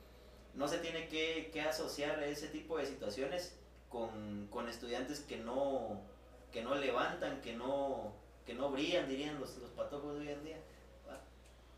no 0.54 0.66
se 0.66 0.78
tiene 0.78 1.08
que, 1.08 1.50
que, 1.52 1.60
asociar 1.60 2.20
ese 2.24 2.48
tipo 2.48 2.78
de 2.78 2.86
situaciones 2.86 3.56
con, 3.88 4.48
con 4.48 4.68
estudiantes 4.68 5.20
que 5.20 5.36
no, 5.36 6.00
que 6.50 6.62
no 6.62 6.74
levantan, 6.74 7.40
que 7.40 7.54
no, 7.54 8.12
que 8.44 8.54
no 8.54 8.70
brillan, 8.70 9.08
dirían 9.08 9.38
los, 9.38 9.56
los 9.58 9.70
patojos 9.70 10.14
de 10.14 10.20
hoy 10.20 10.28
en 10.30 10.44
día. 10.44 10.56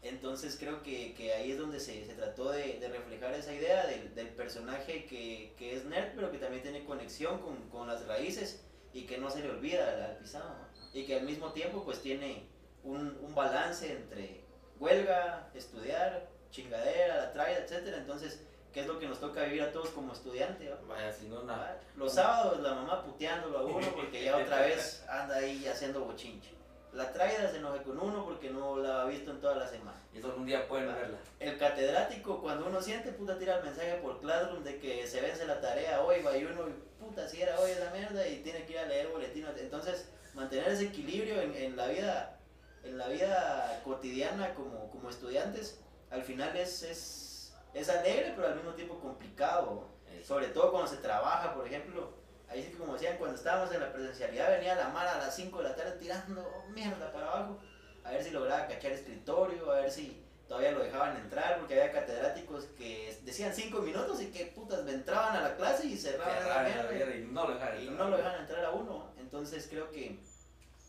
Entonces 0.04 0.56
creo 0.60 0.82
que, 0.82 1.14
que 1.14 1.32
ahí 1.32 1.52
es 1.52 1.58
donde 1.58 1.80
se, 1.80 2.04
se 2.04 2.12
trató 2.12 2.50
de, 2.50 2.78
de, 2.78 2.88
reflejar 2.88 3.32
esa 3.32 3.54
idea 3.54 3.86
del, 3.86 4.14
del 4.14 4.28
personaje 4.28 5.06
que, 5.06 5.54
que, 5.58 5.74
es 5.74 5.86
nerd, 5.86 6.12
pero 6.14 6.30
que 6.30 6.36
también 6.36 6.62
tiene 6.62 6.84
conexión 6.84 7.40
con, 7.40 7.70
con 7.70 7.88
las 7.88 8.06
raíces 8.06 8.62
y 8.92 9.06
que 9.06 9.16
no 9.16 9.30
se 9.30 9.40
le 9.40 9.48
olvida 9.48 9.88
al, 9.88 10.02
al 10.02 10.16
pisado. 10.18 10.56
Y 10.92 11.06
que 11.06 11.16
al 11.16 11.24
mismo 11.24 11.52
tiempo 11.52 11.84
pues 11.84 12.02
tiene 12.02 12.46
un, 12.82 13.16
un, 13.22 13.34
balance 13.34 13.90
entre 13.90 14.42
huelga, 14.78 15.48
estudiar, 15.54 16.28
chingadera, 16.50 17.16
la 17.16 17.32
traida, 17.32 17.60
etc. 17.60 17.94
Entonces, 17.96 18.42
¿qué 18.74 18.80
es 18.80 18.86
lo 18.86 18.98
que 18.98 19.08
nos 19.08 19.20
toca 19.20 19.44
vivir 19.44 19.62
a 19.62 19.72
todos 19.72 19.88
como 19.88 20.12
estudiante? 20.12 20.70
Vaya. 20.86 21.78
Los 21.96 22.12
sábados 22.12 22.60
la 22.60 22.74
mamá 22.74 23.02
puteándolo 23.02 23.58
a 23.58 23.64
uno 23.64 23.86
porque 23.94 24.22
ya 24.22 24.36
otra 24.36 24.60
vez 24.60 25.02
anda 25.08 25.36
ahí 25.36 25.66
haciendo 25.66 26.04
bochinche. 26.04 26.50
La 26.94 27.12
traida 27.12 27.50
se 27.50 27.56
enoje 27.56 27.82
con 27.82 27.98
uno 27.98 28.24
porque 28.24 28.50
no 28.50 28.76
la 28.76 29.02
ha 29.02 29.04
visto 29.06 29.32
en 29.32 29.40
toda 29.40 29.56
la 29.56 29.66
semana. 29.66 30.00
Y 30.14 30.20
solo 30.20 30.36
un 30.36 30.46
día 30.46 30.68
pueden 30.68 30.86
verla. 30.94 31.18
El 31.40 31.58
catedrático, 31.58 32.40
cuando 32.40 32.66
uno 32.66 32.80
siente, 32.80 33.10
puta, 33.10 33.36
tira 33.36 33.56
el 33.58 33.64
mensaje 33.64 33.94
por 33.96 34.20
Classroom 34.20 34.62
de 34.62 34.78
que 34.78 35.04
se 35.06 35.20
vence 35.20 35.44
la 35.44 35.60
tarea 35.60 36.02
hoy, 36.02 36.22
va, 36.22 36.36
y 36.36 36.44
uno, 36.44 36.68
puta, 37.00 37.26
si 37.26 37.42
era 37.42 37.58
hoy 37.58 37.72
esa 37.72 37.90
mierda 37.90 38.26
y 38.28 38.42
tiene 38.42 38.64
que 38.64 38.74
ir 38.74 38.78
a 38.78 38.86
leer 38.86 39.08
boletines. 39.08 39.50
Entonces, 39.58 40.08
mantener 40.34 40.68
ese 40.68 40.84
equilibrio 40.84 41.40
en, 41.40 41.54
en 41.56 41.76
la 41.76 41.88
vida, 41.88 42.38
en 42.84 42.96
la 42.96 43.08
vida 43.08 43.80
cotidiana 43.84 44.54
como, 44.54 44.88
como 44.90 45.10
estudiantes, 45.10 45.80
al 46.10 46.22
final 46.22 46.56
es, 46.56 46.84
es, 46.84 47.54
es 47.74 47.88
alegre, 47.88 48.34
pero 48.36 48.48
al 48.48 48.54
mismo 48.54 48.72
tiempo 48.74 49.00
complicado. 49.00 49.88
Sobre 50.24 50.46
todo 50.46 50.70
cuando 50.70 50.88
se 50.88 50.98
trabaja, 50.98 51.54
por 51.54 51.66
ejemplo, 51.66 52.14
ahí 52.48 52.62
sí 52.62 52.70
que 52.70 52.78
como 52.78 52.94
decían, 52.94 53.16
cuando 53.18 53.36
estábamos 53.36 53.72
en 53.74 53.80
la 53.80 53.92
presencialidad 53.92 54.50
venía 54.50 54.74
la 54.74 54.88
mara 54.88 55.14
a 55.14 55.18
las 55.18 55.34
5 55.36 55.58
de 55.58 55.64
la 55.64 55.74
tarde 55.74 55.98
tirando 55.98 56.64
mierda 56.70 57.12
para 57.12 57.26
abajo, 57.30 57.58
a 58.04 58.10
ver 58.10 58.22
si 58.22 58.30
lograba 58.30 58.66
cachar 58.68 58.92
escritorio, 58.92 59.70
a 59.72 59.80
ver 59.80 59.90
si 59.90 60.22
todavía 60.46 60.72
lo 60.72 60.84
dejaban 60.84 61.16
entrar, 61.16 61.58
porque 61.58 61.80
había 61.80 61.92
catedráticos 61.92 62.64
que 62.76 63.18
decían 63.22 63.54
5 63.54 63.80
minutos 63.80 64.20
y 64.20 64.26
que 64.30 64.46
putas 64.46 64.84
me 64.84 64.92
entraban 64.92 65.36
a 65.36 65.40
la 65.40 65.56
clase 65.56 65.86
y 65.86 65.96
cerraban 65.96 66.34
la 66.48 66.62
mierda. 66.62 66.82
la 66.84 66.90
mierda 66.90 67.16
y 67.16 67.24
no 67.24 67.48
lo 67.48 67.54
dejar 67.54 67.74
Y 67.80 67.86
entrar. 67.88 67.98
no 67.98 68.10
lo 68.10 68.16
dejan 68.18 68.40
entrar 68.40 68.64
a 68.64 68.70
uno. 68.70 69.14
Entonces 69.18 69.66
creo 69.70 69.90
que 69.90 70.06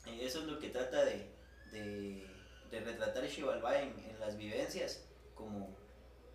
eh, 0.05 0.19
eso 0.21 0.39
es 0.39 0.45
lo 0.45 0.59
que 0.59 0.69
trata 0.69 1.05
de, 1.05 1.31
de, 1.71 2.27
de 2.69 2.79
retratar 2.81 3.25
Xibalbá 3.27 3.79
en, 3.79 3.97
en 3.97 4.19
las 4.19 4.37
vivencias 4.37 5.05
como, 5.33 5.75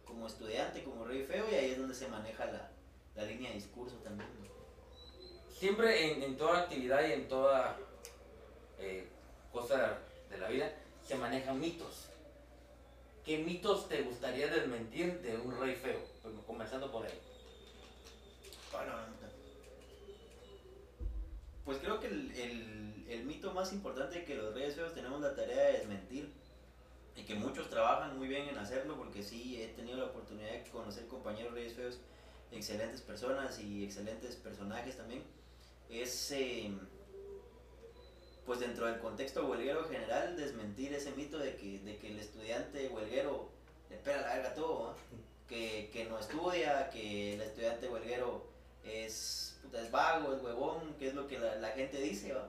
como 0.04 0.26
estudiante, 0.26 0.82
como 0.82 1.04
rey 1.04 1.22
feo, 1.22 1.44
y 1.50 1.54
ahí 1.54 1.70
es 1.72 1.78
donde 1.78 1.94
se 1.94 2.08
maneja 2.08 2.46
la, 2.46 2.70
la 3.14 3.24
línea 3.24 3.50
de 3.50 3.56
discurso 3.56 3.96
también. 3.96 4.28
¿no? 4.42 4.59
Siempre 5.60 6.24
en, 6.24 6.38
toda 6.38 6.60
actividad 6.60 7.06
y 7.06 7.12
en 7.12 7.28
toda 7.28 7.76
eh, 8.78 9.06
cosa 9.52 9.98
de 10.30 10.38
la 10.38 10.48
vida 10.48 10.72
se 11.06 11.16
manejan 11.16 11.60
mitos. 11.60 12.06
¿Qué 13.26 13.36
mitos 13.36 13.86
te 13.86 14.00
gustaría 14.00 14.46
desmentir 14.46 15.20
de 15.20 15.36
un 15.36 15.60
rey 15.60 15.74
feo? 15.74 15.98
Pues, 16.22 16.34
comenzando 16.46 16.90
por 16.90 17.04
ahí. 17.04 17.12
Pues 21.66 21.76
creo 21.76 22.00
que 22.00 22.06
el 22.06 23.24
mito 23.26 23.52
más 23.52 23.74
importante 23.74 24.24
que 24.24 24.36
los 24.36 24.54
reyes 24.54 24.76
feos 24.76 24.94
tenemos 24.94 25.20
la 25.20 25.36
tarea 25.36 25.62
de 25.64 25.72
desmentir 25.72 26.32
y 27.14 27.24
que 27.24 27.34
muchos 27.34 27.68
trabajan 27.68 28.16
muy 28.16 28.28
bien 28.28 28.48
en 28.48 28.56
hacerlo 28.56 28.96
porque 28.96 29.22
sí 29.22 29.60
he 29.60 29.68
tenido 29.74 29.98
la 29.98 30.06
oportunidad 30.06 30.52
de 30.52 30.64
conocer 30.70 31.06
compañeros 31.06 31.52
reyes 31.52 31.74
feos, 31.74 31.98
excelentes 32.50 33.02
personas 33.02 33.60
y 33.60 33.84
excelentes 33.84 34.36
personajes 34.36 34.96
también, 34.96 35.22
es 35.90 36.30
eh, 36.32 36.70
pues 38.46 38.60
dentro 38.60 38.86
del 38.86 39.00
contexto 39.00 39.46
huelguero 39.46 39.84
general 39.84 40.36
desmentir 40.36 40.94
ese 40.94 41.12
mito 41.12 41.38
de 41.38 41.56
que, 41.56 41.78
de 41.80 41.96
que 41.98 42.08
el 42.08 42.18
estudiante 42.18 42.88
huelguero 42.88 43.48
le 43.90 43.96
pega 43.96 44.36
la 44.36 44.54
todo, 44.54 44.96
que, 45.48 45.90
que 45.92 46.04
no 46.06 46.18
estudia, 46.18 46.90
que 46.90 47.34
el 47.34 47.42
estudiante 47.42 47.88
huelguero 47.88 48.46
es, 48.84 49.58
es 49.72 49.90
vago, 49.90 50.34
es 50.34 50.42
huevón, 50.42 50.94
que 50.98 51.08
es 51.08 51.14
lo 51.14 51.26
que 51.26 51.38
la, 51.38 51.56
la 51.56 51.70
gente 51.70 52.00
dice, 52.00 52.32
¿va? 52.32 52.48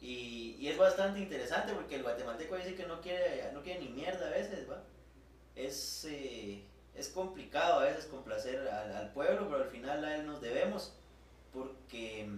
Y, 0.00 0.56
y 0.58 0.68
es 0.68 0.76
bastante 0.76 1.20
interesante 1.20 1.72
porque 1.72 1.94
el 1.96 2.02
guatemalteco 2.02 2.56
dice 2.56 2.74
que 2.74 2.86
no 2.86 3.00
quiere, 3.00 3.50
no 3.52 3.62
quiere 3.62 3.80
ni 3.80 3.88
mierda 3.88 4.26
a 4.26 4.30
veces, 4.30 4.68
¿va? 4.68 4.82
Es, 5.54 6.04
eh, 6.10 6.64
es 6.94 7.08
complicado 7.08 7.80
a 7.80 7.84
veces 7.84 8.06
complacer 8.06 8.68
al, 8.68 8.94
al 8.94 9.12
pueblo, 9.12 9.48
pero 9.48 9.62
al 9.62 9.70
final 9.70 10.04
a 10.04 10.16
él 10.16 10.26
nos 10.26 10.40
debemos 10.40 10.92
porque 11.52 12.28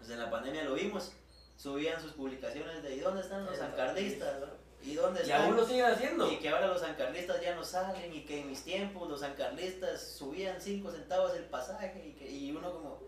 pues, 0.00 0.10
en 0.10 0.18
la 0.18 0.28
pandemia 0.30 0.64
lo 0.64 0.74
vimos, 0.74 1.12
subían 1.56 2.00
sus 2.02 2.12
publicaciones 2.12 2.82
de 2.82 2.96
¿y 2.96 3.00
dónde 3.00 3.20
están 3.22 3.46
los 3.46 3.56
zancardistas? 3.56 4.42
va? 4.42 4.48
¿Y 4.82 4.94
dónde 4.94 5.20
Y 5.20 5.22
están? 5.24 5.42
aún 5.42 5.56
lo 5.56 5.64
siguen 5.66 5.84
haciendo. 5.84 6.30
Y 6.32 6.38
que 6.38 6.48
ahora 6.48 6.66
los 6.68 6.80
sancarlistas 6.80 7.40
ya 7.42 7.54
no 7.54 7.62
salen 7.62 8.12
y 8.14 8.24
que 8.24 8.40
en 8.40 8.48
mis 8.48 8.64
tiempos 8.64 9.08
los 9.08 9.20
sancarlistas 9.20 10.00
subían 10.02 10.58
5 10.60 10.90
centavos 10.90 11.34
el 11.34 11.44
pasaje 11.44 12.02
y, 12.06 12.12
que, 12.18 12.30
y 12.30 12.50
uno 12.52 12.72
como, 12.72 12.98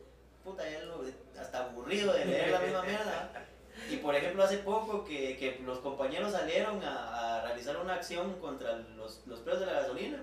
puta, 0.45 0.69
ya 0.69 0.81
lo- 0.81 1.03
hasta 1.41 1.65
aburrido 1.65 2.13
de 2.13 2.27
leer 2.27 2.51
la 2.51 2.61
misma 2.61 2.83
mierda. 2.83 3.33
Y 3.91 3.97
por 3.97 4.15
ejemplo 4.15 4.45
hace 4.45 4.59
poco 4.59 5.03
que, 5.07 5.39
que 5.39 5.59
los 5.65 5.79
compañeros 5.79 6.33
salieron 6.33 6.85
a, 6.85 7.39
a 7.39 7.43
realizar 7.47 7.75
una 7.79 7.95
acción 7.95 8.39
contra 8.39 8.75
los, 8.77 9.23
los 9.27 9.41
precios 9.41 9.61
de 9.61 9.67
la 9.73 9.81
gasolina. 9.81 10.23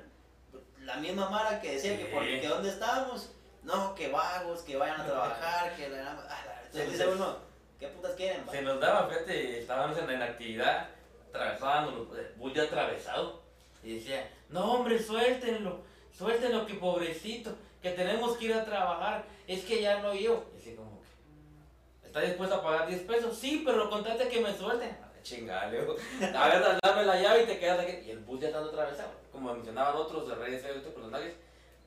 La 0.83 0.97
misma 0.97 1.29
Mara 1.31 1.59
que 1.59 1.73
decía 1.73 1.97
que 1.97 2.05
Sí. 2.05 2.11
porque 2.13 2.47
dónde 2.47 2.69
estábamos, 2.69 3.31
no, 3.63 3.95
que 3.95 4.09
vagos, 4.09 4.61
que 4.61 4.77
vayan 4.77 5.01
a 5.01 5.05
trabajar, 5.05 5.75
que 5.75 5.89
la... 5.89 6.11
ah, 6.11 6.43
la- 6.45 6.58
Entonces 6.71 6.91
dice 6.91 7.07
uno, 7.07 7.37
¿qué 7.79 7.87
putas 7.87 8.15
quieren? 8.15 8.45
va?" 8.47 8.51
Se 8.51 8.61
nos 8.61 8.79
daba, 8.79 9.07
fíjate, 9.07 9.59
estábamos 9.59 9.97
en, 9.97 10.09
en 10.09 10.21
actividad, 10.21 10.89
atravesábamos, 11.29 12.17
eh, 12.17 12.33
bus 12.37 12.53
ya 12.53 12.63
atravesado, 12.63 13.41
y 13.83 13.95
decía, 13.95 14.29
no 14.49 14.73
hombre, 14.73 15.01
suéltenlo, 15.01 15.81
suéltenlo, 16.11 16.65
que 16.65 16.75
pobrecito, 16.75 17.55
que 17.81 17.91
tenemos 17.91 18.37
que 18.37 18.45
ir 18.45 18.53
a 18.53 18.65
trabajar, 18.65 19.25
es 19.47 19.63
que 19.63 19.81
ya 19.81 19.99
no 20.01 20.13
yo. 20.13 20.45
Y 20.53 20.57
así 20.59 20.75
como 20.75 21.01
que, 21.01 22.07
¿está 22.07 22.21
dispuesto 22.21 22.55
a 22.55 22.63
pagar 22.63 22.87
10 22.87 23.01
pesos? 23.01 23.37
Sí, 23.37 23.63
pero 23.65 23.89
contate 23.89 24.27
que 24.27 24.41
me 24.41 24.53
suelten. 24.53 24.97
Chingale, 25.23 25.79
a 26.35 26.47
ver, 26.47 26.79
dame 26.81 27.05
la 27.05 27.21
llave 27.21 27.43
y 27.43 27.45
te 27.45 27.59
quedas 27.59 27.79
aquí. 27.79 28.07
Y 28.07 28.11
el 28.11 28.19
bus 28.19 28.39
ya 28.39 28.47
está 28.47 28.59
atravesado. 28.59 29.11
Como 29.31 29.53
mencionaban 29.53 29.95
otros 29.95 30.27
de 30.27 30.35
redes 30.35 30.63
de 30.63 30.69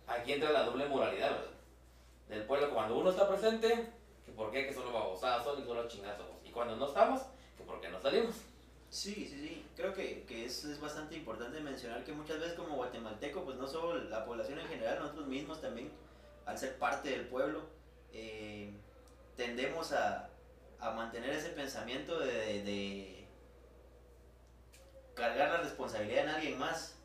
aquí 0.07 0.33
entra 0.33 0.51
la 0.51 0.65
doble 0.65 0.87
moralidad, 0.87 1.31
¿verdad? 1.31 1.47
Del 2.29 2.45
pueblo, 2.45 2.71
cuando 2.71 2.99
uno 2.99 3.11
está 3.11 3.29
presente, 3.29 3.91
que 4.27 4.33
por 4.33 4.51
qué, 4.51 4.67
que 4.67 4.75
solo 4.75 4.93
babosadas 4.93 5.45
son 5.45 5.61
y 5.61 5.65
solo 5.65 5.89
chingazos. 5.89 6.27
Y 6.45 6.51
cuando 6.51 6.77
no 6.77 6.87
estamos, 6.89 7.23
que 7.57 7.65
por 7.65 7.81
qué 7.81 7.89
no 7.89 8.01
salimos. 8.01 8.35
Sí, 8.91 9.15
sí, 9.15 9.29
sí. 9.41 9.67
Creo 9.77 9.93
que, 9.95 10.25
que 10.25 10.45
es, 10.45 10.65
es 10.65 10.81
bastante 10.81 11.15
importante 11.17 11.61
mencionar 11.61 12.05
que 12.05 12.13
muchas 12.13 12.39
veces 12.39 12.55
como 12.55 12.77
guatemalteco, 12.77 13.43
pues 13.45 13.57
no 13.57 13.67
solo 13.67 13.95
la 14.05 14.25
población 14.25 14.59
en 14.61 14.69
general, 14.69 14.99
nosotros 15.01 15.27
mismos 15.27 15.61
también, 15.61 15.91
al 16.45 16.59
ser 16.59 16.77
parte 16.79 17.09
del 17.11 17.27
pueblo, 17.29 17.63
eh, 18.13 18.71
tendemos 19.37 19.93
a, 19.93 20.29
a 20.79 20.91
mantener 20.91 21.31
ese 21.31 21.49
pensamiento 21.51 22.19
de, 22.19 22.27
de- 22.35 22.63
de 22.63 23.27
cargar 25.15 25.51
la 25.51 25.59
responsabilidad 25.59 26.25
en 26.25 26.29
alguien 26.31 26.59
más. 26.59 26.97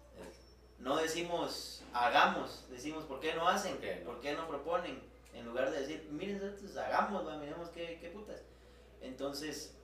No 0.80 0.97
decimos 0.97 1.82
hagamos, 1.93 2.65
decimos 2.70 3.03
por 3.05 3.20
qué 3.20 3.34
no 3.34 3.47
hacen, 3.47 3.74
¿Por 3.78 3.82
qué 3.82 3.95
no? 3.95 4.05
por 4.05 4.22
qué 4.22 4.34
no 4.34 4.47
proponen, 4.47 5.01
en 5.34 5.45
lugar 5.45 5.71
de 5.71 5.82
decir 5.82 6.07
miren, 6.11 6.39
nosotros 6.39 6.75
hagamos, 6.78 7.28
va, 7.28 7.38
miremos 7.38 7.69
qué, 7.69 7.97
qué 8.01 8.09
putas. 8.09 8.41
Entonces, 9.01 9.75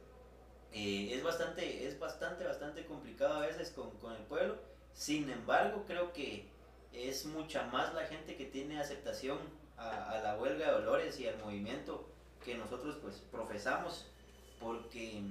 eh, 0.72 1.10
es 1.14 1.24
bastante, 1.24 1.88
es 1.88 2.00
bastante, 2.00 2.44
bastante 2.46 2.86
complicado 2.86 3.36
a 3.36 3.46
veces 3.48 3.70
con, 3.72 3.92
con 3.98 4.14
el 4.14 4.24
pueblo. 4.24 4.58
Sin 4.94 5.30
embargo, 5.30 5.84
creo 5.88 6.14
que 6.14 6.48
es 6.92 7.26
mucha 7.26 7.64
más 7.68 7.94
la 7.94 8.06
gente 8.06 8.36
que 8.36 8.46
tiene 8.46 8.80
aceptación 8.80 9.38
a, 9.78 10.20
la 10.24 10.38
huelga 10.40 10.68
de 10.68 10.72
dolores 10.74 11.20
y 11.20 11.28
al 11.28 11.38
movimiento 11.40 12.08
que 12.44 12.56
nosotros 12.56 12.98
pues 13.02 13.22
profesamos. 13.32 14.08
Porque, 14.60 15.22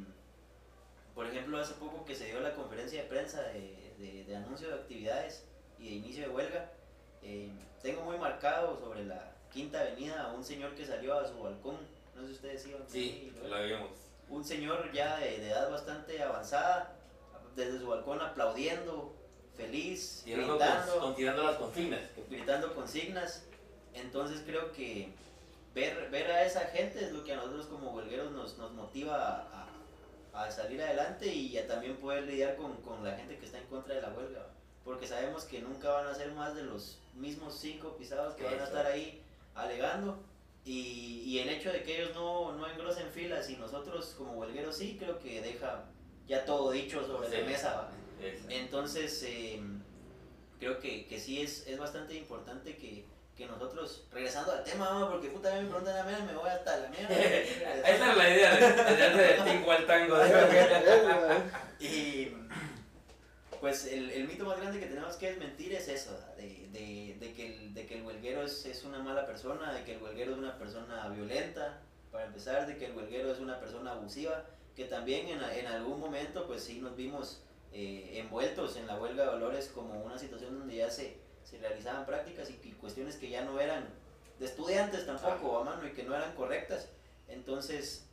por 1.14 1.26
ejemplo, 1.26 1.58
hace 1.58 1.74
poco 1.74 2.04
que 2.04 2.14
se 2.14 2.26
dio 2.26 2.40
la 2.40 2.54
conferencia 2.54 3.02
de 3.02 3.08
prensa 3.08 3.42
de, 3.42 3.94
de- 3.98 4.24
de 4.24 4.36
anuncio 4.36 4.68
de 4.68 4.74
actividades 4.74 5.44
y 5.78 5.88
de 5.88 5.94
inicio 5.96 6.28
de 6.28 6.34
huelga, 6.34 6.70
eh, 7.22 7.50
tengo 7.82 8.02
muy 8.02 8.18
marcado 8.18 8.78
sobre 8.78 9.04
la 9.04 9.31
Quinta 9.52 9.80
Avenida 9.80 10.22
a 10.24 10.32
un 10.32 10.44
señor 10.44 10.74
que 10.74 10.86
salió 10.86 11.18
a 11.18 11.26
su 11.28 11.38
balcón. 11.42 11.76
No 12.14 12.22
sé 12.22 12.28
si 12.28 12.32
ustedes 12.34 12.66
iban. 12.66 12.82
Sí, 12.88 13.32
lo 13.48 13.62
vimos. 13.62 13.90
un 14.28 14.44
señor 14.44 14.90
ya 14.92 15.18
de, 15.18 15.38
de 15.38 15.50
edad 15.50 15.70
bastante 15.70 16.22
avanzada, 16.22 16.94
desde 17.54 17.78
su 17.78 17.86
balcón 17.86 18.20
aplaudiendo, 18.20 19.14
feliz, 19.56 20.22
Tirando, 20.24 20.56
gritando, 20.56 21.00
con- 21.00 21.14
tirando 21.14 21.42
las 21.42 21.56
consignas. 21.56 22.00
gritando 22.30 22.74
consignas. 22.74 23.44
Entonces 23.94 24.42
creo 24.46 24.72
que 24.72 25.12
ver, 25.74 26.08
ver 26.10 26.30
a 26.30 26.44
esa 26.46 26.60
gente 26.68 27.04
es 27.04 27.12
lo 27.12 27.22
que 27.24 27.32
a 27.34 27.36
nosotros 27.36 27.66
como 27.66 27.90
huelgueros 27.92 28.32
nos, 28.32 28.56
nos 28.56 28.72
motiva 28.72 29.46
a, 30.32 30.44
a 30.44 30.50
salir 30.50 30.80
adelante 30.82 31.26
y 31.26 31.58
a 31.58 31.66
también 31.66 31.96
poder 31.98 32.22
lidiar 32.24 32.56
con, 32.56 32.76
con 32.76 33.04
la 33.04 33.14
gente 33.16 33.36
que 33.38 33.44
está 33.46 33.58
en 33.58 33.66
contra 33.66 33.94
de 33.94 34.00
la 34.02 34.08
huelga. 34.08 34.46
Porque 34.84 35.06
sabemos 35.06 35.44
que 35.44 35.60
nunca 35.60 35.90
van 35.90 36.06
a 36.06 36.14
ser 36.14 36.32
más 36.32 36.54
de 36.56 36.62
los 36.62 36.98
mismos 37.14 37.54
cinco 37.58 37.96
pisados 37.98 38.34
que 38.34 38.44
van 38.44 38.58
a 38.58 38.64
estar 38.64 38.86
ahí 38.86 39.21
alegando. 39.54 40.22
Y, 40.64 41.22
y 41.26 41.38
el 41.40 41.48
hecho 41.48 41.72
de 41.72 41.82
que 41.82 42.00
ellos 42.00 42.14
no, 42.14 42.52
no 42.52 42.68
engrosen 42.68 43.08
filas 43.10 43.50
y 43.50 43.56
nosotros 43.56 44.14
como 44.16 44.32
huelgueros 44.34 44.76
sí, 44.76 44.96
creo 44.98 45.18
que 45.18 45.40
deja 45.42 45.84
ya 46.28 46.44
todo 46.44 46.70
dicho 46.70 47.04
sobre 47.06 47.28
Sí. 47.28 47.36
la 47.38 47.46
mesa. 47.46 47.88
Entonces, 48.48 49.22
eh, 49.26 49.60
creo 50.60 50.78
que, 50.78 51.06
que 51.06 51.18
sí 51.18 51.42
es, 51.42 51.66
es 51.66 51.76
bastante 51.78 52.14
importante 52.14 52.76
que, 52.76 53.04
que 53.36 53.46
nosotros, 53.46 54.06
regresando 54.12 54.52
al 54.52 54.62
tema, 54.62 55.10
porque 55.10 55.28
puta 55.30 55.52
me 55.52 55.64
preguntan 55.66 55.96
a 55.96 56.04
mí, 56.04 56.12
me 56.26 56.34
voy 56.36 56.48
hasta 56.48 56.76
la 56.76 56.88
mierda. 56.90 57.18
Esa 57.18 58.10
es 58.12 58.16
la 58.16 58.30
idea 58.30 58.54
de, 58.54 59.16
de 59.16 59.34
el 59.34 59.44
tingo 59.44 59.72
al 59.72 59.86
tango. 59.86 60.16
Y 61.80 62.28
pues 63.62 63.86
el, 63.86 64.10
el 64.10 64.26
mito 64.26 64.44
más 64.44 64.58
grande 64.58 64.80
que 64.80 64.86
tenemos 64.86 65.14
que 65.14 65.28
desmentir 65.28 65.72
es 65.72 65.86
eso, 65.86 66.18
de, 66.36 66.66
de, 66.72 67.16
de 67.20 67.32
que, 67.32 67.46
el, 67.46 67.72
de 67.72 67.86
que 67.86 67.98
el 67.98 68.02
huelguero 68.04 68.42
es, 68.42 68.66
es 68.66 68.82
una 68.82 68.98
mala 68.98 69.24
persona, 69.24 69.72
de 69.72 69.84
que 69.84 69.94
el 69.94 70.02
huelguero 70.02 70.32
es 70.32 70.38
una 70.38 70.58
persona 70.58 71.08
violenta, 71.10 71.80
para 72.10 72.24
empezar, 72.24 72.66
de 72.66 72.76
que 72.76 72.86
el 72.86 72.96
huelguero 72.96 73.30
es 73.30 73.38
una 73.38 73.60
persona 73.60 73.92
abusiva, 73.92 74.46
que 74.74 74.86
también 74.86 75.28
en, 75.28 75.40
en 75.44 75.66
algún 75.68 76.00
momento 76.00 76.44
pues 76.48 76.64
sí 76.64 76.80
nos 76.80 76.96
vimos 76.96 77.44
eh, 77.72 78.14
envueltos 78.14 78.76
en 78.76 78.88
la 78.88 79.00
huelga 79.00 79.26
de 79.26 79.30
dolores 79.30 79.70
como 79.72 80.02
una 80.02 80.18
situación 80.18 80.58
donde 80.58 80.74
ya 80.74 80.90
se, 80.90 81.18
se 81.44 81.58
realizaban 81.58 82.04
prácticas 82.04 82.50
y, 82.50 82.58
y 82.64 82.72
cuestiones 82.72 83.14
que 83.14 83.30
ya 83.30 83.44
no 83.44 83.60
eran 83.60 83.88
de 84.40 84.46
estudiantes 84.46 85.06
tampoco, 85.06 85.60
a 85.60 85.62
mano, 85.62 85.86
y 85.86 85.92
que 85.92 86.02
no 86.02 86.16
eran 86.16 86.34
correctas. 86.34 86.88
Entonces, 87.28 88.08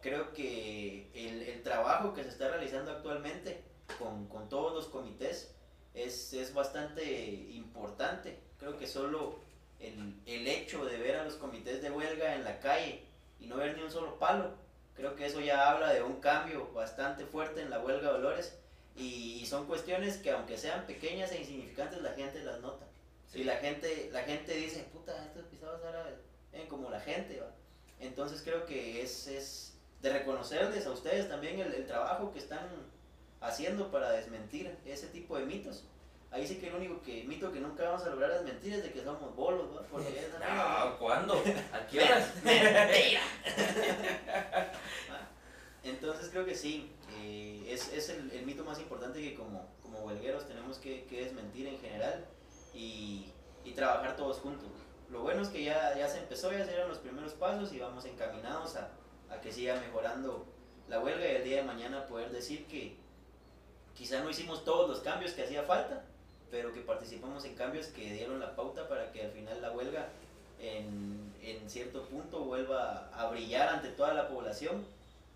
creo 0.00 0.32
que 0.32 1.10
el, 1.12 1.42
el 1.42 1.62
trabajo 1.62 2.14
que 2.14 2.22
se 2.22 2.30
está 2.30 2.48
realizando 2.48 2.90
actualmente 2.90 3.73
con, 3.98 4.26
con 4.28 4.48
todos 4.48 4.72
los 4.72 4.86
comités 4.86 5.54
es, 5.94 6.32
es 6.32 6.52
bastante 6.52 7.04
importante. 7.52 8.38
Creo 8.58 8.78
que 8.78 8.86
solo 8.86 9.38
el, 9.80 10.20
el 10.26 10.46
hecho 10.46 10.84
de 10.84 10.98
ver 10.98 11.16
a 11.16 11.24
los 11.24 11.34
comités 11.34 11.82
de 11.82 11.90
huelga 11.90 12.34
en 12.34 12.44
la 12.44 12.60
calle 12.60 13.02
y 13.40 13.46
no 13.46 13.56
ver 13.56 13.76
ni 13.76 13.82
un 13.82 13.90
solo 13.90 14.18
palo, 14.18 14.52
creo 14.94 15.14
que 15.16 15.26
eso 15.26 15.40
ya 15.40 15.70
habla 15.70 15.92
de 15.92 16.02
un 16.02 16.20
cambio 16.20 16.72
bastante 16.72 17.26
fuerte 17.26 17.60
en 17.60 17.70
la 17.70 17.80
huelga 17.80 18.08
de 18.08 18.14
Dolores 18.14 18.56
y, 18.96 19.40
y 19.40 19.46
son 19.46 19.66
cuestiones 19.66 20.18
que 20.18 20.30
aunque 20.30 20.56
sean 20.56 20.86
pequeñas 20.86 21.32
e 21.32 21.40
insignificantes 21.40 22.00
la 22.00 22.12
gente 22.12 22.42
las 22.44 22.60
nota. 22.60 22.86
Sí. 23.28 23.40
Y 23.40 23.44
la 23.44 23.56
gente, 23.56 24.10
la 24.12 24.22
gente 24.22 24.54
dice, 24.54 24.84
puta, 24.92 25.24
estos 25.24 25.44
pisados 25.46 25.82
ahora 25.84 26.06
ven 26.52 26.68
como 26.68 26.90
la 26.90 27.00
gente, 27.00 27.40
¿va? 27.40 27.50
Entonces 28.00 28.42
creo 28.42 28.64
que 28.66 29.02
es, 29.02 29.26
es 29.26 29.74
de 30.00 30.12
reconocerles 30.12 30.86
a 30.86 30.92
ustedes 30.92 31.28
también 31.28 31.58
el, 31.58 31.72
el 31.74 31.86
trabajo 31.86 32.32
que 32.32 32.38
están 32.38 32.68
haciendo 33.44 33.90
para 33.90 34.10
desmentir 34.10 34.76
ese 34.84 35.08
tipo 35.08 35.38
de 35.38 35.44
mitos. 35.44 35.84
Ahí 36.30 36.46
sí 36.46 36.56
que 36.56 36.68
el 36.68 36.74
único 36.74 37.00
que, 37.02 37.22
mito 37.24 37.52
que 37.52 37.60
nunca 37.60 37.84
vamos 37.84 38.02
a 38.04 38.10
lograr 38.10 38.32
desmentir 38.32 38.74
es 38.74 38.82
de 38.82 38.90
que 38.92 39.04
somos 39.04 39.36
bolos, 39.36 39.68
¿va? 39.76 39.82
Porque 39.82 40.08
No, 40.40 40.98
¿cuándo? 40.98 41.34
¿A 41.72 41.86
qué 41.86 42.00
horas? 42.00 42.32
¿va? 45.10 45.22
Entonces 45.84 46.30
creo 46.30 46.44
que 46.44 46.54
sí, 46.54 46.90
eh, 47.18 47.66
es, 47.68 47.92
es 47.92 48.08
el, 48.08 48.32
el 48.32 48.46
mito 48.46 48.64
más 48.64 48.80
importante 48.80 49.20
que 49.20 49.34
como, 49.34 49.68
como 49.82 50.00
huelgueros 50.00 50.48
tenemos 50.48 50.78
que, 50.78 51.04
que 51.04 51.24
desmentir 51.24 51.68
en 51.68 51.78
general 51.78 52.24
y, 52.72 53.26
y 53.64 53.72
trabajar 53.72 54.16
todos 54.16 54.38
juntos. 54.38 54.70
Lo 55.10 55.20
bueno 55.20 55.42
es 55.42 55.48
que 55.48 55.62
ya, 55.62 55.96
ya 55.96 56.08
se 56.08 56.18
empezó, 56.18 56.50
ya 56.50 56.64
se 56.64 56.70
dieron 56.70 56.88
los 56.88 56.98
primeros 56.98 57.34
pasos 57.34 57.72
y 57.74 57.78
vamos 57.78 58.06
encaminados 58.06 58.76
a, 58.76 58.90
a 59.30 59.40
que 59.40 59.52
siga 59.52 59.78
mejorando 59.78 60.46
la 60.88 61.00
huelga 61.00 61.30
y 61.30 61.36
el 61.36 61.44
día 61.44 61.56
de 61.58 61.64
mañana 61.64 62.06
poder 62.06 62.30
decir 62.30 62.66
que 62.66 63.03
quizá 64.14 64.22
no 64.22 64.30
hicimos 64.30 64.64
todos 64.64 64.88
los 64.88 65.00
cambios 65.00 65.32
que 65.32 65.42
hacía 65.42 65.64
falta, 65.64 66.04
pero 66.48 66.72
que 66.72 66.80
participamos 66.82 67.44
en 67.46 67.56
cambios 67.56 67.88
que 67.88 68.12
dieron 68.12 68.38
la 68.38 68.54
pauta 68.54 68.88
para 68.88 69.10
que 69.10 69.24
al 69.24 69.32
final 69.32 69.60
la 69.60 69.72
huelga 69.72 70.06
en, 70.60 71.34
en 71.42 71.68
cierto 71.68 72.04
punto 72.04 72.44
vuelva 72.44 73.10
a 73.12 73.26
brillar 73.30 73.68
ante 73.70 73.88
toda 73.88 74.14
la 74.14 74.28
población 74.28 74.86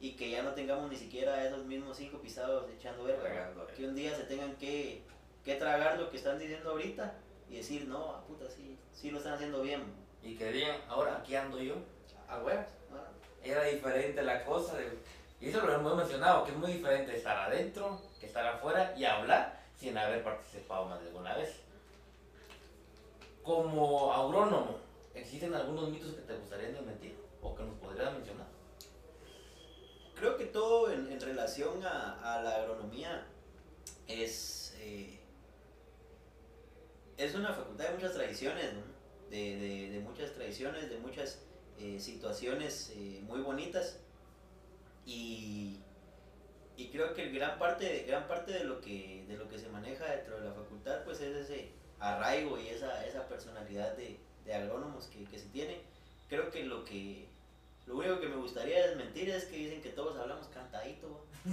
y 0.01 0.13
que 0.13 0.31
ya 0.31 0.45
no 0.45 0.53
tengamos 0.53 0.89
ni 0.89 0.97
siquiera 0.97 1.45
esos 1.45 1.65
mismos 1.65 1.97
cinco 1.97 2.19
pisados 2.19 2.71
echando 2.71 3.03
verga. 3.03 3.51
Eh. 3.51 3.73
Que 3.77 3.85
un 3.89 3.97
día 3.97 4.15
se 4.15 4.23
tengan 4.23 4.55
que, 4.57 5.03
que 5.45 5.57
tragar 5.57 5.99
lo 5.99 6.09
que 6.09 6.19
están 6.19 6.39
diciendo 6.39 6.71
ahorita 6.71 7.15
y 7.51 7.57
decir, 7.57 7.89
no, 7.89 8.13
a 8.13 8.21
puta, 8.27 8.45
sí, 8.49 8.79
sí 8.93 9.11
lo 9.11 9.19
están 9.19 9.33
haciendo 9.35 9.61
bien. 9.61 9.83
Y 10.23 10.37
que 10.37 10.53
digan, 10.53 10.77
ahora 10.89 11.17
aquí 11.17 11.35
ando 11.35 11.61
yo. 11.61 11.75
A 12.29 12.39
huevos. 12.45 12.67
Era 13.43 13.65
diferente 13.65 14.23
la 14.23 14.45
cosa. 14.45 14.77
de- 14.77 15.18
y 15.41 15.49
eso 15.49 15.61
lo 15.65 15.73
hemos 15.75 15.97
mencionado, 15.97 16.45
que 16.45 16.51
es 16.53 16.57
muy 16.57 16.73
diferente 16.73 17.17
estar 17.17 17.37
adentro 17.37 18.01
que 18.21 18.27
estar 18.27 18.45
afuera 18.47 18.95
y 18.97 19.05
hablar 19.05 19.61
sin 19.79 19.97
haber 19.97 20.25
participado 20.25 20.87
más 20.87 21.01
de 21.01 21.07
alguna 21.09 21.35
vez. 21.37 21.61
Como 23.43 24.13
agrónomo, 24.13 24.79
¿existen 25.15 25.55
algunos 25.55 25.89
mitos 25.91 26.13
que 26.15 26.23
te 26.23 26.37
gustaría 26.37 26.69
desmentir 26.69 27.17
o 27.41 27.55
que 27.55 27.63
nos 27.63 27.77
podrías 27.77 28.13
mencionar? 28.13 28.47
Creo 30.17 30.37
que 30.37 30.47
todo 30.47 30.91
en, 30.91 31.21
relación 31.21 31.83
a, 31.87 32.41
la 32.43 32.57
agronomía 32.57 33.25
es, 34.09 34.75
eh, 34.81 35.21
es 37.17 37.35
una 37.37 37.53
facultad 37.53 37.85
de 37.87 37.95
muchas 37.95 38.13
tradiciones, 38.15 38.73
de- 39.31 39.91
de 39.93 40.01
muchas 40.01 40.33
tradiciones, 40.33 40.91
de 40.91 40.99
muchas 40.99 41.39
eh, 41.79 42.01
situaciones 42.01 42.91
eh, 42.97 43.21
muy 43.23 43.41
bonitas. 43.41 44.01
Y, 45.09 45.81
y 46.77 46.89
creo 46.91 47.15
que 47.15 47.31
gran 47.31 47.59
parte, 47.59 48.05
gran 48.07 48.29
parte 48.29 48.53
de, 48.53 48.65
lo 48.65 48.83
que, 48.83 49.25
de 49.27 49.39
lo 49.39 49.49
que 49.49 49.59
se 49.59 49.71
maneja 49.71 50.05
dentro 50.05 50.39
de 50.39 50.45
la 50.45 50.53
facultad 50.53 51.03
pues 51.05 51.23
es 51.23 51.35
ese 51.35 51.73
arraigo 51.99 52.59
y 52.61 52.69
esa, 52.69 53.07
esa 53.07 53.27
personalidad 53.27 53.97
de, 53.97 54.21
de 54.45 54.55
agrónomos 54.55 55.07
que, 55.07 55.25
que 55.25 55.39
se 55.39 55.49
tiene. 55.49 55.81
Creo 56.29 56.51
que 56.51 56.65
lo 56.65 56.85
que 56.85 57.27
lo 57.87 57.97
único 57.97 58.21
que 58.21 58.29
me 58.29 58.37
gustaría 58.37 58.87
desmentir 58.87 59.31
es 59.31 59.47
que 59.47 59.57
dicen 59.57 59.81
que 59.81 59.89
todos 59.89 60.19
hablamos 60.19 60.47
cantadito. 60.49 61.25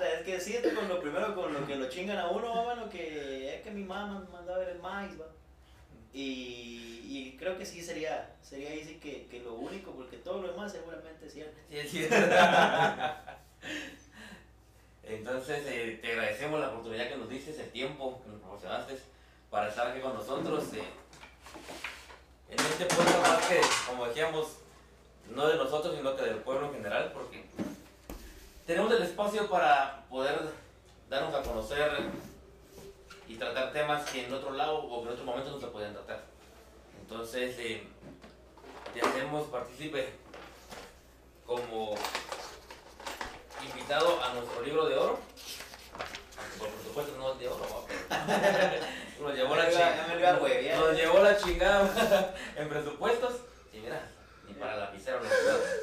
Es 0.00 0.24
que 0.24 0.40
sí, 0.40 0.56
con 0.74 0.88
lo 0.88 1.00
primero 1.00 1.34
con 1.34 1.52
lo 1.52 1.66
que 1.66 1.76
lo 1.76 1.88
chingan 1.88 2.18
a 2.18 2.28
uno, 2.28 2.64
mano, 2.64 2.88
que 2.88 3.56
es 3.56 3.62
que 3.62 3.70
mi 3.70 3.82
mamá 3.82 4.20
me 4.20 4.28
mandó 4.30 4.54
a 4.54 4.58
ver 4.58 4.68
el 4.70 4.78
maíz, 4.78 5.20
va. 5.20 5.26
Y, 6.12 7.02
y 7.04 7.36
creo 7.38 7.56
que 7.58 7.66
sí 7.66 7.82
sería, 7.82 8.34
sería 8.42 8.70
ahí 8.70 8.84
sí 8.84 8.94
que, 8.96 9.26
que 9.26 9.40
lo 9.40 9.54
único, 9.54 9.92
porque 9.92 10.16
todo 10.16 10.40
lo 10.42 10.48
demás 10.52 10.72
seguramente 10.72 11.26
es 11.26 11.32
cierto. 11.32 11.58
Sí, 11.70 11.78
es 11.78 11.90
cierto. 11.90 12.16
Entonces, 15.04 15.62
eh, 15.66 15.98
te 16.02 16.12
agradecemos 16.12 16.60
la 16.60 16.68
oportunidad 16.70 17.08
que 17.08 17.16
nos 17.16 17.28
diste, 17.30 17.50
el 17.58 17.70
tiempo 17.70 18.20
que 18.22 18.30
nos 18.30 18.40
proporcionaste 18.40 18.98
para 19.50 19.68
estar 19.68 19.86
aquí 19.88 20.00
con 20.00 20.14
nosotros. 20.14 20.64
eh. 20.74 20.82
en 22.50 22.58
este 22.58 22.84
pueblo 22.86 23.20
más 23.22 23.44
que, 23.46 23.60
como 23.86 24.06
decíamos, 24.06 24.46
no 25.30 25.46
de 25.48 25.56
nosotros, 25.56 25.94
sino 25.96 26.14
que 26.16 26.22
del 26.22 26.36
pueblo 26.36 26.66
en 26.68 26.74
general, 26.74 27.10
porque 27.12 27.44
tenemos 28.66 28.92
el 28.92 29.02
espacio 29.02 29.48
para 29.48 30.04
poder 30.10 30.38
darnos 31.08 31.34
a 31.34 31.42
conocer 31.42 31.90
y 33.28 33.36
tratar 33.36 33.72
temas 33.72 34.08
que 34.10 34.24
en 34.24 34.32
otro 34.32 34.52
lado 34.52 34.78
o 34.78 35.02
que 35.02 35.08
en 35.08 35.14
otro 35.14 35.24
momento 35.26 35.50
no 35.50 35.60
se 35.60 35.66
pueden 35.66 35.92
tratar. 35.92 36.24
Entonces, 37.00 37.54
eh, 37.58 37.86
te 38.94 39.00
hacemos 39.02 39.46
partícipe 39.48 40.08
como 41.46 41.94
invitado 43.66 44.22
a 44.22 44.32
nuestro 44.34 44.62
libro 44.62 44.88
de 44.88 44.96
oro. 44.96 45.18
Por 46.58 46.68
supuesto 46.84 47.16
no 47.18 47.32
es 47.32 47.38
de 47.38 47.48
oro, 47.48 47.86
pero 47.86 49.28
nos 49.28 49.34
llevó 49.34 49.56
la 49.56 49.70
chingada. 49.70 50.78
Nos 50.78 50.96
llevó 50.96 51.18
la 51.20 51.36
chingada 51.36 52.34
en 52.56 52.68
presupuestos. 52.68 53.34
Y 53.72 53.78
mira, 53.78 54.08
ni 54.46 54.54
para 54.54 54.76
la 54.76 54.84
lapicero 54.86 55.20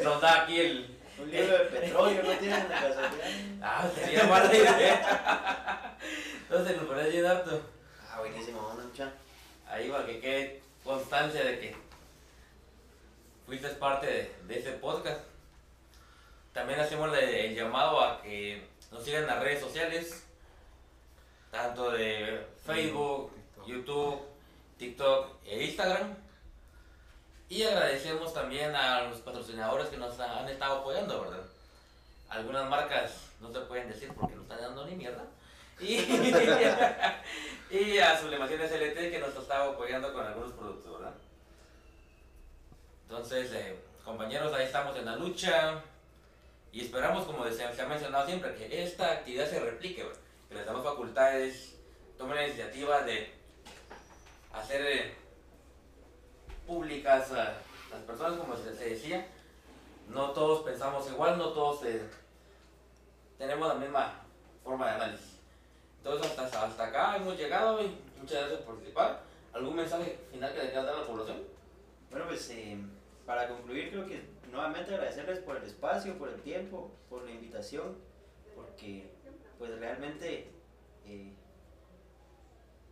nos 0.03 0.21
da 0.21 0.41
aquí 0.43 0.59
el. 0.59 0.94
Un 1.17 1.31
libro 1.31 1.57
de 1.57 1.65
petróleo 1.65 2.23
no 2.23 2.31
tienen 2.33 2.67
casualidad. 2.67 3.11
Ah, 3.61 3.89
sería 3.95 4.23
mala 4.25 4.53
idea. 4.53 5.97
Entonces 6.41 6.77
nos 6.77 6.85
parece 6.85 7.09
bien 7.09 7.25
harto. 7.25 7.61
Ah, 8.09 8.19
buenísimo, 8.19 8.61
vamos 8.61 8.99
a. 8.99 9.73
Ahí 9.73 9.89
para 9.89 10.05
que 10.05 10.19
quede 10.19 10.61
constancia 10.83 11.43
de 11.43 11.59
que 11.59 11.75
fuiste 13.45 13.67
parte 13.69 14.05
de, 14.07 14.35
de 14.47 14.59
ese 14.59 14.71
podcast. 14.73 15.21
También 16.53 16.79
hacemos 16.79 17.11
el, 17.17 17.23
el 17.23 17.55
llamado 17.55 17.99
a 17.99 18.21
que 18.21 18.67
nos 18.91 19.03
sigan 19.03 19.23
en 19.23 19.27
las 19.27 19.43
redes 19.43 19.59
sociales, 19.59 20.25
tanto 21.51 21.91
de 21.91 22.45
Facebook, 22.65 23.31
YouTube, 23.65 24.21
TikTok 24.77 25.37
e 25.45 25.65
Instagram. 25.65 26.15
Y 27.47 27.63
agradecemos 27.63 28.33
también 28.33 28.75
a 28.75 29.03
los 29.03 29.19
patrocinadores 29.19 29.87
que 29.87 29.97
nos 29.97 30.19
han 30.19 30.49
estado 30.49 30.79
apoyando, 30.79 31.21
¿verdad? 31.21 31.43
Algunas 32.29 32.69
marcas 32.69 33.29
no 33.39 33.51
se 33.51 33.59
pueden 33.61 33.87
decir 33.87 34.11
porque 34.13 34.35
no 34.35 34.41
están 34.41 34.61
dando 34.61 34.85
ni 34.85 34.95
mierda. 34.95 35.25
Y, 35.79 35.99
a 37.99 38.19
Sublimaciones 38.19 38.71
LT 38.71 39.11
que 39.11 39.19
nos 39.19 39.35
estaba 39.35 39.73
apoyando 39.73 40.13
con 40.13 40.25
algunos 40.25 40.53
productos, 40.53 40.99
¿verdad? 40.99 41.13
Entonces, 43.03 43.51
eh, 43.53 43.79
compañeros, 44.03 44.53
ahí 44.53 44.65
estamos 44.65 44.97
en 44.97 45.05
la 45.05 45.15
lucha 45.15 45.83
y 46.71 46.81
esperamos, 46.81 47.25
como 47.25 47.47
se 47.49 47.63
ha 47.63 47.87
mencionado 47.87 48.25
siempre, 48.25 48.55
que 48.55 48.83
esta 48.83 49.11
actividad 49.11 49.47
se 49.47 49.59
replique, 49.59 50.03
¿verdad? 50.03 50.19
que 50.49 50.55
les 50.55 50.65
damos 50.65 50.83
facultades, 50.83 51.75
tomen 52.17 52.35
la 52.35 52.47
iniciativa 52.47 53.03
de 53.03 53.31
hacer 54.53 54.85
eh, 54.85 55.24
públicas 56.65 57.31
a 57.31 57.57
las 57.91 58.01
personas, 58.05 58.39
como 58.39 58.55
se, 58.55 58.71
decía. 58.71 59.27
No 60.09 60.31
todos 60.31 60.63
pensamos 60.63 61.09
igual, 61.09 61.37
no 61.37 61.49
todos 61.49 61.83
eh, 61.85 62.01
tenemos 63.37 63.67
la 63.67 63.75
misma 63.75 64.21
forma 64.63 64.87
de 64.87 64.91
análisis. 64.93 65.39
Entonces, 65.97 66.37
hasta, 66.37 66.65
hasta 66.65 66.85
acá 66.85 67.17
hemos 67.17 67.37
llegado 67.37 67.83
y 67.83 67.97
muchas 68.19 68.41
gracias 68.41 68.61
por 68.61 68.75
participar. 68.75 69.21
¿Algún 69.53 69.75
mensaje 69.75 70.19
final 70.31 70.53
que 70.53 70.59
le 70.59 70.65
quieras 70.65 70.85
dar 70.85 70.95
a 70.95 70.99
la 70.99 71.07
población? 71.07 71.37
Bueno, 72.11 72.27
pues 72.27 72.49
eh, 72.51 72.77
para 73.25 73.47
concluir, 73.47 73.89
creo 73.89 74.05
que 74.05 74.21
nuevamente 74.51 74.93
agradecerles 74.93 75.39
por 75.39 75.57
el 75.57 75.63
espacio, 75.63 76.17
por 76.17 76.29
el 76.29 76.41
tiempo, 76.41 76.91
por 77.09 77.23
la 77.23 77.31
invitación, 77.31 77.97
porque 78.55 79.09
pues 79.57 79.77
realmente 79.79 80.51
eh, 81.05 81.33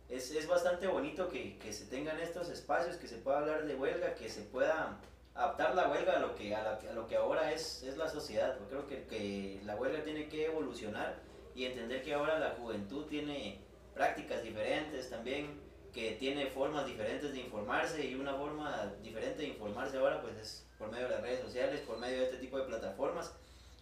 es, 0.08 0.30
es 0.30 0.46
bastante 0.46 0.86
bonito 0.86 1.28
que, 1.28 1.58
que 1.58 1.72
se 1.72 1.86
tengan 1.86 2.18
estos 2.20 2.48
espacios, 2.48 2.96
que 2.96 3.08
se 3.08 3.16
pueda 3.16 3.38
hablar 3.38 3.64
de 3.66 3.74
huelga, 3.74 4.14
que 4.14 4.28
se 4.28 4.42
pueda 4.42 4.98
adaptar 5.34 5.74
la 5.74 5.88
huelga 5.88 6.14
a 6.16 6.18
lo 6.20 6.34
que, 6.36 6.54
a 6.54 6.62
la- 6.62 6.90
a 6.90 6.92
lo 6.94 7.08
que 7.08 7.16
ahora 7.16 7.52
es, 7.52 7.82
es 7.82 7.96
la 7.96 8.08
sociedad. 8.08 8.56
Yo 8.60 8.68
creo 8.68 8.86
que, 8.86 9.04
que 9.06 9.60
la 9.64 9.76
huelga 9.76 10.04
tiene 10.04 10.28
que 10.28 10.46
evolucionar 10.46 11.16
y 11.54 11.64
entender 11.64 12.02
que 12.02 12.14
ahora 12.14 12.38
la 12.38 12.50
juventud 12.50 13.06
tiene 13.06 13.60
prácticas 13.94 14.42
diferentes 14.42 15.08
también, 15.10 15.60
que 15.92 16.12
tiene 16.12 16.46
formas 16.48 16.86
diferentes 16.86 17.32
de 17.32 17.38
informarse 17.40 18.04
y 18.04 18.14
una 18.16 18.34
forma 18.34 18.92
diferente 19.02 19.42
de 19.42 19.48
informarse 19.48 19.96
ahora 19.96 20.20
pues 20.20 20.36
es 20.36 20.66
por 20.78 20.90
medio 20.90 21.04
de 21.04 21.10
las 21.14 21.22
redes 21.22 21.40
sociales, 21.40 21.80
por 21.82 21.98
medio 21.98 22.18
de 22.18 22.24
este 22.24 22.38
tipo 22.38 22.58
de 22.58 22.64
plataformas. 22.64 23.32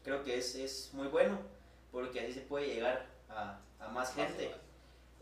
Creo 0.04 0.22
que 0.22 0.36
es, 0.36 0.54
es 0.54 0.90
muy 0.92 1.08
bueno 1.08 1.38
porque 1.90 2.20
así 2.20 2.32
se 2.34 2.40
puede 2.42 2.66
llegar 2.66 3.06
a, 3.30 3.58
a 3.80 3.88
más 3.88 4.14
gente. 4.14 4.54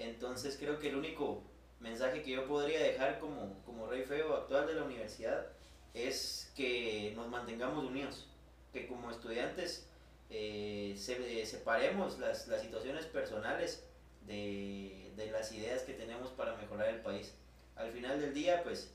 Entonces 0.01 0.57
creo 0.59 0.79
que 0.81 0.89
el 0.91 0.97
único 0.97 1.43
mensaje 1.81 2.23
que 2.23 2.33
yo 2.33 2.47
podría 2.47 2.81
dejar 2.83 3.19
como, 3.21 3.63
como 3.65 3.87
rey 3.87 4.03
feo 4.05 4.35
actual 4.37 4.67
de 4.67 4.75
la 4.75 4.85
universidad 4.85 5.47
es 5.95 6.53
que 6.57 7.13
nos 7.17 7.29
mantengamos 7.29 7.85
unidos, 7.85 8.27
que 8.73 8.87
como 8.87 9.11
estudiantes 9.11 9.87
eh, 10.31 10.95
se- 10.99 11.47
separemos 11.47 12.19
las, 12.19 12.49
las 12.49 12.63
situaciones 12.63 13.07
personales 13.07 13.85
de, 14.27 15.13
de 15.17 15.31
las 15.31 15.53
ideas 15.53 15.83
que 15.83 15.95
tenemos 15.95 16.31
para 16.33 16.57
mejorar 16.57 16.89
el 16.89 17.01
país. 17.03 17.35
Al 17.77 17.91
final 17.93 18.21
del 18.21 18.35
día, 18.35 18.63
pues, 18.65 18.93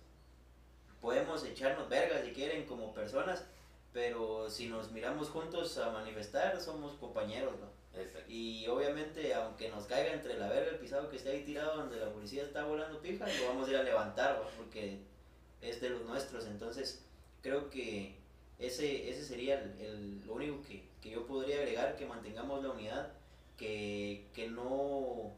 podemos 1.02 1.44
echarnos 1.46 1.88
vergas 1.90 2.24
si 2.26 2.32
quieren 2.34 2.66
como 2.66 2.94
personas, 2.94 3.46
pero 3.94 4.50
si 4.50 4.68
nos 4.68 4.92
miramos 4.92 5.30
juntos 5.30 5.78
a 5.78 5.92
manifestar, 5.92 6.60
somos 6.60 6.98
compañeros, 6.98 7.54
¿no? 7.60 7.75
Y 8.28 8.68
obviamente, 8.68 9.34
aunque 9.34 9.70
nos 9.70 9.86
caiga 9.86 10.14
entre 10.14 10.38
la 10.38 10.50
verga 10.50 10.72
el 10.72 10.80
pisado 10.80 11.10
que 11.10 11.18
está 11.18 11.30
ahí 11.30 11.44
tirado 11.44 11.78
donde 11.78 11.98
la 11.98 12.12
policía 12.12 12.44
está 12.44 12.66
volando 12.66 13.02
pija, 13.02 13.26
lo 13.28 13.48
vamos 13.50 13.68
a 13.68 13.72
ir 13.72 13.78
a 13.78 13.84
levantar, 13.84 14.36
¿va? 14.42 14.50
porque 14.58 15.00
es 15.62 15.80
de 15.82 15.90
los 15.90 16.02
nuestros. 16.04 16.46
Entonces, 16.46 17.04
creo 17.42 17.70
que 17.70 18.16
ese, 18.60 19.10
ese 19.10 19.24
sería 19.24 19.60
el, 19.62 19.80
el- 19.82 20.26
lo 20.28 20.34
único 20.34 20.62
que, 20.68 20.84
que 21.02 21.12
yo 21.12 21.26
podría 21.28 21.58
agregar, 21.58 21.96
que 21.96 22.06
mantengamos 22.06 22.64
la 22.64 22.70
unidad, 22.72 23.12
que, 23.58 24.26
que 24.34 24.48
no 24.50 25.32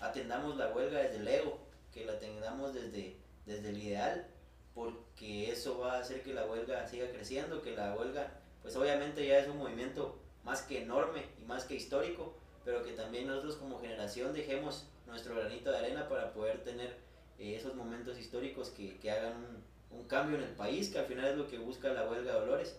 atendamos 0.00 0.56
la 0.56 0.72
huelga 0.72 1.00
desde 1.00 1.18
el 1.18 1.28
ego, 1.28 1.58
que 1.92 2.04
la 2.04 2.12
atendamos 2.14 2.74
desde, 2.74 3.16
desde 3.46 3.68
el 3.68 3.78
ideal, 3.82 4.26
porque 4.74 5.50
eso 5.52 5.78
va 5.78 5.94
a 5.96 6.00
hacer 6.00 6.22
que 6.22 6.32
la 6.34 6.46
huelga 6.46 6.88
siga 6.88 7.10
creciendo, 7.10 7.62
que 7.62 7.76
la 7.76 7.94
huelga, 7.94 8.32
pues 8.62 8.74
obviamente 8.76 9.26
ya 9.26 9.38
es 9.38 9.48
un 9.48 9.58
movimiento 9.58 10.18
más 10.44 10.62
que 10.62 10.82
enorme 10.82 11.26
y 11.40 11.44
más 11.44 11.64
que 11.64 11.74
histórico, 11.74 12.34
pero 12.64 12.82
que 12.82 12.92
también 12.92 13.26
nosotros 13.26 13.56
como 13.56 13.80
generación 13.80 14.32
dejemos 14.32 14.88
nuestro 15.06 15.34
granito 15.34 15.70
de 15.70 15.78
arena 15.78 16.08
para 16.08 16.32
poder 16.32 16.62
tener 16.62 16.96
eh, 17.38 17.56
esos 17.56 17.74
momentos 17.74 18.18
históricos 18.18 18.70
que, 18.70 18.98
que 18.98 19.10
hagan 19.10 19.34
un, 19.36 19.98
un 19.98 20.04
cambio 20.06 20.38
en 20.38 20.44
el 20.44 20.54
país, 20.54 20.90
que 20.90 20.98
al 20.98 21.06
final 21.06 21.26
es 21.26 21.36
lo 21.36 21.48
que 21.48 21.58
busca 21.58 21.92
la 21.92 22.08
huelga 22.08 22.32
de 22.32 22.40
Dolores, 22.40 22.78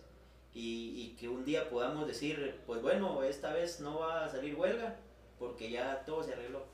y, 0.52 0.92
y 0.96 1.16
que 1.16 1.28
un 1.28 1.44
día 1.44 1.68
podamos 1.68 2.06
decir, 2.06 2.60
pues 2.66 2.80
bueno, 2.80 3.22
esta 3.24 3.52
vez 3.52 3.80
no 3.80 3.98
va 4.00 4.24
a 4.24 4.28
salir 4.28 4.54
huelga, 4.54 4.96
porque 5.38 5.70
ya 5.70 6.04
todo 6.04 6.22
se 6.22 6.32
arregló, 6.32 6.64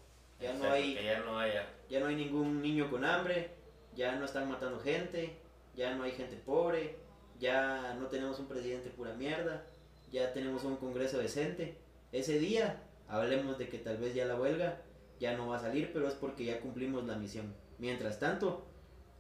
ya 0.41 0.53
no 0.55 0.71
hay 0.71 0.95
Que 0.95 1.05
ya 1.05 1.21
no 1.21 1.39
haya. 1.39 1.67
ya 1.89 2.01
no 2.01 2.07
hay 2.07 2.17
ningún 2.17 2.63
niño 2.63 2.91
con 2.91 3.05
hambre, 3.05 3.51
ya 3.95 4.17
no 4.17 4.25
están 4.25 4.49
matando 4.51 4.79
gente, 4.81 5.37
ya 5.75 5.95
no 5.95 6.05
hay 6.05 6.13
gente 6.13 6.37
pobre, 6.37 6.97
ya 7.39 7.95
no 7.99 8.07
tenemos 8.07 8.39
un 8.39 8.47
presidente 8.47 8.91
pura 8.91 9.15
mierda, 9.15 9.65
ya 10.11 10.33
tenemos 10.33 10.65
un 10.65 10.77
congreso 10.77 11.19
decente. 11.19 11.77
Ese 12.13 12.39
día 12.39 12.83
hablemos 13.09 13.59
de 13.59 13.69
que 13.69 13.79
tal 13.79 13.97
vez 13.99 14.15
ya 14.15 14.25
la 14.27 14.37
huelga 14.37 14.83
ya 15.19 15.37
no 15.37 15.49
va 15.49 15.57
a 15.57 15.61
salir, 15.61 15.91
pero 15.93 16.09
es 16.09 16.15
porque 16.15 16.45
ya 16.45 16.61
cumplimos 16.61 17.05
la 17.05 17.17
misión. 17.17 17.55
Mientras 17.79 18.19
tanto, 18.19 18.67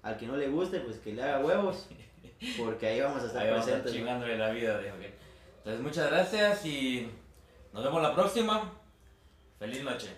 al 0.02 0.16
que 0.16 0.26
no 0.26 0.36
le 0.36 0.48
guste, 0.48 0.80
pues 0.80 0.98
que 0.98 1.12
le 1.12 1.22
haga 1.22 1.44
huevos, 1.44 1.88
porque 2.58 2.86
ahí 2.88 3.00
vamos 3.00 3.22
a 3.22 3.26
estar 3.26 3.42
Ahí 3.42 3.50
vamos 3.50 3.68
a 3.68 3.84
chingándole 3.84 4.36
la 4.38 4.50
vida. 4.50 4.78
de- 4.78 4.92
ok. 4.92 5.00
Entonces, 5.58 5.82
muchas 5.82 6.10
gracias 6.10 6.64
y 6.64 7.08
nos 7.72 7.84
vemos 7.84 8.02
la 8.02 8.14
próxima. 8.14 8.72
Feliz 9.58 9.82
noche. 9.84 10.08